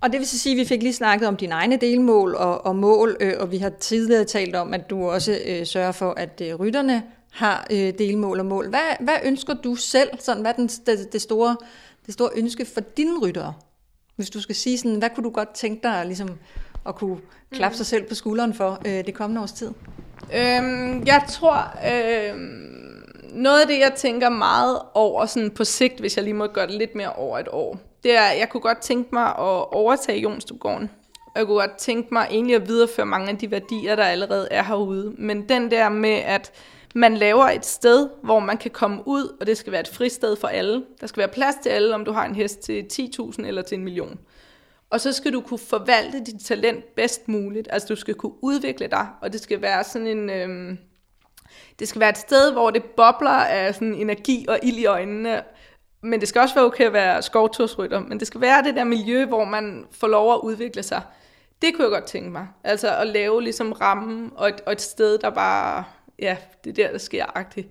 Og 0.00 0.12
det 0.12 0.18
vil 0.18 0.28
så 0.28 0.38
sige, 0.38 0.52
at 0.52 0.58
vi 0.58 0.64
fik 0.64 0.82
lige 0.82 0.92
snakket 0.92 1.28
om 1.28 1.36
dine 1.36 1.54
egne 1.54 1.76
delmål 1.76 2.34
og, 2.34 2.66
og 2.66 2.76
mål, 2.76 3.16
øh, 3.20 3.32
og 3.38 3.50
vi 3.52 3.58
har 3.58 3.70
tidligere 3.70 4.24
talt 4.24 4.56
om, 4.56 4.74
at 4.74 4.90
du 4.90 5.10
også 5.10 5.38
øh, 5.46 5.66
sørger 5.66 5.92
for, 5.92 6.14
at 6.16 6.42
øh, 6.44 6.54
rytterne 6.54 7.02
har 7.32 7.66
øh, 7.70 7.92
delmål 7.98 8.40
og 8.40 8.46
mål. 8.46 8.68
Hvad, 8.68 9.04
hvad 9.04 9.14
ønsker 9.24 9.54
du 9.54 9.74
selv? 9.74 10.08
Sådan, 10.18 10.40
hvad 10.40 10.50
er 10.50 10.56
den, 10.56 10.68
det, 10.68 11.12
det, 11.12 11.22
store, 11.22 11.56
det 12.06 12.14
store 12.14 12.30
ønske 12.36 12.64
for 12.64 12.80
dine 12.80 13.20
ryttere? 13.20 13.54
Hvis 14.16 14.30
du 14.30 14.40
skal 14.40 14.54
sige 14.54 14.78
sådan, 14.78 14.98
hvad 14.98 15.10
kunne 15.14 15.24
du 15.24 15.30
godt 15.30 15.54
tænke 15.54 15.82
dig 15.82 16.06
ligesom, 16.06 16.28
at 16.86 16.94
kunne 16.94 17.18
klappe 17.52 17.76
sig 17.76 17.86
selv 17.86 18.08
på 18.08 18.14
skulderen 18.14 18.54
for 18.54 18.82
øh, 18.86 19.06
det 19.06 19.14
kommende 19.14 19.42
års 19.42 19.52
tid? 19.52 19.70
Øhm, 20.34 21.06
jeg 21.06 21.24
tror, 21.28 21.56
øh, 21.92 22.34
noget 23.36 23.60
af 23.60 23.66
det, 23.66 23.78
jeg 23.78 23.92
tænker 23.96 24.28
meget 24.28 24.78
over 24.94 25.26
sådan 25.26 25.50
på 25.50 25.64
sigt, 25.64 26.00
hvis 26.00 26.16
jeg 26.16 26.24
lige 26.24 26.34
må 26.34 26.46
gøre 26.46 26.66
det 26.66 26.74
lidt 26.74 26.94
mere 26.94 27.12
over 27.12 27.38
et 27.38 27.48
år, 27.48 27.78
det 28.04 28.16
er, 28.16 28.22
at 28.22 28.38
jeg 28.38 28.48
kunne 28.48 28.60
godt 28.60 28.78
tænke 28.78 29.08
mig 29.12 29.26
at 29.26 29.72
overtage 29.72 30.20
Jonstupgården. 30.20 30.90
Og 31.26 31.38
jeg 31.38 31.46
kunne 31.46 31.60
godt 31.60 31.76
tænke 31.76 32.14
mig 32.14 32.26
egentlig 32.30 32.56
at 32.56 32.68
videreføre 32.68 33.06
mange 33.06 33.30
af 33.30 33.38
de 33.38 33.50
værdier, 33.50 33.96
der 33.96 34.04
allerede 34.04 34.48
er 34.50 34.62
herude. 34.62 35.14
Men 35.18 35.48
den 35.48 35.70
der 35.70 35.88
med, 35.88 36.14
at 36.14 36.52
man 36.94 37.16
laver 37.16 37.44
et 37.44 37.66
sted, 37.66 38.08
hvor 38.22 38.40
man 38.40 38.56
kan 38.56 38.70
komme 38.70 39.02
ud, 39.06 39.36
og 39.40 39.46
det 39.46 39.56
skal 39.56 39.72
være 39.72 39.80
et 39.80 39.88
fristed 39.88 40.36
for 40.36 40.48
alle. 40.48 40.84
Der 41.00 41.06
skal 41.06 41.18
være 41.18 41.28
plads 41.28 41.54
til 41.62 41.68
alle, 41.68 41.94
om 41.94 42.04
du 42.04 42.12
har 42.12 42.24
en 42.24 42.34
hest 42.34 42.60
til 42.60 42.86
10.000 42.92 43.46
eller 43.46 43.62
til 43.62 43.78
en 43.78 43.84
million. 43.84 44.18
Og 44.90 45.00
så 45.00 45.12
skal 45.12 45.32
du 45.32 45.40
kunne 45.40 45.58
forvalte 45.58 46.24
dit 46.24 46.40
talent 46.44 46.94
bedst 46.94 47.28
muligt. 47.28 47.68
Altså 47.70 47.88
du 47.88 47.96
skal 47.96 48.14
kunne 48.14 48.44
udvikle 48.44 48.86
dig, 48.86 49.06
og 49.22 49.32
det 49.32 49.40
skal 49.40 49.62
være 49.62 49.84
sådan 49.84 50.06
en... 50.06 50.30
Øh, 50.30 50.76
det 51.78 51.88
skal 51.88 52.00
være 52.00 52.10
et 52.10 52.18
sted, 52.18 52.52
hvor 52.52 52.70
det 52.70 52.84
bobler 52.84 53.30
af 53.30 53.74
sådan 53.74 53.94
energi 53.94 54.46
og 54.48 54.58
ild 54.62 54.76
i 54.76 54.86
øjnene. 54.86 55.42
Men 56.02 56.20
det 56.20 56.28
skal 56.28 56.40
også 56.40 56.54
være 56.54 56.64
okay 56.64 56.84
at 56.84 56.92
være 56.92 57.22
skovtursrytter. 57.22 58.00
Men 58.00 58.20
det 58.20 58.26
skal 58.26 58.40
være 58.40 58.62
det 58.62 58.74
der 58.74 58.84
miljø, 58.84 59.24
hvor 59.24 59.44
man 59.44 59.86
får 59.90 60.06
lov 60.06 60.34
at 60.34 60.40
udvikle 60.42 60.82
sig. 60.82 61.02
Det 61.62 61.74
kunne 61.74 61.84
jeg 61.84 61.90
godt 61.90 62.04
tænke 62.04 62.30
mig. 62.30 62.48
Altså 62.64 62.96
at 62.96 63.06
lave 63.06 63.42
ligesom 63.42 63.72
rammen 63.72 64.32
og 64.36 64.48
et, 64.48 64.60
og 64.66 64.72
et 64.72 64.80
sted, 64.80 65.18
der 65.18 65.30
bare... 65.30 65.84
Ja, 66.18 66.36
det 66.64 66.70
er 66.70 66.74
der, 66.84 66.90
der 66.90 66.98
sker 66.98 67.36
agtigt. 67.36 67.68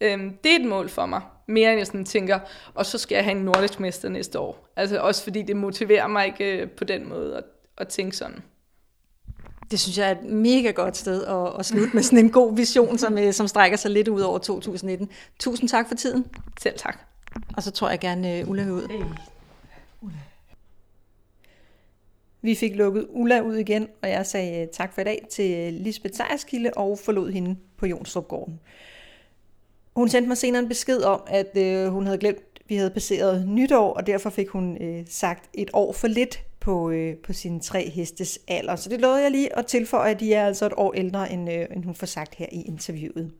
Øhm, 0.00 0.36
det 0.44 0.52
er 0.52 0.58
et 0.58 0.64
mål 0.64 0.88
for 0.88 1.06
mig. 1.06 1.20
Mere 1.46 1.70
end 1.70 1.78
jeg 1.78 1.86
sådan 1.86 2.04
tænker, 2.04 2.38
og 2.74 2.86
så 2.86 2.98
skal 2.98 3.14
jeg 3.14 3.24
have 3.24 3.36
en 3.36 3.44
nordisk 3.44 3.80
mester 3.80 4.08
næste 4.08 4.38
år. 4.38 4.68
Altså 4.76 5.00
også 5.00 5.22
fordi 5.22 5.42
det 5.42 5.56
motiverer 5.56 6.06
mig 6.06 6.26
ikke 6.26 6.62
øh, 6.62 6.70
på 6.70 6.84
den 6.84 7.08
måde 7.08 7.36
at, 7.36 7.44
at 7.78 7.88
tænke 7.88 8.16
sådan. 8.16 8.42
Det 9.72 9.80
synes 9.80 9.98
jeg 9.98 10.06
er 10.06 10.10
et 10.10 10.24
mega 10.24 10.70
godt 10.70 10.96
sted 10.96 11.24
at, 11.24 11.58
at 11.58 11.66
slutte 11.66 11.94
med 11.94 12.02
sådan 12.02 12.18
en 12.18 12.30
god 12.30 12.56
vision, 12.56 12.98
som, 12.98 13.18
øh, 13.18 13.32
som 13.32 13.48
strækker 13.48 13.76
sig 13.76 13.90
lidt 13.90 14.08
ud 14.08 14.20
over 14.20 14.38
2019. 14.38 15.08
Tusind 15.38 15.68
tak 15.68 15.88
for 15.88 15.94
tiden. 15.94 16.26
Selv 16.62 16.78
tak. 16.78 16.98
Og 17.56 17.62
så 17.62 17.70
tror 17.70 17.90
jeg 17.90 17.98
gerne, 17.98 18.42
uh, 18.42 18.50
Ulla 18.50 18.64
vil 18.64 18.72
ud. 18.72 18.88
Hey. 18.88 19.04
Ulla. 20.02 20.18
Vi 22.42 22.54
fik 22.54 22.76
lukket 22.76 23.06
Ulla 23.10 23.40
ud 23.40 23.56
igen, 23.56 23.88
og 24.02 24.10
jeg 24.10 24.26
sagde 24.26 24.68
tak 24.72 24.94
for 24.94 25.00
i 25.00 25.04
dag 25.04 25.26
til 25.30 25.72
Lisbeth 25.72 26.16
Sejerskilde 26.16 26.70
og 26.76 26.98
forlod 26.98 27.30
hende 27.30 27.56
på 27.76 27.86
Jonstrupgården. 27.86 28.60
Hun 29.96 30.08
sendte 30.08 30.28
mig 30.28 30.36
senere 30.36 30.62
en 30.62 30.68
besked 30.68 31.02
om, 31.02 31.22
at 31.26 31.56
øh, 31.56 31.88
hun 31.88 32.06
havde 32.06 32.18
glemt, 32.18 32.38
at 32.56 32.62
vi 32.68 32.76
havde 32.76 32.90
passeret 32.90 33.48
nytår, 33.48 33.92
og 33.92 34.06
derfor 34.06 34.30
fik 34.30 34.48
hun 34.48 34.82
øh, 34.82 35.04
sagt 35.08 35.50
et 35.54 35.70
år 35.72 35.92
for 35.92 36.08
lidt 36.08 36.42
på, 36.62 36.90
øh, 36.90 37.14
på 37.26 37.32
sine 37.32 37.60
tre 37.60 37.90
hestes 37.90 38.38
alder. 38.48 38.76
Så 38.76 38.88
det 38.88 39.00
lovede 39.00 39.22
jeg 39.22 39.30
lige 39.30 39.58
at 39.58 39.66
tilføje, 39.66 40.10
at 40.10 40.20
de 40.20 40.34
er 40.34 40.46
altså 40.46 40.66
et 40.66 40.72
år 40.76 40.92
ældre, 40.92 41.32
end, 41.32 41.52
øh, 41.52 41.66
end 41.76 41.84
hun 41.84 41.94
får 41.94 42.06
sagt 42.06 42.34
her 42.34 42.46
i 42.52 42.62
interviewet. 42.62 43.30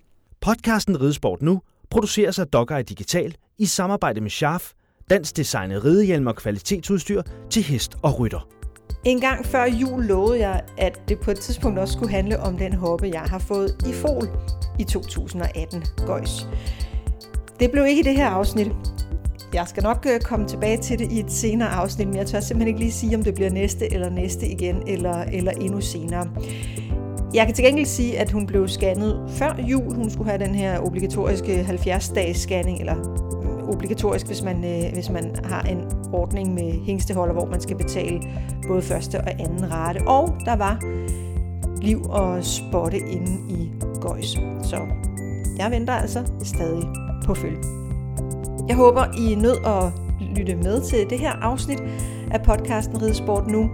Podcasten 0.40 1.00
Ridesport 1.00 1.42
Nu 1.42 1.60
produceres 1.90 2.38
af 2.38 2.46
Dogeye 2.46 2.82
Digital 2.82 3.36
i 3.58 3.66
samarbejde 3.66 4.20
med 4.20 4.30
Scharf, 4.30 4.72
dansk 5.10 5.36
designet 5.36 5.84
ridehjelm 5.84 6.26
og 6.26 6.36
kvalitetsudstyr 6.36 7.22
til 7.50 7.62
hest 7.62 7.96
og 8.02 8.20
rytter. 8.20 8.48
En 9.04 9.20
gang 9.20 9.46
før 9.46 9.64
jul 9.64 10.04
lovede 10.04 10.38
jeg, 10.38 10.62
at 10.78 11.02
det 11.08 11.20
på 11.20 11.30
et 11.30 11.38
tidspunkt 11.38 11.78
også 11.78 11.94
skulle 11.94 12.12
handle 12.12 12.40
om 12.40 12.58
den 12.58 12.72
hoppe, 12.72 13.10
jeg 13.14 13.20
har 13.20 13.38
fået 13.38 13.76
i 13.88 13.92
fol 13.92 14.28
i 14.78 14.84
2018 14.84 15.82
gøjs. 16.06 16.46
Det 17.60 17.70
blev 17.70 17.86
ikke 17.86 18.00
i 18.00 18.02
det 18.02 18.16
her 18.16 18.28
afsnit. 18.28 18.72
Jeg 19.54 19.68
skal 19.68 19.82
nok 19.82 20.06
øh, 20.10 20.20
komme 20.20 20.48
tilbage 20.48 20.76
til 20.76 20.98
det 20.98 21.12
i 21.12 21.20
et 21.20 21.32
senere 21.32 21.68
afsnit, 21.68 22.08
men 22.08 22.16
jeg 22.16 22.26
tør 22.26 22.40
simpelthen 22.40 22.68
ikke 22.68 22.80
lige 22.80 22.92
sige, 22.92 23.16
om 23.16 23.22
det 23.22 23.34
bliver 23.34 23.50
næste 23.50 23.94
eller 23.94 24.10
næste 24.10 24.48
igen, 24.48 24.82
eller, 24.86 25.22
eller 25.22 25.52
endnu 25.52 25.80
senere. 25.80 26.28
Jeg 27.34 27.46
kan 27.46 27.54
til 27.54 27.64
gengæld 27.64 27.86
sige, 27.86 28.18
at 28.18 28.30
hun 28.30 28.46
blev 28.46 28.68
scannet 28.68 29.24
før 29.28 29.56
jul. 29.58 29.94
Hun 29.94 30.10
skulle 30.10 30.30
have 30.30 30.44
den 30.44 30.54
her 30.54 30.78
obligatoriske 30.78 31.60
70-dages 31.60 32.36
scanning, 32.36 32.80
eller 32.80 32.94
mm, 32.94 33.68
obligatorisk, 33.68 34.26
hvis 34.26 34.42
man, 34.42 34.64
øh, 34.64 34.92
hvis 34.92 35.10
man 35.10 35.36
har 35.44 35.62
en 35.62 35.84
ordning 36.12 36.54
med 36.54 36.84
hængsteholder, 36.86 37.34
hvor 37.34 37.46
man 37.46 37.60
skal 37.60 37.76
betale 37.76 38.20
både 38.68 38.82
første 38.82 39.20
og 39.20 39.30
anden 39.30 39.72
rate. 39.72 39.98
Og 40.06 40.34
der 40.44 40.56
var 40.56 40.80
liv 41.82 42.02
og 42.02 42.44
spotte 42.44 42.98
inde 42.98 43.54
i 43.54 43.70
Gøjs. 44.00 44.30
Så 44.62 44.76
jeg 45.58 45.70
venter 45.70 45.92
altså 45.92 46.32
stadig 46.44 46.84
på 47.24 47.34
følge. 47.34 47.81
Jeg 48.68 48.76
håber, 48.76 49.04
I 49.18 49.32
er 49.32 49.36
nødt 49.36 49.66
at 49.66 49.92
lytte 50.36 50.56
med 50.56 50.80
til 50.80 51.10
det 51.10 51.18
her 51.18 51.32
afsnit 51.32 51.82
af 52.30 52.42
podcasten 52.42 53.02
Ridesport 53.02 53.46
Nu. 53.46 53.70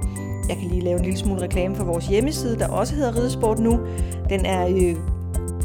Jeg 0.49 0.57
kan 0.57 0.69
lige 0.69 0.81
lave 0.81 0.99
en 0.99 1.05
lille 1.05 1.19
smule 1.19 1.41
reklame 1.41 1.75
for 1.75 1.85
vores 1.85 2.07
hjemmeside, 2.07 2.59
der 2.59 2.69
også 2.69 2.95
hedder 2.95 3.17
Ridesport 3.17 3.59
Nu. 3.59 3.81
Den 4.29 4.47
er 4.47 4.69
øh, 4.69 4.97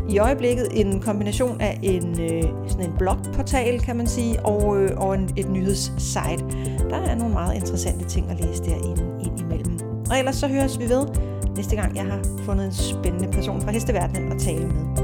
i 0.10 0.18
øjeblikket 0.18 0.68
en 0.72 1.02
kombination 1.02 1.62
af 1.62 1.80
en, 1.84 2.22
øh, 2.22 2.44
sådan 2.68 2.86
en 2.86 2.98
blogportal, 2.98 3.80
kan 3.80 3.98
man 3.98 4.08
sige, 4.08 4.46
og, 4.46 4.82
øh, 4.82 4.92
og 4.98 5.16
en, 5.16 5.30
et 5.38 5.50
nyhedssite. 5.50 6.46
Der 6.90 6.98
er 6.98 7.16
nogle 7.16 7.34
meget 7.34 7.56
interessante 7.56 8.06
ting 8.06 8.30
at 8.32 8.40
læse 8.40 8.64
derinde 8.64 9.04
ind 9.26 9.40
imellem. 9.40 9.80
Og 10.10 10.20
ellers 10.20 10.36
så 10.36 10.48
høres 10.48 10.80
vi 10.80 10.90
ved 10.90 11.08
næste 11.56 11.76
gang, 11.76 11.96
jeg 11.96 12.04
har 12.04 12.20
fundet 12.46 12.66
en 12.66 12.72
spændende 12.72 13.28
person 13.32 13.62
fra 13.62 13.72
hesteverdenen 13.72 14.32
at 14.32 14.40
tale 14.40 14.68
med. 14.68 15.03